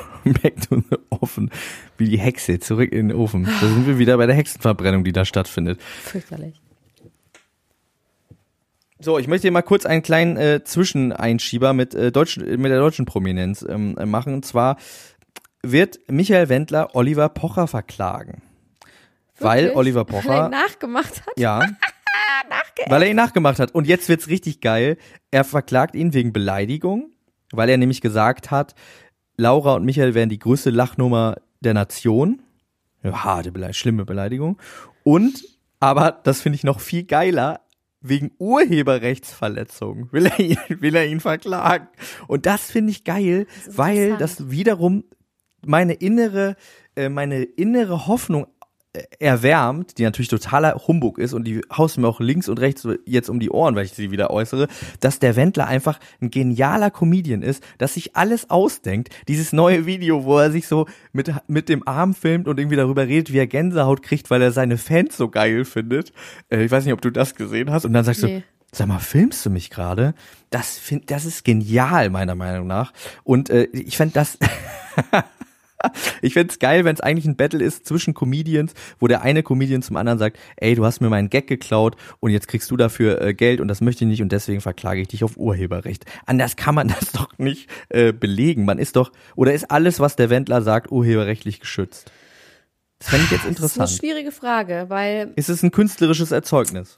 Back 0.42 0.60
to 0.68 0.82
the 0.90 0.98
oven. 1.10 1.50
Wie 1.98 2.10
die 2.10 2.20
Hexe 2.20 2.60
zurück 2.60 2.92
in 2.92 3.08
den 3.08 3.18
Ofen. 3.18 3.46
Da 3.46 3.68
sind 3.68 3.88
wir 3.88 3.98
wieder 3.98 4.18
bei 4.18 4.26
der 4.26 4.36
Hexenverbrennung, 4.36 5.06
die 5.06 5.14
da 5.14 5.24
stattfindet. 5.24 5.82
Fürchterlich. 5.82 6.60
So, 9.00 9.18
ich 9.18 9.28
möchte 9.28 9.44
hier 9.44 9.52
mal 9.52 9.62
kurz 9.62 9.86
einen 9.86 10.02
kleinen 10.02 10.36
äh, 10.38 10.62
Zwischeneinschieber 10.64 11.72
mit, 11.74 11.94
äh, 11.96 12.12
deutschen, 12.12 12.44
mit 12.60 12.72
der 12.72 12.80
deutschen 12.80 13.06
Prominenz 13.06 13.66
ähm, 13.68 13.96
äh, 13.98 14.06
machen. 14.06 14.34
Und 14.34 14.46
zwar 14.46 14.78
wird 15.64 16.00
Michael 16.10 16.50
Wendler 16.50 16.94
Oliver 16.96 17.30
Pocher 17.30 17.68
verklagen. 17.68 18.42
Weil? 19.40 19.72
Oliver 19.72 20.08
Weil 20.08 20.16
er 20.16 20.22
Pocher, 20.22 20.46
ihn 20.46 20.52
nachgemacht 20.52 21.22
hat. 21.26 21.34
ja, 21.38 21.62
weil 22.88 23.04
er 23.04 23.10
ihn 23.10 23.16
nachgemacht 23.16 23.60
hat. 23.60 23.74
Und 23.74 23.88
jetzt 23.88 24.10
wird's 24.10 24.28
richtig 24.28 24.62
geil. 24.62 24.98
Er 25.32 25.44
verklagt 25.44 25.96
ihn 25.96 26.14
wegen 26.14 26.34
Beleidigung, 26.34 27.12
weil 27.52 27.70
er 27.70 27.78
nämlich 27.78 28.02
gesagt 28.02 28.52
hat, 28.52 28.76
Laura 29.38 29.76
und 29.76 29.86
Michael 29.86 30.16
wären 30.16 30.30
die 30.30 30.40
größte 30.40 30.72
Lachnummer 30.72 31.36
der 31.62 31.74
Nation. 31.74 32.42
Ja, 33.04 33.24
harte 33.24 33.52
Bele 33.52 33.74
schlimme 33.74 34.06
Beleidigung. 34.06 34.58
Und, 35.04 35.44
aber 35.80 36.12
das 36.24 36.42
finde 36.42 36.56
ich 36.56 36.64
noch 36.64 36.80
viel 36.80 37.04
geiler, 37.04 37.62
wegen 38.02 38.32
Urheberrechtsverletzung 38.38 40.12
will 40.12 40.28
er 40.28 40.40
ihn, 40.40 40.58
will 40.82 40.96
er 40.96 41.06
ihn 41.08 41.20
verklagen. 41.20 41.88
Und 42.28 42.46
das 42.46 42.72
finde 42.72 42.92
ich 42.92 43.04
geil, 43.04 43.48
ist 43.66 43.78
weil 43.78 44.18
das 44.18 44.50
wiederum 44.50 45.04
meine 45.66 45.94
innere, 45.94 46.56
äh, 46.96 47.10
meine 47.10 47.44
innere 47.44 48.08
Hoffnung 48.08 48.48
erwärmt, 49.20 49.98
die 49.98 50.04
natürlich 50.04 50.28
totaler 50.30 50.76
Humbug 50.88 51.18
ist 51.20 51.34
und 51.34 51.44
die 51.46 51.62
haust 51.76 51.98
mir 51.98 52.08
auch 52.08 52.20
links 52.20 52.50
und 52.50 52.60
rechts 52.60 52.88
jetzt 53.06 53.30
um 53.30 53.40
die 53.40 53.50
Ohren, 53.50 53.76
weil 53.76 53.86
ich 53.86 53.94
sie 53.94 54.12
wieder 54.12 54.30
äußere, 54.32 54.68
dass 55.00 55.20
der 55.20 55.36
Wendler 55.36 55.68
einfach 55.68 56.00
ein 56.22 56.30
genialer 56.32 56.92
Comedian 56.92 57.42
ist, 57.42 57.64
dass 57.78 57.96
sich 57.96 58.16
alles 58.16 58.50
ausdenkt. 58.50 59.10
Dieses 59.28 59.54
neue 59.54 59.86
Video, 59.86 60.24
wo 60.26 60.38
er 60.38 60.52
sich 60.52 60.68
so 60.68 60.88
mit, 61.14 61.32
mit 61.48 61.70
dem 61.70 61.88
Arm 61.88 62.14
filmt 62.14 62.48
und 62.48 62.60
irgendwie 62.60 62.78
darüber 62.78 63.08
redet, 63.08 63.34
wie 63.34 63.40
er 63.40 63.48
Gänsehaut 63.48 64.02
kriegt, 64.04 64.30
weil 64.30 64.42
er 64.42 64.52
seine 64.52 64.78
Fans 64.78 65.18
so 65.18 65.30
geil 65.30 65.66
findet. 65.66 66.12
Äh, 66.50 66.64
ich 66.64 66.72
weiß 66.72 66.86
nicht, 66.86 66.94
ob 66.94 67.02
du 67.02 67.12
das 67.12 67.36
gesehen 67.36 67.72
hast. 67.72 67.86
Und 67.86 67.94
dann 67.94 68.04
sagst 68.06 68.24
Nee. 68.24 68.40
du, 68.40 68.44
Sag 68.74 68.88
mal, 68.90 69.00
filmst 69.00 69.46
du 69.46 69.50
mich 69.50 69.70
gerade? 69.70 70.14
Das 70.50 70.78
find, 70.78 71.10
das 71.10 71.24
ist 71.24 71.46
genial 71.46 72.10
meiner 72.10 72.36
Meinung 72.36 72.68
nach. 72.68 72.92
Und 73.24 73.50
äh, 73.50 73.64
ich 73.72 73.96
fände 73.96 74.14
das, 74.14 74.38
ich 76.22 76.34
fände 76.34 76.52
es 76.52 76.60
geil, 76.60 76.86
wenn 76.86 76.96
es 76.96 77.02
eigentlich 77.02 77.26
ein 77.26 77.36
Battle 77.36 77.64
ist 77.64 77.86
zwischen 77.86 78.14
Comedians, 78.14 78.74
wo 79.00 79.08
der 79.08 79.22
eine 79.22 79.44
Comedian 79.44 79.82
zum 79.82 79.96
anderen 79.96 80.20
sagt, 80.20 80.38
ey, 80.58 80.76
du 80.76 80.86
hast 80.86 81.02
mir 81.02 81.10
meinen 81.10 81.30
Gag 81.30 81.48
geklaut 81.48 81.96
und 82.20 82.32
jetzt 82.32 82.48
kriegst 82.48 82.70
du 82.72 82.78
dafür 82.78 83.22
äh, 83.22 83.34
Geld 83.34 83.62
und 83.62 83.68
das 83.68 83.82
möchte 83.82 84.04
ich 84.04 84.10
nicht 84.10 84.22
und 84.22 84.32
deswegen 84.32 84.62
verklage 84.62 85.02
ich 85.02 85.08
dich 85.08 85.24
auf 85.24 85.38
Urheberrecht. 85.38 86.06
Anders 86.26 86.56
kann 86.56 86.76
man 86.76 86.88
das 87.00 87.12
doch 87.12 87.38
nicht 87.38 87.70
äh, 87.90 88.14
belegen. 88.14 88.66
Man 88.66 88.80
ist 88.80 88.96
doch, 88.96 89.12
oder 89.36 89.54
ist 89.54 89.70
alles, 89.72 90.00
was 90.00 90.16
der 90.16 90.30
Wendler 90.30 90.62
sagt, 90.62 90.92
urheberrechtlich 90.92 91.60
geschützt? 91.60 92.12
Das 93.00 93.10
fände 93.10 93.26
ich 93.26 93.32
jetzt 93.32 93.42
Das 93.42 93.52
ist 93.52 93.58
interessant. 93.58 93.90
eine 93.90 93.98
schwierige 93.98 94.32
Frage, 94.32 94.86
weil 94.88 95.32
Ist 95.36 95.50
es 95.50 95.62
ein 95.62 95.72
künstlerisches 95.72 96.32
Erzeugnis? 96.32 96.98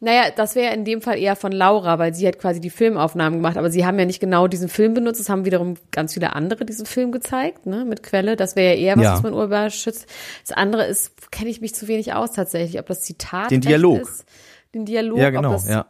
Naja, 0.00 0.30
das 0.34 0.54
wäre 0.54 0.72
in 0.74 0.84
dem 0.84 1.02
Fall 1.02 1.18
eher 1.18 1.34
von 1.34 1.50
Laura, 1.50 1.98
weil 1.98 2.14
sie 2.14 2.28
hat 2.28 2.38
quasi 2.38 2.60
die 2.60 2.70
Filmaufnahmen 2.70 3.40
gemacht, 3.40 3.56
aber 3.56 3.68
sie 3.68 3.84
haben 3.84 3.98
ja 3.98 4.04
nicht 4.04 4.20
genau 4.20 4.46
diesen 4.46 4.68
Film 4.68 4.94
benutzt, 4.94 5.20
es 5.20 5.28
haben 5.28 5.44
wiederum 5.44 5.74
ganz 5.90 6.14
viele 6.14 6.34
andere 6.34 6.64
diesen 6.64 6.86
Film 6.86 7.10
gezeigt, 7.10 7.66
ne, 7.66 7.84
mit 7.84 8.04
Quelle. 8.04 8.36
Das 8.36 8.54
wäre 8.54 8.74
ja 8.76 8.80
eher 8.80 8.96
was, 8.96 9.02
Ja. 9.04 9.12
was 9.14 9.22
man 9.24 9.32
urheber 9.32 9.68
schützt. 9.70 10.06
Das 10.46 10.56
andere 10.56 10.86
ist, 10.86 11.32
kenne 11.32 11.50
ich 11.50 11.60
mich 11.60 11.74
zu 11.74 11.88
wenig 11.88 12.12
aus 12.12 12.30
tatsächlich, 12.30 12.78
ob 12.78 12.86
das 12.86 13.00
Zitat 13.00 13.50
Den 13.50 13.60
Dialog. 13.60 14.02
ist, 14.02 14.24
den 14.72 14.84
Dialog, 14.84 15.18
Ja, 15.18 15.30
genau, 15.30 15.50
das, 15.52 15.68
ja. 15.68 15.86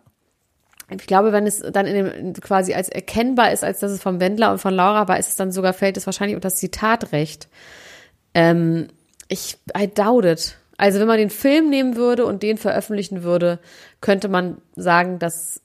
ich 0.91 1.07
glaube, 1.07 1.33
wenn 1.33 1.47
es 1.47 1.59
dann 1.61 1.85
in 1.85 1.95
dem, 2.07 2.33
quasi 2.41 2.73
als 2.73 2.89
erkennbar 2.89 3.53
ist, 3.53 3.63
als 3.63 3.81
dass 3.81 3.93
es 3.93 4.01
vom 4.03 4.21
Wendler 4.21 4.53
und 4.53 4.59
von 4.59 4.73
Laura 4.73 5.07
war, 5.09 5.19
ist 5.19 5.29
es 5.29 5.37
dann 5.37 5.53
sogar, 5.53 5.75
fällt 5.75 5.99
es 5.99 6.07
wahrscheinlich 6.07 6.35
unter 6.35 6.47
das 6.49 6.57
Zitatrecht. 6.57 7.49
Ähm, 8.33 8.89
ich, 9.29 9.59
I 9.77 9.87
doubt 9.87 10.25
it. 10.25 10.57
Also 10.79 11.01
wenn 11.01 11.09
man 11.09 11.19
den 11.19 11.29
Film 11.29 11.69
nehmen 11.69 11.97
würde 11.97 12.25
und 12.25 12.43
den 12.43 12.57
veröffentlichen 12.57 13.23
würde, 13.23 13.59
könnte 14.01 14.29
man 14.29 14.59
sagen, 14.77 15.19
dass 15.19 15.61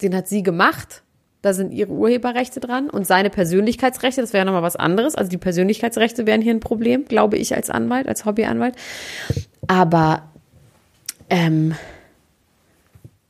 den 0.00 0.14
hat 0.14 0.28
sie 0.28 0.44
gemacht. 0.44 1.02
Da 1.40 1.54
sind 1.54 1.72
ihre 1.72 1.92
Urheberrechte 1.92 2.60
dran 2.60 2.90
und 2.90 3.06
seine 3.06 3.30
Persönlichkeitsrechte, 3.30 4.20
das 4.20 4.32
wäre 4.32 4.44
nochmal 4.44 4.62
was 4.62 4.76
anderes. 4.76 5.14
Also 5.14 5.30
die 5.30 5.38
Persönlichkeitsrechte 5.38 6.26
wären 6.26 6.42
hier 6.42 6.52
ein 6.52 6.60
Problem, 6.60 7.04
glaube 7.04 7.36
ich, 7.38 7.54
als 7.54 7.70
Anwalt, 7.70 8.08
als 8.08 8.24
Hobbyanwalt. 8.24 8.74
Aber 9.68 10.24
ähm, 11.30 11.74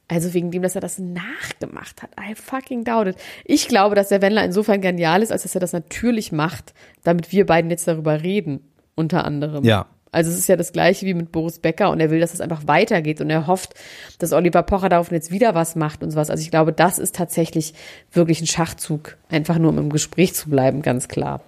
also 0.08 0.32
wegen 0.32 0.50
dem, 0.50 0.62
dass 0.62 0.74
er 0.74 0.80
das 0.80 0.98
nachgemacht 0.98 2.02
hat. 2.02 2.10
I 2.18 2.34
fucking 2.34 2.84
doubt 2.84 3.08
it. 3.08 3.16
Ich 3.44 3.68
glaube, 3.68 3.94
dass 3.94 4.08
der 4.08 4.22
Wendler 4.22 4.42
insofern 4.42 4.80
genial 4.80 5.22
ist, 5.22 5.30
als 5.30 5.42
dass 5.42 5.54
er 5.54 5.60
das 5.60 5.74
natürlich 5.74 6.32
macht, 6.32 6.72
damit 7.04 7.30
wir 7.30 7.44
beiden 7.44 7.70
jetzt 7.70 7.86
darüber 7.86 8.22
reden, 8.22 8.60
unter 8.94 9.24
anderem. 9.24 9.64
Ja. 9.64 9.86
Also 10.10 10.30
es 10.30 10.38
ist 10.38 10.48
ja 10.48 10.56
das 10.56 10.72
gleiche 10.72 11.04
wie 11.06 11.14
mit 11.14 11.32
Boris 11.32 11.58
Becker 11.58 11.90
und 11.90 12.00
er 12.00 12.10
will, 12.10 12.20
dass 12.20 12.32
es 12.34 12.40
einfach 12.40 12.66
weitergeht 12.66 13.20
und 13.20 13.28
er 13.30 13.46
hofft, 13.46 13.74
dass 14.18 14.32
Oliver 14.32 14.62
Pocher 14.62 14.88
darauf 14.88 15.10
jetzt 15.10 15.30
wieder 15.30 15.54
was 15.54 15.76
macht 15.76 16.02
und 16.02 16.10
sowas. 16.10 16.30
Also 16.30 16.42
ich 16.42 16.50
glaube, 16.50 16.72
das 16.72 16.98
ist 16.98 17.14
tatsächlich 17.14 17.74
wirklich 18.12 18.40
ein 18.40 18.46
Schachzug, 18.46 19.16
einfach 19.28 19.58
nur 19.58 19.70
um 19.70 19.78
im 19.78 19.90
Gespräch 19.90 20.34
zu 20.34 20.48
bleiben, 20.50 20.82
ganz 20.82 21.08
klar. 21.08 21.42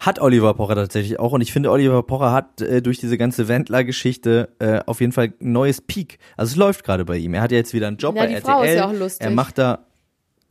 Hat 0.00 0.20
Oliver 0.20 0.54
Pocher 0.54 0.74
tatsächlich 0.74 1.18
auch. 1.20 1.32
Und 1.32 1.40
ich 1.40 1.52
finde, 1.52 1.70
Oliver 1.70 2.02
Pocher 2.02 2.32
hat 2.32 2.60
äh, 2.60 2.82
durch 2.82 2.98
diese 2.98 3.16
ganze 3.16 3.46
Wendler-Geschichte 3.48 4.48
äh, 4.58 4.80
auf 4.86 5.00
jeden 5.00 5.12
Fall 5.12 5.32
ein 5.40 5.52
neues 5.52 5.80
Peak. 5.80 6.18
Also 6.36 6.50
es 6.52 6.56
läuft 6.56 6.84
gerade 6.84 7.04
bei 7.04 7.16
ihm. 7.16 7.34
Er 7.34 7.42
hat 7.42 7.52
ja 7.52 7.58
jetzt 7.58 7.72
wieder 7.74 7.86
einen 7.88 7.96
Job 7.96 8.16
Ja, 8.16 8.22
bei 8.22 8.26
die 8.28 8.34
RTL. 8.34 8.52
Frau 8.52 8.62
ist 8.62 8.74
ja 8.74 8.86
auch 8.88 8.92
lustig. 8.92 9.24
Er 9.26 9.30
macht 9.30 9.56
da, 9.58 9.84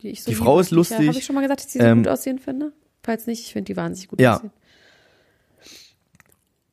Die, 0.02 0.14
so 0.14 0.30
Die. 0.30 0.34
Frau 0.34 0.58
ist 0.60 0.66
Ich, 0.68 0.72
lustig. 0.72 1.08
Habe 1.08 1.18
ich 1.18 1.24
schon 1.24 1.34
mal 1.34 1.42
gesagt, 1.42 1.60
dass 1.60 1.66
ich 1.66 1.72
sie 1.72 1.78
so 1.80 1.84
Ähm, 1.84 1.98
gut 1.98 2.08
aussehen 2.08 2.38
finde? 2.38 2.72
Falls 3.02 3.26
nicht, 3.26 3.40
ich 3.44 3.52
finde 3.52 3.72
die 3.72 3.76
wahnsinnig 3.76 4.08
gut 4.08 4.20
Ja. 4.20 4.36
aussehen. 4.36 4.50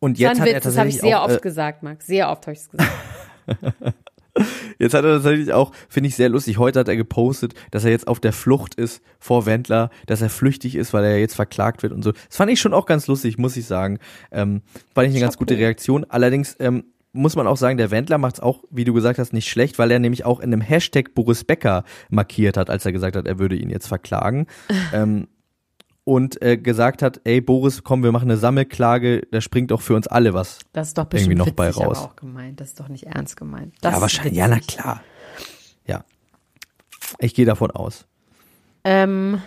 Und 0.05 0.19
jetzt 0.19 0.39
hat 0.39 0.47
er 0.47 0.55
Witz, 0.57 0.63
das 0.63 0.77
habe 0.77 0.87
ich 0.87 0.95
tatsächlich 0.95 1.11
sehr 1.11 1.21
auch, 1.21 1.25
oft 1.25 1.37
äh, 1.37 1.41
gesagt, 1.41 1.83
Max. 1.83 2.05
Sehr 2.05 2.29
oft 2.29 2.45
habe 2.45 2.53
ich 2.53 2.59
es 2.59 2.69
gesagt. 2.69 2.91
Jetzt 4.77 4.93
hat 4.93 5.05
er 5.05 5.13
tatsächlich 5.13 5.53
auch, 5.53 5.71
finde 5.87 6.09
ich 6.09 6.15
sehr 6.15 6.27
lustig, 6.27 6.57
heute 6.57 6.81
hat 6.81 6.89
er 6.89 6.97
gepostet, 6.97 7.53
dass 7.71 7.85
er 7.85 7.91
jetzt 7.91 8.09
auf 8.09 8.19
der 8.19 8.33
Flucht 8.33 8.75
ist 8.75 9.01
vor 9.17 9.45
Wendler, 9.45 9.89
dass 10.07 10.21
er 10.21 10.29
flüchtig 10.29 10.75
ist, 10.75 10.93
weil 10.93 11.05
er 11.05 11.19
jetzt 11.19 11.35
verklagt 11.35 11.83
wird 11.83 11.93
und 11.93 12.03
so. 12.03 12.11
Das 12.11 12.35
fand 12.35 12.51
ich 12.51 12.59
schon 12.59 12.73
auch 12.73 12.85
ganz 12.85 13.07
lustig, 13.07 13.37
muss 13.37 13.55
ich 13.55 13.65
sagen. 13.65 13.97
Ähm, 14.33 14.61
fand 14.93 15.07
ich 15.07 15.13
eine 15.13 15.21
ganz 15.21 15.37
gute 15.37 15.57
Reaktion. 15.57 16.05
Allerdings 16.09 16.57
ähm, 16.59 16.83
muss 17.13 17.37
man 17.37 17.47
auch 17.47 17.55
sagen, 17.55 17.77
der 17.77 17.91
Wendler 17.91 18.17
macht 18.17 18.35
es 18.35 18.39
auch, 18.41 18.65
wie 18.69 18.83
du 18.83 18.93
gesagt 18.93 19.19
hast, 19.19 19.31
nicht 19.31 19.49
schlecht, 19.49 19.79
weil 19.79 19.89
er 19.89 19.99
nämlich 19.99 20.25
auch 20.25 20.41
in 20.41 20.51
einem 20.51 20.61
Hashtag 20.61 21.15
Boris 21.15 21.45
Becker 21.45 21.85
markiert 22.09 22.57
hat, 22.57 22.69
als 22.69 22.85
er 22.85 22.91
gesagt 22.91 23.15
hat, 23.15 23.25
er 23.25 23.39
würde 23.39 23.55
ihn 23.55 23.69
jetzt 23.69 23.87
verklagen. 23.87 24.47
ähm, 24.93 25.29
und 26.05 26.41
äh, 26.41 26.55
gesagt 26.57 27.01
hat, 27.01 27.19
ey 27.25 27.41
Boris, 27.41 27.83
komm, 27.83 28.03
wir 28.03 28.11
machen 28.13 28.29
eine 28.29 28.37
Sammelklage, 28.37 29.23
da 29.31 29.41
springt 29.41 29.71
doch 29.71 29.81
für 29.81 29.95
uns 29.95 30.07
alle 30.07 30.33
was. 30.33 30.59
Das 30.71 30.89
ist 30.89 30.97
doch 30.97 31.03
Irgendwie 31.05 31.17
bestimmt 31.17 31.37
noch 31.39 31.45
witzig, 31.47 31.55
bei 31.57 31.69
raus. 31.71 31.97
aber 31.97 32.07
auch 32.07 32.15
gemeint. 32.15 32.61
Das 32.61 32.69
ist 32.69 32.79
doch 32.79 32.87
nicht 32.87 33.07
ernst 33.07 33.35
gemeint. 33.35 33.73
Das 33.81 33.95
ja, 33.95 34.01
wahrscheinlich. 34.01 34.35
Ja, 34.35 34.47
na 34.47 34.59
klar. 34.59 35.03
Ja. 35.85 36.05
Ich 37.19 37.33
gehe 37.33 37.45
davon 37.45 37.71
aus. 37.71 38.05
Ähm, 38.83 39.41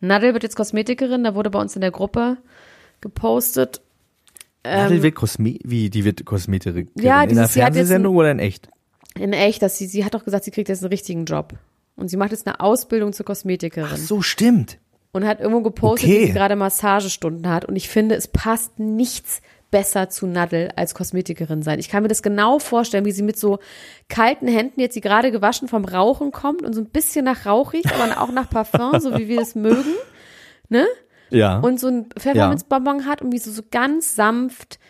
Nadel 0.00 0.32
wird 0.32 0.42
jetzt 0.42 0.56
Kosmetikerin, 0.56 1.22
da 1.22 1.34
wurde 1.34 1.50
bei 1.50 1.60
uns 1.60 1.74
in 1.74 1.82
der 1.82 1.90
Gruppe 1.90 2.38
gepostet. 3.00 3.82
Nadel 4.64 5.02
wird 5.02 5.14
Kosme 5.14 5.58
wie 5.64 5.88
die 5.90 6.04
wird 6.04 6.24
Kosmetikerin 6.24 6.88
Ähm, 6.96 7.04
Ja, 7.04 7.22
in 7.22 7.30
einer 7.38 7.48
Fernsehsendung 7.48 8.16
oder 8.16 8.30
in 8.30 8.38
echt? 8.38 8.68
In 9.18 9.32
echt, 9.32 9.62
dass 9.62 9.76
sie, 9.76 9.86
sie 9.86 10.04
hat 10.04 10.14
doch 10.14 10.24
gesagt, 10.24 10.44
sie 10.44 10.50
kriegt 10.50 10.68
jetzt 10.68 10.82
einen 10.82 10.90
richtigen 10.92 11.24
Job. 11.24 11.54
Und 11.96 12.08
sie 12.08 12.16
macht 12.16 12.30
jetzt 12.30 12.46
eine 12.46 12.60
Ausbildung 12.60 13.12
zur 13.12 13.26
Kosmetikerin. 13.26 13.90
Ach 13.92 13.96
so, 13.98 14.22
stimmt. 14.22 14.78
Und 15.12 15.26
hat 15.26 15.40
irgendwo 15.40 15.62
gepostet, 15.62 16.08
Okay. 16.08 16.20
wie 16.22 16.26
sie 16.26 16.32
gerade 16.32 16.54
Massagestunden 16.56 17.48
hat. 17.48 17.64
Und 17.64 17.74
ich 17.76 17.88
finde, 17.88 18.14
es 18.14 18.28
passt 18.28 18.78
nichts 18.78 19.40
besser 19.72 20.08
zu 20.08 20.26
Nadel 20.26 20.70
als 20.76 20.94
Kosmetikerin 20.94 21.62
sein. 21.62 21.78
Ich 21.78 21.88
kann 21.88 22.02
mir 22.02 22.08
das 22.08 22.22
genau 22.22 22.58
vorstellen, 22.58 23.04
wie 23.04 23.12
sie 23.12 23.22
mit 23.22 23.38
so 23.38 23.58
kalten 24.08 24.48
Händen 24.48 24.80
jetzt, 24.80 24.96
die 24.96 25.00
gerade 25.00 25.30
gewaschen 25.30 25.68
vom 25.68 25.84
Rauchen 25.84 26.32
kommt 26.32 26.62
und 26.62 26.74
so 26.74 26.80
ein 26.80 26.88
bisschen 26.90 27.24
nach 27.24 27.46
Rauch 27.46 27.72
riecht, 27.72 27.92
aber 27.92 28.20
auch 28.20 28.32
nach 28.32 28.50
Parfum, 28.50 28.98
so 29.00 29.16
wie 29.16 29.28
wir 29.28 29.40
es 29.40 29.54
mögen. 29.54 29.94
Ne? 30.68 30.86
Ja. 31.30 31.60
und 31.60 31.78
so 31.78 31.86
ein 31.88 32.06
Pfefferminzbonbon 32.18 33.06
hat 33.06 33.22
und 33.22 33.32
wie 33.32 33.38
so, 33.38 33.52
so 33.52 33.62
ganz 33.70 34.16
sanft 34.16 34.80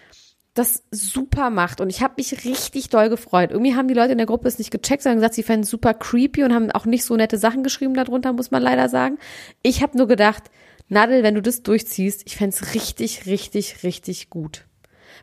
das 0.55 0.83
super 0.91 1.51
macht. 1.51 1.81
Und 1.81 1.91
ich 1.91 2.03
habe 2.03 2.15
mich 2.17 2.45
richtig 2.45 2.89
doll 2.89 3.09
gefreut. 3.09 3.51
Irgendwie 3.51 3.75
haben 3.77 3.89
die 3.89 3.95
Leute 3.95 4.13
in 4.13 4.19
der 4.19 4.27
Gruppe 4.27 4.49
es 4.49 4.59
nicht 4.59 4.71
gecheckt, 4.71 5.03
sondern 5.03 5.19
gesagt, 5.19 5.35
sie 5.35 5.43
fänden 5.43 5.63
es 5.63 5.71
super 5.71 5.95
creepy 5.95 6.43
und 6.43 6.53
haben 6.53 6.71
auch 6.73 6.87
nicht 6.87 7.05
so 7.05 7.17
nette 7.17 7.39
Sachen 7.39 7.63
geschrieben 7.63 7.95
darunter, 7.95 8.33
muss 8.33 8.51
man 8.51 8.63
leider 8.63 8.89
sagen. 8.89 9.19
Ich 9.63 9.83
habe 9.83 9.97
nur 9.97 10.09
gedacht, 10.09 10.51
Nadel, 10.89 11.23
wenn 11.23 11.37
du 11.37 11.43
das 11.43 11.63
durchziehst, 11.63 12.23
ich 12.27 12.37
fänd's 12.37 12.75
richtig, 12.75 13.27
richtig, 13.27 13.85
richtig 13.85 14.29
gut. 14.29 14.65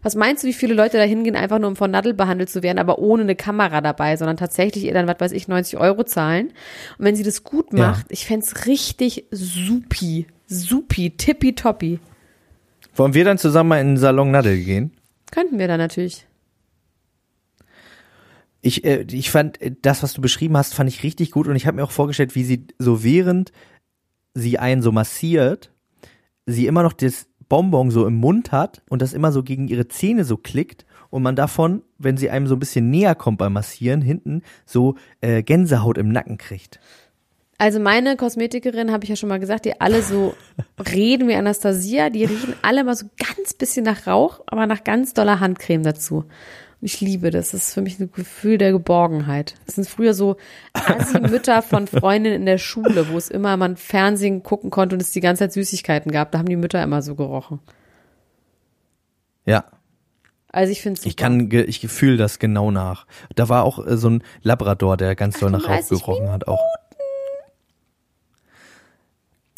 Was 0.04 0.16
meinst 0.16 0.44
du, 0.44 0.48
wie 0.48 0.54
viele 0.54 0.74
Leute 0.76 0.98
da 0.98 1.04
hingehen, 1.04 1.36
einfach 1.36 1.60
nur 1.60 1.70
um 1.70 1.76
von 1.76 1.92
Nadel 1.92 2.14
behandelt 2.14 2.50
zu 2.50 2.64
werden, 2.64 2.78
aber 2.78 3.00
ohne 3.00 3.24
eine 3.24 3.36
Kamera 3.36 3.82
dabei, 3.82 4.16
sondern 4.16 4.38
tatsächlich 4.38 4.86
ihr 4.86 4.94
dann, 4.94 5.08
was 5.08 5.20
weiß 5.20 5.32
ich, 5.34 5.48
90 5.48 5.78
Euro 5.80 6.04
zahlen? 6.04 6.48
Und 6.98 7.06
wenn 7.06 7.16
sie 7.16 7.24
das 7.24 7.44
gut 7.44 7.74
Ja. 7.74 7.90
macht, 7.90 8.06
ich 8.10 8.26
fänd's 8.26 8.66
richtig 8.68 9.26
supi, 9.32 10.28
supi, 10.46 11.12
tippitoppi. 11.18 12.00
Wollen 12.96 13.14
wir 13.14 13.26
dann 13.26 13.38
zusammen 13.38 13.70
mal 13.70 13.82
in 13.82 13.88
den 13.90 13.98
Salon 13.98 14.32
Nadel 14.32 14.58
gehen? 14.64 14.92
Könnten 15.32 15.60
wir 15.60 15.68
da 15.68 15.78
natürlich. 15.78 16.28
Ich, 18.62 18.84
äh, 18.84 19.06
ich 19.12 19.30
fand 19.32 19.62
äh, 19.62 19.74
das, 19.82 20.04
was 20.04 20.14
du 20.14 20.22
beschrieben 20.22 20.58
hast, 20.58 20.74
fand 20.74 20.90
ich 20.90 21.04
richtig 21.04 21.32
gut 21.32 21.48
und 21.48 21.56
ich 21.56 21.68
habe 21.68 21.78
mir 21.78 21.84
auch 21.84 21.92
vorgestellt, 21.92 22.36
wie 22.36 22.44
sie 22.44 22.68
so 22.78 23.04
während 23.04 23.52
sie 24.34 24.60
einen 24.60 24.82
so 24.82 24.92
massiert, 24.92 25.72
sie 26.46 26.68
immer 26.68 26.84
noch 26.84 26.94
das 26.94 27.28
Bonbon 27.50 27.92
so 27.92 28.06
im 28.06 28.16
Mund 28.16 28.52
hat 28.52 28.84
und 28.90 29.02
das 29.02 29.14
immer 29.14 29.32
so 29.32 29.44
gegen 29.44 29.68
ihre 29.68 29.88
Zähne 29.88 30.26
so 30.26 30.38
klickt 30.38 30.86
und 31.10 31.24
man 31.24 31.36
davon, 31.36 31.84
wenn 31.98 32.18
sie 32.18 32.30
einem 32.30 32.48
so 32.48 32.56
ein 32.56 32.60
bisschen 32.60 32.90
näher 32.90 33.16
kommt 33.16 33.38
beim 33.38 33.54
Massieren, 33.54 34.02
hinten 34.02 34.42
so 34.66 34.96
äh, 35.22 35.44
Gänsehaut 35.44 35.98
im 35.98 36.10
Nacken 36.10 36.38
kriegt. 36.38 36.80
Also 37.60 37.80
meine 37.80 38.16
Kosmetikerin, 38.18 38.92
habe 38.92 39.04
ich 39.04 39.10
ja 39.10 39.16
schon 39.16 39.30
mal 39.30 39.40
gesagt, 39.40 39.66
die 39.66 39.82
alle 39.82 40.04
so 40.04 40.36
reden 40.94 41.28
wie 41.28 41.36
Anastasia, 41.36 42.10
die 42.10 42.26
riechen 42.26 42.54
alle 42.62 42.84
mal 42.84 42.96
so 42.96 43.08
ganz 43.18 43.54
bisschen 43.54 43.84
nach 43.84 44.06
Rauch, 44.06 44.42
aber 44.46 44.68
nach 44.68 44.84
ganz 44.84 45.14
doller 45.14 45.40
Handcreme 45.40 45.84
dazu. 45.84 46.26
Und 46.80 46.86
ich 46.86 47.02
liebe 47.02 47.32
das. 47.32 47.52
Das 47.52 47.70
ist 47.70 47.74
für 47.74 47.82
mich 47.82 48.00
ein 48.00 48.12
Gefühl 48.12 48.60
der 48.60 48.72
Geborgenheit. 48.72 49.56
Das 49.66 49.76
sind 49.76 49.90
früher 49.90 50.14
so 50.14 50.38
Assi-Mütter 50.74 51.64
von 51.64 51.88
Freundinnen 51.88 52.42
in 52.42 52.46
der 52.46 52.60
Schule, 52.60 53.10
wo 53.10 53.18
es 53.18 53.30
immer 53.30 53.58
man 53.58 53.78
Fernsehen 53.78 54.44
gucken 54.44 54.70
konnte 54.70 54.96
und 54.96 55.02
es 55.02 55.12
die 55.12 55.22
ganze 55.22 55.46
Zeit 55.46 55.54
Süßigkeiten 55.54 56.12
gab. 56.12 56.32
Da 56.32 56.38
haben 56.38 56.50
die 56.50 56.56
Mütter 56.56 56.84
immer 56.84 57.02
so 57.02 57.16
gerochen. 57.16 57.60
Ja, 59.46 59.66
Also 60.52 60.72
ich 60.72 60.82
finde 60.82 61.00
es 61.00 61.06
ich 61.06 61.16
kann, 61.16 61.50
ich 61.52 61.80
fühle 61.88 62.18
das 62.18 62.38
genau 62.38 62.70
nach. 62.70 63.08
Da 63.34 63.50
war 63.50 63.64
auch 63.64 63.84
äh, 63.84 63.98
so 63.98 64.12
ein 64.12 64.24
Labrador, 64.44 64.98
der 64.98 65.16
ganz 65.16 65.40
doll 65.40 65.50
nach 65.50 65.64
Rauch 65.64 65.70
38 65.70 66.06
gerochen 66.06 66.32
hat 66.32 66.48
auch. 66.48 66.60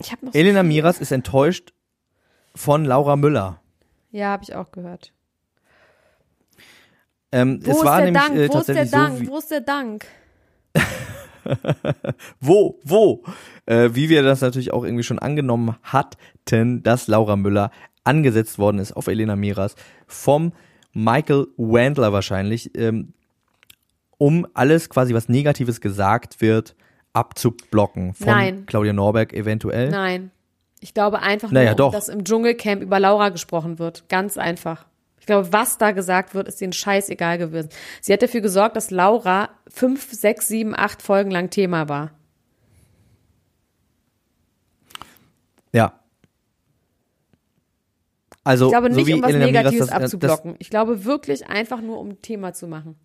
Ich 0.02 0.12
habe 0.12 0.26
noch 0.26 0.34
so 0.34 0.40
Elena 0.40 0.64
Miras 0.64 1.00
ist 1.00 1.12
enttäuscht 1.12 1.74
von 2.56 2.86
Laura 2.86 3.16
Müller. 3.16 3.62
Ja, 4.12 4.28
habe 4.32 4.44
ich 4.44 4.56
auch 4.56 4.72
gehört. 4.72 5.14
Ähm, 7.32 7.60
Wo 7.64 7.72
es 7.72 7.78
ist 7.78 7.86
war 7.86 7.98
der 8.02 8.06
nämlich 8.12 8.24
Dank? 8.24 8.36
äh, 8.36 8.40
Wo 8.40 8.44
ist 8.60 8.68
der 8.68 8.76
tatsächlich 8.76 8.92
Dank? 8.92 9.26
so, 9.26 9.32
Wo 9.32 9.38
ist 9.38 9.52
der 9.52 9.62
Dank? 9.62 10.06
wo, 12.40 12.80
wo, 12.84 13.24
äh, 13.66 13.90
wie 13.94 14.10
wir 14.10 14.24
das 14.24 14.42
natürlich 14.42 14.72
auch 14.74 14.84
irgendwie 14.84 15.04
schon 15.04 15.20
angenommen 15.20 15.76
hatten, 15.84 16.84
dass 16.84 17.08
Laura 17.08 17.36
Müller 17.36 17.72
angesetzt 18.04 18.58
worden 18.58 18.80
ist 18.80 18.94
auf 18.94 19.08
Elena 19.08 19.36
Miras 19.36 19.76
vom 20.08 20.54
Michael 20.94 21.48
Wandler 21.58 22.14
wahrscheinlich. 22.14 22.76
Ähm, 22.78 23.14
um 24.18 24.48
alles 24.54 24.90
quasi, 24.90 25.14
was 25.14 25.30
Negatives 25.30 25.80
gesagt 25.82 26.42
wird, 26.42 26.76
abzublocken 27.14 28.14
von 28.14 28.28
Nein. 28.28 28.66
Claudia 28.66 28.94
Norberg 28.94 29.34
eventuell. 29.34 29.90
Nein. 29.90 30.32
Ich 30.80 30.94
glaube 30.94 31.20
einfach 31.20 31.52
Naja, 31.52 31.70
nur, 31.72 31.76
doch. 31.76 31.92
dass 31.92 32.08
im 32.08 32.24
Dschungelcamp 32.24 32.82
über 32.82 33.00
Laura 33.00 33.30
gesprochen 33.30 33.80
wird. 33.80 34.08
Ganz 34.10 34.38
einfach. 34.38 34.86
Ich 35.20 35.26
glaube, 35.26 35.52
was 35.52 35.78
da 35.78 35.92
gesagt 35.92 36.34
wird, 36.34 36.48
ist 36.48 36.62
denen 36.62 36.74
scheißegal 36.74 37.38
gewesen. 37.38 37.70
Sie 38.02 38.14
hat 38.14 38.22
dafür 38.22 38.42
gesorgt, 38.42 38.76
dass 38.78 38.90
Laura 38.90 39.50
fünf, 39.68 40.12
sechs, 40.14 40.48
sieben, 40.48 40.74
acht 40.76 41.02
Folgen 41.02 41.30
lang 41.32 41.50
Thema 41.50 41.90
war. 41.90 42.12
Ja. 45.74 46.00
Also, 48.44 48.66
Ich 48.68 48.72
glaube 48.72 48.90
so 48.92 48.96
nicht, 48.98 49.08
wie 49.08 49.14
um 49.14 49.22
was 49.22 49.30
Elena 49.30 49.46
Miras 49.46 49.64
Negatives 49.64 49.88
das, 49.88 50.00
äh, 50.00 50.04
abzublocken. 50.04 50.56
ich 50.60 50.70
glaube 50.70 51.06
wirklich 51.06 51.48
einfach 51.48 51.82
nur, 51.82 52.00
um 52.00 52.22
Thema 52.22 52.54
zu 52.54 52.68
machen. 52.68 52.96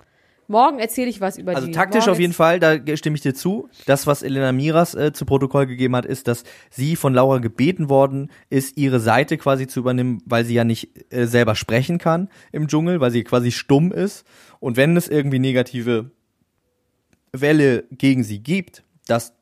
Morgen 0.48 0.78
erzähle 0.78 1.08
ich 1.08 1.20
was 1.20 1.38
über 1.38 1.54
also 1.54 1.66
die. 1.66 1.72
taktisch 1.72 2.00
Morgen 2.00 2.12
auf 2.12 2.20
jeden 2.20 2.32
Fall, 2.32 2.60
da 2.60 2.78
stimme 2.96 3.16
ich 3.16 3.22
dir 3.22 3.34
zu. 3.34 3.68
Das, 3.86 4.06
was 4.06 4.22
Elena 4.22 4.52
Miras 4.52 4.94
äh, 4.94 5.12
zu 5.12 5.24
Protokoll 5.24 5.66
gegeben 5.66 5.96
hat, 5.96 6.04
ist, 6.06 6.28
dass 6.28 6.44
sie 6.70 6.96
von 6.96 7.14
Laura 7.14 7.38
gebeten 7.38 7.88
worden 7.88 8.30
ist, 8.50 8.76
ihre 8.76 9.00
Seite 9.00 9.38
quasi 9.38 9.66
zu 9.66 9.80
übernehmen, 9.80 10.22
weil 10.26 10.44
sie 10.44 10.54
ja 10.54 10.64
nicht 10.64 11.12
äh, 11.12 11.26
selber 11.26 11.54
sprechen 11.54 11.98
kann 11.98 12.28
im 12.52 12.68
Dschungel, 12.68 13.00
weil 13.00 13.10
sie 13.10 13.24
quasi 13.24 13.52
stumm 13.52 13.92
ist. 13.92 14.24
Und 14.60 14.76
wenn 14.76 14.96
es 14.96 15.08
irgendwie 15.08 15.38
negative 15.38 16.10
Welle 17.32 17.84
gegen 17.90 18.22
sie 18.22 18.40
gibt, 18.40 18.84
dass 19.06 19.34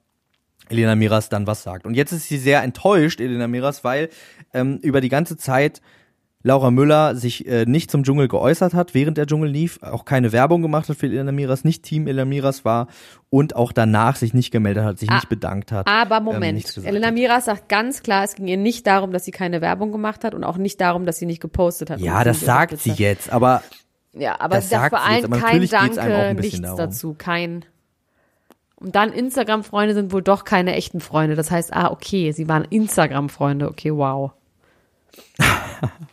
Elena 0.69 0.95
Miras 0.95 1.29
dann 1.29 1.47
was 1.47 1.63
sagt. 1.63 1.87
Und 1.87 1.95
jetzt 1.95 2.13
ist 2.13 2.29
sie 2.29 2.39
sehr 2.39 2.63
enttäuscht, 2.63 3.21
Elena 3.21 3.47
Miras, 3.49 3.85
weil 3.85 4.09
ähm, 4.55 4.79
über 4.83 5.01
die 5.01 5.09
ganze 5.09 5.37
Zeit 5.37 5.83
Laura 6.45 6.71
Müller 6.71 7.15
sich 7.15 7.47
äh, 7.47 7.65
nicht 7.67 7.91
zum 7.91 8.03
Dschungel 8.03 8.29
geäußert 8.29 8.75
hat, 8.75 8.95
während 8.95 9.17
der 9.17 9.27
Dschungel 9.27 9.49
lief, 9.51 9.79
auch 9.83 10.05
keine 10.05 10.33
Werbung 10.33 10.61
gemacht 10.63 10.89
hat 10.89 10.97
für 10.97 11.07
Elena 11.07 11.31
Miras, 11.33 11.65
nicht 11.65 11.83
Team 11.85 12.07
Elena 12.07 12.25
Miras 12.25 12.65
war 12.65 12.89
und 13.31 13.55
auch 13.57 13.73
danach 13.73 14.17
sich 14.17 14.35
nicht 14.35 14.51
gemeldet 14.51 14.85
hat, 14.85 14.99
sich 14.99 15.09
Ah, 15.11 15.15
nicht 15.15 15.29
bedankt 15.29 15.71
hat. 15.73 15.87
Aber 15.87 16.17
ähm, 16.19 16.25
Moment, 16.25 16.63
gesagt 16.65 16.87
Elena. 16.87 17.11
Miras 17.11 17.45
sagt 17.45 17.69
ganz 17.69 18.03
klar, 18.03 18.25
es 18.25 18.35
ging 18.35 18.49
ihr 18.49 18.57
nicht 18.57 18.87
darum, 18.87 19.13
dass 19.13 19.25
sie 19.25 19.31
keine 19.31 19.61
Werbung 19.61 19.93
gemacht 19.93 20.25
hat 20.25 20.35
und 20.35 20.43
auch 20.45 20.57
nicht 20.57 20.81
darum, 20.81 21.07
dass 21.07 21.19
sie 21.19 21.27
nicht 21.27 21.41
gepostet 21.41 21.91
hat. 21.91 22.01
Ja, 22.01 22.25
das 22.25 22.41
sagt 22.41 22.79
sie 22.79 22.93
jetzt, 22.93 23.33
aber 23.33 23.63
Ja, 24.13 24.41
aber 24.41 24.57
Das 24.57 24.69
sagt 24.69 24.91
vor 24.91 25.05
allem 25.05 25.31
kein 25.31 25.67
Danke, 25.69 26.01
ein 26.03 26.37
nichts 26.37 26.61
darum. 26.61 26.77
dazu, 26.77 27.15
kein. 27.17 27.65
Und 28.77 28.97
dann 28.97 29.13
Instagram-Freunde 29.13 29.95
sind 29.95 30.13
wohl 30.13 30.23
doch 30.23 30.43
keine 30.45 30.75
echten 30.75 30.99
Freunde. 31.01 31.37
Das 31.37 31.53
heißt, 31.53 31.73
ah, 31.73 31.93
okay, 31.93 32.33
sie 32.33 32.49
waren 32.49 32.65
Instagram-Freunde. 32.65 33.69
Okay, 33.69 33.95
wow. 33.95 34.33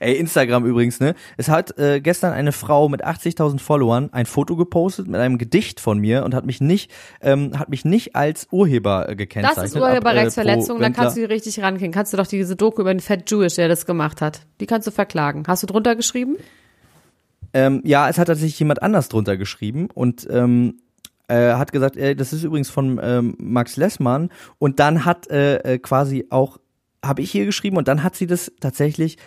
Ey, 0.00 0.16
Instagram 0.16 0.64
übrigens, 0.64 1.00
ne? 1.00 1.14
Es 1.36 1.48
hat 1.48 1.78
äh, 1.78 2.00
gestern 2.00 2.32
eine 2.32 2.52
Frau 2.52 2.88
mit 2.88 3.04
80.000 3.04 3.58
Followern 3.58 4.10
ein 4.12 4.26
Foto 4.26 4.56
gepostet 4.56 5.08
mit 5.08 5.20
einem 5.20 5.38
Gedicht 5.38 5.80
von 5.80 5.98
mir 5.98 6.24
und 6.24 6.34
hat 6.34 6.46
mich 6.46 6.60
nicht, 6.60 6.90
ähm, 7.20 7.58
hat 7.58 7.68
mich 7.68 7.84
nicht 7.84 8.16
als 8.16 8.48
Urheber 8.50 9.08
äh, 9.08 9.16
gekennzeichnet. 9.16 9.64
Das 9.64 9.72
ist 9.72 9.76
Urheberrechtsverletzung, 9.76 10.78
äh, 10.78 10.80
dann 10.82 10.92
pro 10.92 11.02
kannst 11.02 11.16
du 11.16 11.20
hier 11.20 11.30
richtig 11.30 11.60
rangehen. 11.62 11.92
Kannst 11.92 12.12
du 12.12 12.16
doch 12.16 12.26
diese 12.26 12.56
Doku 12.56 12.82
über 12.82 12.92
den 12.92 13.00
Fat 13.00 13.30
Jewish, 13.30 13.54
der 13.54 13.68
das 13.68 13.86
gemacht 13.86 14.20
hat. 14.20 14.42
Die 14.60 14.66
kannst 14.66 14.86
du 14.86 14.90
verklagen. 14.90 15.44
Hast 15.46 15.62
du 15.62 15.66
drunter 15.66 15.96
geschrieben? 15.96 16.36
Ähm, 17.52 17.82
ja, 17.84 18.08
es 18.08 18.18
hat 18.18 18.26
tatsächlich 18.26 18.58
jemand 18.58 18.82
anders 18.82 19.08
drunter 19.08 19.36
geschrieben 19.36 19.88
und 19.94 20.26
ähm, 20.28 20.80
äh, 21.28 21.54
hat 21.54 21.72
gesagt, 21.72 21.96
äh, 21.96 22.14
das 22.14 22.32
ist 22.32 22.42
übrigens 22.42 22.68
von 22.68 23.00
ähm, 23.02 23.36
Max 23.38 23.76
Lessmann 23.76 24.30
und 24.58 24.80
dann 24.80 25.04
hat 25.04 25.30
äh, 25.30 25.56
äh, 25.58 25.78
quasi 25.78 26.26
auch, 26.30 26.58
habe 27.04 27.22
ich 27.22 27.30
hier 27.30 27.46
geschrieben 27.46 27.76
und 27.76 27.88
dann 27.88 28.02
hat 28.02 28.16
sie 28.16 28.26
das 28.26 28.52
tatsächlich 28.60 29.18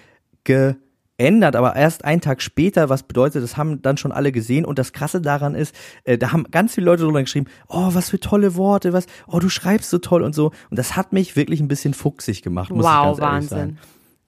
geändert, 0.47 1.55
aber 1.55 1.75
erst 1.75 2.05
einen 2.05 2.21
Tag 2.21 2.41
später, 2.41 2.89
was 2.89 3.03
bedeutet, 3.03 3.43
das 3.43 3.57
haben 3.57 3.81
dann 3.81 3.97
schon 3.97 4.11
alle 4.11 4.31
gesehen 4.31 4.65
und 4.65 4.79
das 4.79 4.93
Krasse 4.93 5.21
daran 5.21 5.55
ist, 5.55 5.75
äh, 6.03 6.17
da 6.17 6.31
haben 6.31 6.45
ganz 6.51 6.73
viele 6.75 6.85
Leute 6.85 7.03
drunter 7.03 7.21
geschrieben, 7.21 7.47
oh, 7.67 7.89
was 7.93 8.09
für 8.09 8.19
tolle 8.19 8.55
Worte, 8.55 8.93
was, 8.93 9.05
oh, 9.27 9.39
du 9.39 9.49
schreibst 9.49 9.89
so 9.89 9.97
toll 9.99 10.23
und 10.23 10.33
so 10.33 10.51
und 10.69 10.79
das 10.79 10.95
hat 10.95 11.13
mich 11.13 11.35
wirklich 11.35 11.59
ein 11.59 11.67
bisschen 11.67 11.93
fuchsig 11.93 12.41
gemacht, 12.41 12.71
muss 12.71 12.85
ich 12.85 12.91
wow, 12.91 13.05
ganz 13.05 13.19
ehrlich 13.19 13.21
Wahnsinn. 13.21 13.57
sagen. 13.57 13.77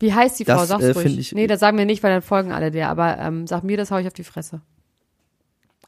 Wie 0.02 0.14
heißt 0.14 0.40
die 0.40 0.46
Frau? 0.46 0.56
Das, 0.56 0.68
Sag's 0.70 0.84
äh, 0.84 0.92
ruhig. 0.92 1.18
ich- 1.20 1.32
nee, 1.34 1.46
das 1.48 1.60
sagen 1.60 1.78
wir 1.78 1.86
nicht, 1.86 2.04
weil 2.04 2.12
dann 2.12 2.22
folgen 2.22 2.54
alle 2.54 2.72
der. 2.72 2.88
Aber 2.90 3.18
ähm, 3.18 3.48
sag 3.48 3.64
mir, 3.66 3.76
das 3.76 3.92
hau 3.92 3.98
ich 3.98 4.08
auf 4.08 4.14
die 4.14 4.24
Fresse. 4.24 4.62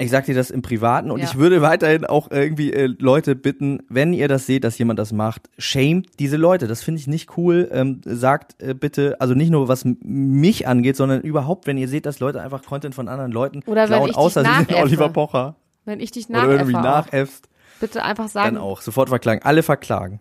Ich 0.01 0.09
sag 0.09 0.25
dir 0.25 0.35
das 0.35 0.49
im 0.49 0.61
Privaten 0.61 1.11
und 1.11 1.19
Ja. 1.19 1.25
ich 1.25 1.35
würde 1.35 1.61
weiterhin 1.61 2.05
auch 2.05 2.31
irgendwie 2.31 2.73
äh, 2.73 2.87
Leute 2.97 3.35
bitten, 3.35 3.83
wenn 3.87 4.13
ihr 4.13 4.27
das 4.27 4.45
seht, 4.45 4.63
dass 4.63 4.77
jemand 4.77 4.97
das 4.99 5.11
macht, 5.13 5.49
shamed 5.57 6.19
diese 6.19 6.37
Leute. 6.37 6.67
Das 6.67 6.81
finde 6.81 6.99
ich 6.99 7.07
nicht 7.07 7.37
cool. 7.37 7.69
Ähm, 7.71 8.01
sagt 8.05 8.61
äh, 8.61 8.73
bitte, 8.73 9.17
also 9.19 9.33
nicht 9.35 9.49
nur 9.51 9.67
was 9.67 9.83
mich 9.85 10.67
angeht, 10.67 10.95
sondern 10.95 11.21
überhaupt, 11.21 11.67
wenn 11.67 11.77
ihr 11.77 11.87
seht, 11.87 12.05
dass 12.05 12.19
Leute 12.19 12.41
einfach 12.41 12.63
Content 12.63 12.95
von 12.95 13.07
anderen 13.07 13.31
Leuten 13.31 13.61
Oder 13.67 13.83
wenn 13.83 13.87
klauen, 13.89 14.01
ich 14.03 14.07
dich 14.15 14.17
außer 14.17 14.41
sie 14.43 14.49
sind 14.49 14.69
nachäffe. 14.69 14.83
Oliver 14.83 15.09
Pocher 15.09 15.55
Wenn 15.85 15.99
ich 15.99 16.11
dich 16.11 16.29
oder 16.29 16.47
irgendwie 16.49 16.73
nachäffe, 16.73 16.87
nachäffst, 17.17 17.49
bitte 17.79 18.03
einfach 18.03 18.25
dann 18.25 18.29
sagen, 18.31 18.57
auch 18.57 18.81
sofort 18.81 19.09
verklagen. 19.09 19.41
Alle 19.43 19.61
verklagen. 19.63 20.19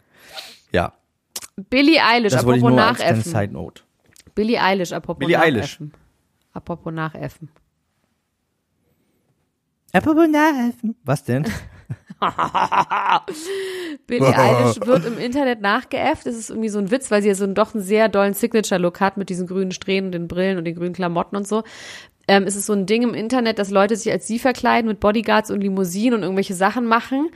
Ja, 0.72 0.92
Billie 1.68 2.00
Eilish, 2.04 2.32
das 2.32 2.42
ich 2.42 2.48
apropos 2.48 2.62
als 2.78 2.96
kleine 2.98 3.16
nachäffen. 3.16 3.22
Side 3.32 3.52
Note. 3.52 3.82
Billie 4.34 4.60
Eilish, 4.62 4.92
apropos 4.92 5.18
Billie 5.18 5.38
Eilish. 5.38 5.80
nachäffen. 5.80 5.92
Apropos 6.52 6.92
nachäffen. 6.92 7.48
Apropos 9.92 10.28
nachhelfen. 10.28 10.96
Was 11.04 11.24
denn? 11.24 11.44
Billie 14.06 14.36
Eilish 14.36 14.80
wird 14.86 15.06
im 15.06 15.18
Internet 15.18 15.60
nachgeäfft. 15.60 16.26
Das 16.26 16.36
ist 16.36 16.50
irgendwie 16.50 16.68
so 16.68 16.78
ein 16.78 16.90
Witz, 16.90 17.10
weil 17.10 17.22
sie 17.22 17.28
ja 17.28 17.34
so 17.34 17.44
einen, 17.44 17.54
doch 17.54 17.74
einen 17.74 17.82
sehr 17.82 18.08
dollen 18.08 18.34
Signature-Look 18.34 19.00
hat 19.00 19.16
mit 19.16 19.30
diesen 19.30 19.46
grünen 19.46 19.72
Strähnen 19.72 20.06
und 20.06 20.12
den 20.12 20.28
Brillen 20.28 20.58
und 20.58 20.64
den 20.64 20.74
grünen 20.74 20.92
Klamotten 20.92 21.36
und 21.36 21.48
so. 21.48 21.62
Ähm, 22.28 22.44
es 22.44 22.56
ist 22.56 22.66
so 22.66 22.74
ein 22.74 22.86
Ding 22.86 23.02
im 23.02 23.14
Internet, 23.14 23.58
dass 23.58 23.70
Leute 23.70 23.96
sich 23.96 24.12
als 24.12 24.26
sie 24.26 24.38
verkleiden 24.38 24.88
mit 24.88 25.00
Bodyguards 25.00 25.50
und 25.50 25.62
Limousinen 25.62 26.14
und 26.14 26.22
irgendwelche 26.22 26.54
Sachen 26.54 26.86
machen 26.86 27.30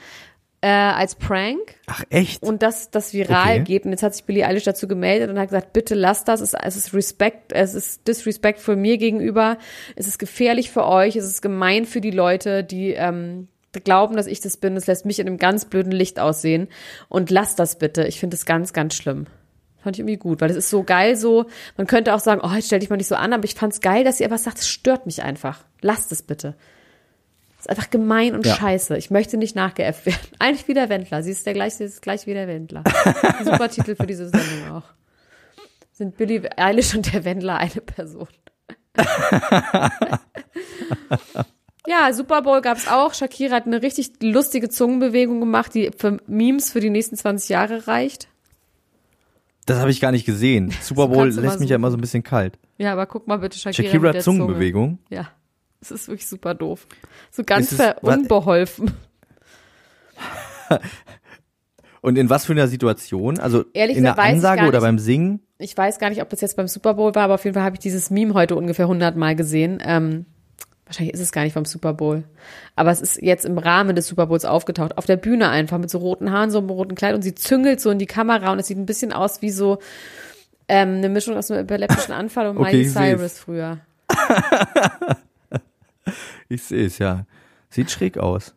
äh, 0.65 0.69
als 0.69 1.15
Prank. 1.15 1.77
Ach 1.87 2.05
echt? 2.09 2.43
und 2.43 2.63
dass 2.63 2.91
das 2.91 3.13
viral 3.13 3.57
Okay. 3.57 3.65
geht. 3.65 3.85
Und 3.85 3.91
jetzt 3.91 4.03
hat 4.03 4.15
sich 4.15 4.25
Billie 4.25 4.47
Eilish 4.47 4.65
dazu 4.65 4.89
gemeldet 4.89 5.29
und 5.29 5.39
hat 5.39 5.49
gesagt, 5.49 5.75
bitte 5.75 5.95
lasst 5.95 6.27
das, 6.27 6.41
es 6.41 6.55
ist, 6.55 6.65
es 6.65 6.77
ist 6.77 6.95
Respekt, 6.95 7.53
es 7.53 7.75
ist 7.75 8.09
disrespectful 8.09 8.75
mir 8.75 8.97
gegenüber, 8.97 9.59
es 9.95 10.07
ist 10.07 10.19
gefährlich 10.19 10.71
für 10.71 10.87
euch, 10.87 11.17
es 11.17 11.27
ist 11.27 11.43
gemein 11.43 11.85
für 11.85 12.01
die 12.01 12.13
Leute, 12.13 12.65
die 12.65 12.93
ähm, 12.93 13.49
glauben, 13.73 14.17
dass 14.17 14.27
ich 14.27 14.41
das 14.41 14.57
bin, 14.57 14.75
es 14.77 14.87
lässt 14.87 15.05
mich 15.05 15.19
in 15.19 15.27
einem 15.27 15.37
ganz 15.37 15.67
blöden 15.67 15.93
Licht 15.93 16.19
aussehen 16.19 16.69
und 17.11 17.31
lasst 17.31 17.59
das 17.59 17.77
bitte. 17.79 18.07
Ich 18.07 18.19
finde 18.19 18.35
das 18.35 18.47
ganz, 18.47 18.73
ganz 18.73 18.95
schlimm. 18.95 19.27
Fand 19.83 19.97
ich 19.97 20.01
irgendwie 20.01 20.17
gut, 20.17 20.41
weil 20.41 20.51
es 20.51 20.57
ist 20.57 20.71
so 20.71 20.83
geil 20.83 21.15
so, 21.15 21.45
man 21.77 21.87
könnte 21.87 22.15
auch 22.15 22.21
sagen, 22.21 22.41
oh, 22.43 22.55
jetzt 22.55 22.69
stell 22.69 22.79
dich 22.79 22.89
mal 22.89 22.97
nicht 22.97 23.09
so 23.09 23.17
an, 23.17 23.35
aber 23.35 23.45
ich 23.45 23.55
fand's 23.55 23.83
geil, 23.83 24.03
dass 24.03 24.17
sie 24.17 24.25
einfach 24.25 24.39
sagt, 24.39 24.61
es 24.61 24.69
stört 24.69 25.05
mich 25.05 25.23
einfach. 25.23 25.63
Lasst 25.83 26.11
es 26.11 26.23
bitte. 26.23 26.55
Ist 27.65 27.71
einfach 27.71 27.91
gemein 27.91 28.35
und 28.35 28.45
Ja. 28.47 28.55
scheiße. 28.57 28.97
Ich 28.99 29.11
möchte 29.11 29.37
nicht 29.39 29.57
nachgeäfft 29.57 30.05
werden. 30.07 30.19
Eigentlich 30.39 30.69
wie 30.69 30.75
der 30.75 30.89
Wendler. 30.91 31.23
Sie 31.23 31.31
ist 31.31 31.47
der 31.47 31.55
gleich, 31.55 31.75
sie 31.75 31.85
ist 31.85 32.03
gleich 32.03 32.27
wie 32.27 32.35
der 32.35 32.47
Wendler. 32.47 32.85
Super 33.43 33.71
Titel 33.71 33.97
für 33.97 34.07
diese 34.07 34.29
Sendung 34.29 34.71
auch. 34.71 34.83
Sind 35.93 36.17
Billy 36.17 36.43
Eilish 36.57 36.95
und 36.95 37.13
der 37.15 37.25
Wendler 37.25 37.57
eine 37.57 37.71
Person? 37.81 38.29
ja, 41.87 42.13
Super 42.13 42.43
Bowl 42.43 42.61
gab's 42.61 42.87
auch. 42.89 43.15
Shakira 43.15 43.57
hat 43.57 43.67
eine 43.67 43.81
richtig 43.83 44.11
lustige 44.21 44.69
Zungenbewegung 44.69 45.41
gemacht, 45.41 45.75
die 45.75 45.91
für 45.97 46.19
Memes 46.27 46.71
für 46.71 46.81
die 46.81 46.91
nächsten 46.91 47.17
20 47.17 47.49
Jahre 47.49 47.87
reicht. 47.87 48.29
Das 49.67 49.79
habe 49.79 49.91
ich 49.91 50.01
gar 50.01 50.13
nicht 50.13 50.27
gesehen. 50.27 50.75
Super 50.83 51.09
Bowl 51.09 51.29
lässt 51.31 51.61
mich 51.61 51.71
ja 51.71 51.77
immer 51.77 51.91
so 51.91 51.97
ein 51.97 52.01
bisschen 52.01 52.23
kalt. 52.23 52.59
Ja, 52.77 52.93
aber 52.93 53.07
guck 53.07 53.27
mal 53.27 53.39
bitte 53.39 53.57
Shakira, 53.59 53.89
Shakira 53.89 54.13
der 54.13 54.21
Zunge. 54.21 54.41
Zungenbewegung. 54.41 54.99
Ja, 55.09 55.29
es 55.85 56.03
ist 56.03 56.09
wirklich 56.09 56.27
super 56.29 56.55
doof. 56.55 56.87
So 57.31 57.45
ganz 57.45 57.73
es- 57.73 57.95
unbeholfen. 58.03 58.93
Und 62.01 62.19
in 62.19 62.29
was 62.29 62.45
für 62.45 62.53
einer 62.53 62.69
Situation? 62.69 63.39
Also 63.39 63.65
Ehrlich 63.73 63.97
in 63.97 64.03
der 64.05 64.19
Ansage 64.19 64.67
oder 64.67 64.81
beim 64.83 64.99
Singen? 64.99 65.41
Ich 65.59 65.75
weiß 65.77 65.99
gar 65.99 66.11
nicht, 66.11 66.21
ob 66.21 66.29
das 66.29 66.43
jetzt 66.43 66.57
beim 66.57 66.69
Super 66.69 66.95
Bowl 66.95 67.15
war, 67.15 67.23
aber 67.25 67.35
auf 67.35 67.45
jeden 67.45 67.55
Fall 67.55 67.63
habe 67.63 67.77
ich 67.77 67.81
dieses 67.81 68.11
Meme 68.11 68.35
heute 68.35 68.57
ungefähr 68.57 68.85
100 68.85 69.17
Mal 69.17 69.35
gesehen. 69.35 69.83
Ähm, 69.83 70.27
wahrscheinlich 70.85 71.15
ist 71.15 71.21
es 71.21 71.33
gar 71.33 71.45
nicht 71.45 71.55
vom 71.55 71.65
Super 71.65 71.95
Bowl. 71.95 72.25
Aber 72.77 72.91
es 72.91 73.01
ist 73.01 73.23
jetzt 73.23 73.47
im 73.47 73.57
Rahmen 73.57 73.97
des 73.97 74.07
Super 74.07 74.27
Bowls 74.27 74.45
aufgetaucht. 74.45 74.99
Auf 74.99 75.07
der 75.07 75.17
Bühne 75.17 75.49
einfach 75.49 75.79
mit 75.79 75.89
so 75.89 75.97
roten 75.97 76.31
Haaren, 76.31 76.51
so 76.51 76.59
einem 76.59 76.69
roten 76.69 76.95
Kleid 76.95 77.15
und 77.15 77.23
sie 77.23 77.35
züngelt 77.35 77.81
so 77.81 77.89
in 77.91 77.99
die 77.99 78.05
Kamera 78.07 78.53
und 78.53 78.59
es 78.59 78.67
sieht 78.67 78.77
ein 78.77 78.85
bisschen 78.85 79.15
aus 79.15 79.41
wie 79.41 79.51
so 79.51 79.79
ähm, 80.69 80.97
eine 80.97 81.09
Mischung 81.09 81.39
aus 81.39 81.51
einem 81.51 81.63
epileptischen 81.63 82.13
Anfall 82.13 82.49
und 82.49 82.59
Okay, 82.59 82.85
Miley. 82.85 82.91
Cyrus 83.17 83.39
früher. 83.39 83.79
Ich 86.49 86.63
sehe 86.63 86.87
es, 86.87 86.99
ja. 86.99 87.27
Sieht 87.71 87.91
schräg 87.91 88.19
aus. 88.19 88.55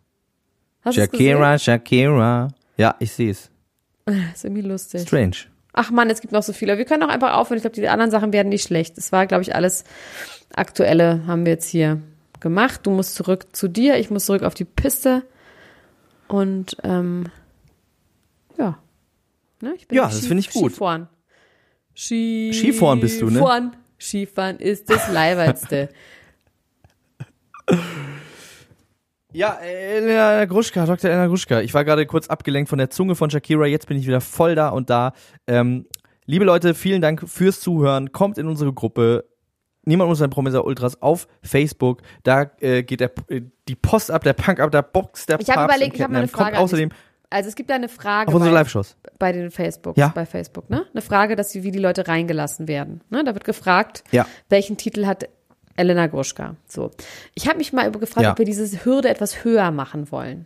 Hast? 0.82 0.96
Shakira, 0.96 1.58
Shakira. 1.58 2.50
Ja, 2.78 2.96
ich 3.00 3.12
sehe 3.12 3.32
es. 3.32 3.50
Das 4.06 4.16
ist 4.36 4.46
irgendwie 4.46 4.62
lustig. 4.62 5.02
Strange. 5.02 5.36
Ach 5.74 5.92
man, 5.92 6.10
es 6.10 6.22
gibt 6.22 6.34
noch 6.34 6.44
so 6.44 6.54
viele. 6.54 6.78
Wir 6.78 6.86
können 6.86 7.04
auch 7.04 7.10
einfach 7.10 7.34
aufhören. 7.36 7.58
Ich 7.58 7.64
glaube, 7.64 7.76
die 7.76 7.88
anderen 7.88 8.10
Sachen 8.12 8.34
werden 8.34 8.50
nicht 8.50 8.64
schlecht. 8.64 8.98
Es 8.98 9.12
war, 9.12 9.28
glaube 9.28 9.44
ich, 9.44 9.54
alles 9.54 9.84
Aktuelle 10.56 11.26
haben 11.28 11.46
wir 11.46 11.54
jetzt 11.54 11.70
hier 11.70 12.02
gemacht. 12.40 12.82
Du 12.84 12.92
musst 12.92 13.16
zurück 13.16 13.48
zu 13.56 13.68
dir, 13.68 13.98
ich 13.98 14.10
muss 14.10 14.26
zurück 14.26 14.44
auf 14.44 14.54
die 14.54 14.66
Piste. 14.66 15.24
Und 16.28 16.78
ähm, 16.84 17.26
ja. 18.58 18.80
Ne, 19.62 19.76
Ja, 19.92 20.06
das 20.06 20.26
finde 20.26 20.40
ich 20.42 20.52
gut. 20.52 20.72
Skifahren. 20.72 21.08
Ski 21.96 22.52
Skifahren 22.54 23.00
bist 23.00 23.22
du, 23.22 23.26
ne? 23.26 23.32
Skifahren. 23.40 23.76
Skifahren 24.00 24.60
ist 24.60 24.90
das 24.90 25.12
Leibertste. 25.12 25.90
Ja, 29.34 29.56
Elena 29.56 30.46
Gruschka, 30.46 30.86
Dr. 30.86 31.10
Elena 31.10 31.28
Gruschka. 31.28 31.62
Ich 31.62 31.74
war 31.74 31.84
gerade 31.86 32.06
kurz 32.06 32.28
abgelenkt 32.28 32.70
von 32.70 32.78
der 32.80 32.90
Zunge 32.90 33.16
von 33.16 33.30
Shakira. 33.30 33.66
Jetzt 33.66 33.88
bin 33.88 33.98
ich 33.98 34.08
wieder 34.08 34.22
voll 34.22 34.56
da 34.56 34.70
und 34.70 34.90
da. 34.90 35.14
Ähm, 35.48 35.86
liebe 36.26 36.46
Leute, 36.46 36.74
vielen 36.74 37.02
Dank 37.02 37.28
fürs 37.28 37.60
Zuhören. 37.60 38.12
Kommt 38.12 38.38
in 38.38 38.48
unsere 38.48 38.74
Gruppe. 38.74 39.26
Niemand 39.84 40.10
muss 40.10 40.22
ein 40.22 40.30
Promesser 40.30 40.66
Ultras 40.66 41.02
auf 41.02 41.28
Facebook. 41.44 42.02
Da 42.24 42.50
äh, 42.62 42.84
geht 42.84 43.00
der, 43.02 43.12
äh, 43.28 43.42
die 43.68 43.76
Post 43.76 44.12
ab, 44.12 44.24
der 44.24 44.34
Punk 44.34 44.60
ab, 44.60 44.72
der 44.72 44.82
Box, 44.82 45.26
der 45.26 45.40
Ich 45.40 45.50
habe 45.50 45.66
überlegt, 45.72 45.96
ich 45.96 46.02
habe 46.02 46.14
mal 46.14 46.20
eine. 46.20 46.28
Kommt 46.28 46.44
Frage. 46.48 46.60
außerdem. 46.60 46.90
Also 47.30 47.50
es 47.50 47.56
gibt 47.56 47.70
da 47.70 47.76
eine 47.76 47.90
Frage 47.90 48.30
auf 48.30 48.34
unsere 48.36 48.54
bei, 48.54 48.60
Live-Shows. 48.60 48.96
bei 49.20 49.34
den 49.34 49.52
Facebook, 49.52 49.98
Ja. 49.98 50.14
bei 50.16 50.26
Facebook, 50.26 50.70
ne? 50.70 50.86
Eine 50.94 51.02
Frage, 51.02 51.36
dass 51.36 51.52
sie, 51.52 51.64
wie 51.64 51.72
die 51.72 51.80
Leute 51.80 52.08
reingelassen 52.08 52.70
werden. 52.70 53.02
Ne? 53.10 53.26
Da 53.26 53.34
wird 53.34 53.44
gefragt, 53.44 54.06
Ja. 54.12 54.26
welchen 54.48 54.78
Titel 54.78 55.06
hat 55.06 55.28
Elena 55.78 56.08
Gruschka. 56.08 56.56
So. 56.68 56.92
Ich 57.34 57.48
habe 57.48 57.58
mich 57.60 57.72
mal 57.72 57.90
gefragt, 57.92 58.24
Ja. 58.26 58.32
ob 58.34 58.38
wir 58.38 58.46
diese 58.46 58.84
Hürde 58.84 59.08
etwas 59.10 59.44
höher 59.46 59.72
machen 59.72 60.12
wollen. 60.12 60.46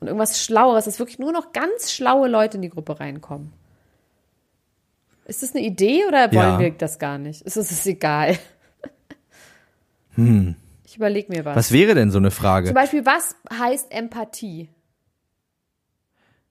Und 0.00 0.08
irgendwas 0.08 0.42
Schlaueres, 0.42 0.86
dass 0.86 0.98
wirklich 0.98 1.20
nur 1.20 1.30
noch 1.30 1.52
ganz 1.52 1.92
schlaue 1.92 2.28
Leute 2.28 2.56
in 2.56 2.62
die 2.62 2.70
Gruppe 2.70 2.98
reinkommen. 2.98 3.52
Ist 5.26 5.42
das 5.44 5.54
eine 5.54 5.64
Idee 5.64 6.02
oder 6.08 6.32
wollen 6.32 6.54
Ja. 6.54 6.58
wir 6.58 6.70
das 6.72 6.98
gar 6.98 7.18
nicht? 7.18 7.42
Ist 7.42 7.56
es 7.56 7.70
ist 7.70 7.86
egal? 7.86 8.36
Hm. 10.14 10.56
Ich 10.84 10.96
überlege 10.96 11.32
mir 11.32 11.44
was. 11.46 11.56
Was 11.56 11.72
wäre 11.72 11.94
denn 11.94 12.10
so 12.10 12.18
eine 12.18 12.30
Frage? 12.30 12.66
Zum 12.66 12.74
Beispiel, 12.74 13.06
was 13.06 13.34
heißt 13.50 13.90
Empathie? 13.90 14.68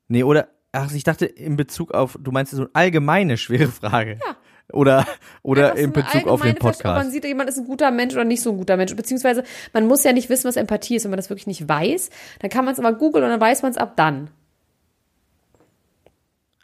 Nee, 0.07 0.23
oder, 0.23 0.47
ach, 0.71 0.91
ich 0.91 1.03
dachte 1.03 1.25
in 1.27 1.57
Bezug 1.57 1.91
auf, 1.93 2.17
du 2.19 2.31
meinst 2.31 2.51
so 2.53 2.63
eine 2.63 2.69
allgemeine 2.73 3.37
schwere 3.37 3.67
Frage. 3.71 4.13
Ja. 4.25 4.35
Oder, 4.73 5.05
oder 5.43 5.69
so 5.69 5.75
in 5.75 5.91
Bezug 5.91 6.27
auf 6.27 6.41
den 6.41 6.51
Ob 6.57 6.63
man 6.63 6.73
Podcast. 6.73 7.11
sieht, 7.11 7.25
jemand 7.25 7.49
ist 7.49 7.57
ein 7.57 7.65
guter 7.65 7.91
Mensch 7.91 8.13
oder 8.13 8.23
nicht 8.23 8.41
so 8.41 8.51
ein 8.51 8.57
guter 8.57 8.77
Mensch. 8.77 8.95
Beziehungsweise, 8.95 9.43
man 9.73 9.87
muss 9.87 10.03
ja 10.03 10.13
nicht 10.13 10.29
wissen, 10.29 10.47
was 10.47 10.55
Empathie 10.55 10.95
ist. 10.95 11.03
Wenn 11.03 11.11
man 11.11 11.17
das 11.17 11.29
wirklich 11.29 11.47
nicht 11.47 11.67
weiß, 11.67 12.09
dann 12.39 12.49
kann 12.49 12.65
man 12.65 12.73
es 12.73 12.79
aber 12.79 12.93
googeln 12.93 13.23
und 13.23 13.29
dann 13.31 13.41
weiß 13.41 13.61
man 13.63 13.71
es 13.71 13.77
ab 13.77 13.93
dann. 13.95 14.29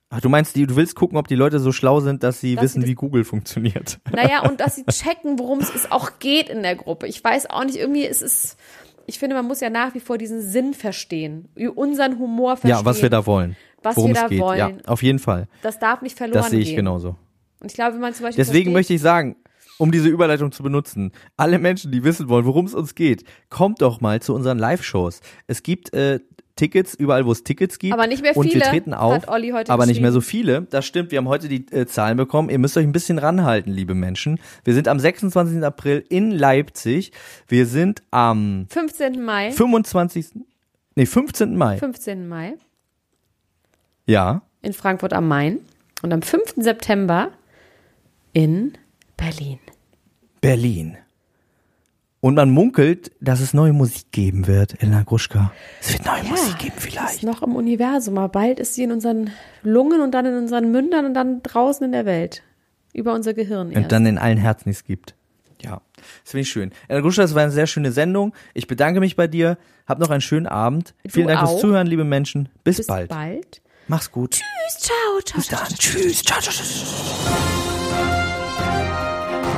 Ach, 0.10 0.22
du 0.22 0.30
meinst, 0.30 0.56
du 0.56 0.76
willst 0.76 0.96
gucken, 0.96 1.18
ob 1.18 1.28
die 1.28 1.36
Leute 1.36 1.60
so 1.60 1.74
schlau 1.74 2.00
sind, 2.00 2.24
dass 2.24 2.40
sie 2.40 2.56
Dass 2.56 2.64
wissen, 2.64 2.82
sie 2.82 2.88
wie 2.88 2.96
Google 2.96 3.26
funktioniert. 3.26 4.00
Naja, 4.12 4.48
und 4.48 4.62
dass 4.62 4.76
sie 4.76 4.86
checken, 4.86 5.38
worum 5.38 5.60
es 5.60 5.92
auch 5.92 6.20
geht 6.20 6.50
in 6.50 6.64
der 6.64 6.76
Gruppe. 6.76 7.08
Ich 7.08 7.22
weiß 7.22 7.50
auch 7.50 7.66
nicht, 7.66 7.76
irgendwie 7.76 8.06
ist 8.06 8.22
es, 8.22 8.56
ich 9.06 9.20
finde, 9.20 9.36
man 9.36 9.46
muss 9.46 9.60
ja 9.60 9.70
nach 9.70 9.94
wie 9.96 10.00
vor 10.00 10.18
diesen 10.18 10.42
Sinn 10.42 10.74
verstehen, 10.74 11.50
unseren 11.76 12.20
Humor 12.20 12.56
verstehen. 12.56 12.80
Ja, 12.80 12.86
was 12.86 13.02
wir 13.02 13.10
da 13.10 13.26
wollen. 13.26 13.58
Was 13.84 13.98
Worum 13.98 14.12
wir 14.12 14.16
da 14.16 14.24
es 14.24 14.30
geht. 14.30 14.40
wollen. 14.40 14.58
Ja, 14.58 14.72
auf 14.86 15.04
jeden 15.04 15.20
Fall. 15.20 15.48
Das 15.62 15.78
darf 15.78 16.02
nicht 16.02 16.18
verloren 16.18 16.42
Das 16.42 16.50
sehe 16.52 16.60
ich 16.60 16.70
gehen. 16.70 16.78
genauso. 16.78 17.16
Und 17.60 17.72
ich 17.72 17.76
glaube, 17.76 17.94
wenn 17.94 18.02
man 18.02 18.14
zum 18.14 18.24
Beispiel 18.24 18.44
Deswegen 18.44 18.66
versteht, 18.66 18.74
möchte 18.74 18.94
ich 18.94 19.02
sagen, 19.02 19.36
um 19.78 19.92
diese 19.92 20.10
Überleitung 20.10 20.52
zu 20.52 20.64
benutzen, 20.64 21.12
alle 21.38 21.60
Menschen, 21.60 21.92
die 21.92 22.04
wissen 22.04 22.30
wollen, 22.30 22.46
worum 22.46 22.66
es 22.66 22.74
uns 22.74 22.96
geht, 22.96 23.24
kommt 23.50 23.82
doch 23.82 24.02
mal 24.02 24.22
zu 24.22 24.34
unseren 24.34 24.58
Live-Shows. 24.58 25.22
Es 25.48 25.64
gibt 25.64 25.94
äh, 25.94 26.20
Tickets 26.56 26.96
überall, 26.96 27.26
wo 27.26 27.32
es 27.32 27.44
Tickets 27.44 27.80
gibt. 27.80 27.94
Aber 27.94 28.08
nicht 28.08 28.22
mehr 28.22 28.36
Und 28.36 28.46
wir 28.46 28.52
viele, 28.54 28.66
treten 28.66 28.94
auf, 28.94 29.28
aber 29.30 29.86
nicht 29.86 30.02
mehr 30.02 30.12
so 30.12 30.22
viele. 30.22 30.64
Das 30.64 30.86
stimmt, 30.86 31.12
wir 31.12 31.20
haben 31.20 31.28
heute 31.28 31.48
die 31.48 31.66
äh, 31.72 31.86
Zahlen 31.86 32.18
bekommen. 32.18 32.50
Ihr 32.50 32.60
müsst 32.60 32.76
euch 32.78 32.84
ein 32.84 32.92
bisschen 32.92 33.20
ranhalten, 33.20 33.72
liebe 33.72 33.94
Menschen. 33.94 34.40
Wir 34.64 34.74
sind 34.74 34.88
am 34.88 35.00
26. 35.00 35.64
April 35.64 36.04
in 36.10 36.32
Leipzig. 36.32 37.12
Wir 37.48 37.66
sind 37.66 38.02
am 38.12 38.66
15. 38.70 39.24
Mai, 39.24 39.52
25. 39.52 40.30
Nee, 40.96 41.06
15. 41.06 41.56
Mai. 41.56 41.78
15. 41.78 42.28
Mai 42.28 42.56
Ja. 44.06 44.42
in 44.64 44.74
Frankfurt 44.74 45.14
am 45.14 45.28
Main 45.28 45.60
und 46.02 46.12
am 46.12 46.24
5. 46.24 46.56
September 46.58 47.30
in 48.34 48.74
Berlin. 49.16 49.60
Berlin. 50.42 50.98
Und 52.20 52.36
man 52.36 52.50
munkelt, 52.50 53.12
dass 53.22 53.40
es 53.40 53.54
neue 53.54 53.74
Musik 53.74 54.12
geben 54.12 54.48
wird, 54.48 54.82
Elena 54.82 55.04
Gruschka. 55.04 55.52
Es 55.82 55.94
wird 55.94 56.06
neue 56.06 56.24
Musik 56.24 56.58
geben 56.58 56.74
Ist 56.78 56.84
vielleicht. 56.84 57.24
noch 57.24 57.42
im 57.44 57.56
Universum, 57.56 58.18
aber 58.18 58.30
bald 58.30 58.60
ist 58.60 58.74
sie 58.74 58.84
in 58.84 58.92
unseren 58.92 59.30
Lungen 59.62 60.02
und 60.02 60.12
dann 60.12 60.26
in 60.26 60.36
unseren 60.36 60.72
Mündern 60.72 61.06
und 61.06 61.14
dann 61.14 61.44
draußen 61.44 61.86
in 61.86 61.92
der 61.92 62.06
Welt. 62.06 62.44
Über 62.94 63.14
unser 63.14 63.34
Gehirn 63.34 63.70
erst. 63.72 63.84
Und 63.84 63.92
dann 63.92 64.06
in 64.08 64.18
allen 64.18 64.38
Herzen, 64.38 64.64
die 64.66 64.72
es 64.72 64.84
gibt. 64.84 65.14
Ja, 65.62 65.82
das 66.24 66.32
finde 66.32 66.42
ich 66.42 66.50
schön. 66.50 66.72
Elena 66.88 67.04
Gruschka, 67.04 67.22
das 67.22 67.36
war 67.36 67.44
eine 67.44 67.52
sehr 67.52 67.68
schöne 67.68 67.92
Sendung. 67.92 68.34
Ich 68.54 68.68
bedanke 68.68 69.00
mich 69.00 69.16
bei 69.16 69.28
dir. 69.28 69.58
Hab 69.86 70.00
noch 70.00 70.10
einen 70.10 70.22
schönen 70.22 70.48
Abend. 70.48 70.96
Vielen 71.08 71.28
Dank 71.28 71.44
auch. 71.44 71.50
fürs 71.52 71.62
Zuhören, 71.62 71.88
liebe 71.88 72.04
Menschen. 72.04 72.50
Bis, 72.64 72.78
Bis 72.78 72.88
bald. 72.88 73.10
bald. 73.10 73.62
Mach's 73.88 74.12
gut. 74.12 74.32
Tschüss, 74.32 74.80
ciao, 74.80 75.22
ciao, 75.24 75.38
Bis 75.38 75.48
dann. 75.48 75.68
Tschüss. 75.78 76.24
Ciao, 76.24 76.42
ciao, 76.42 76.54
ciao. 76.54 77.57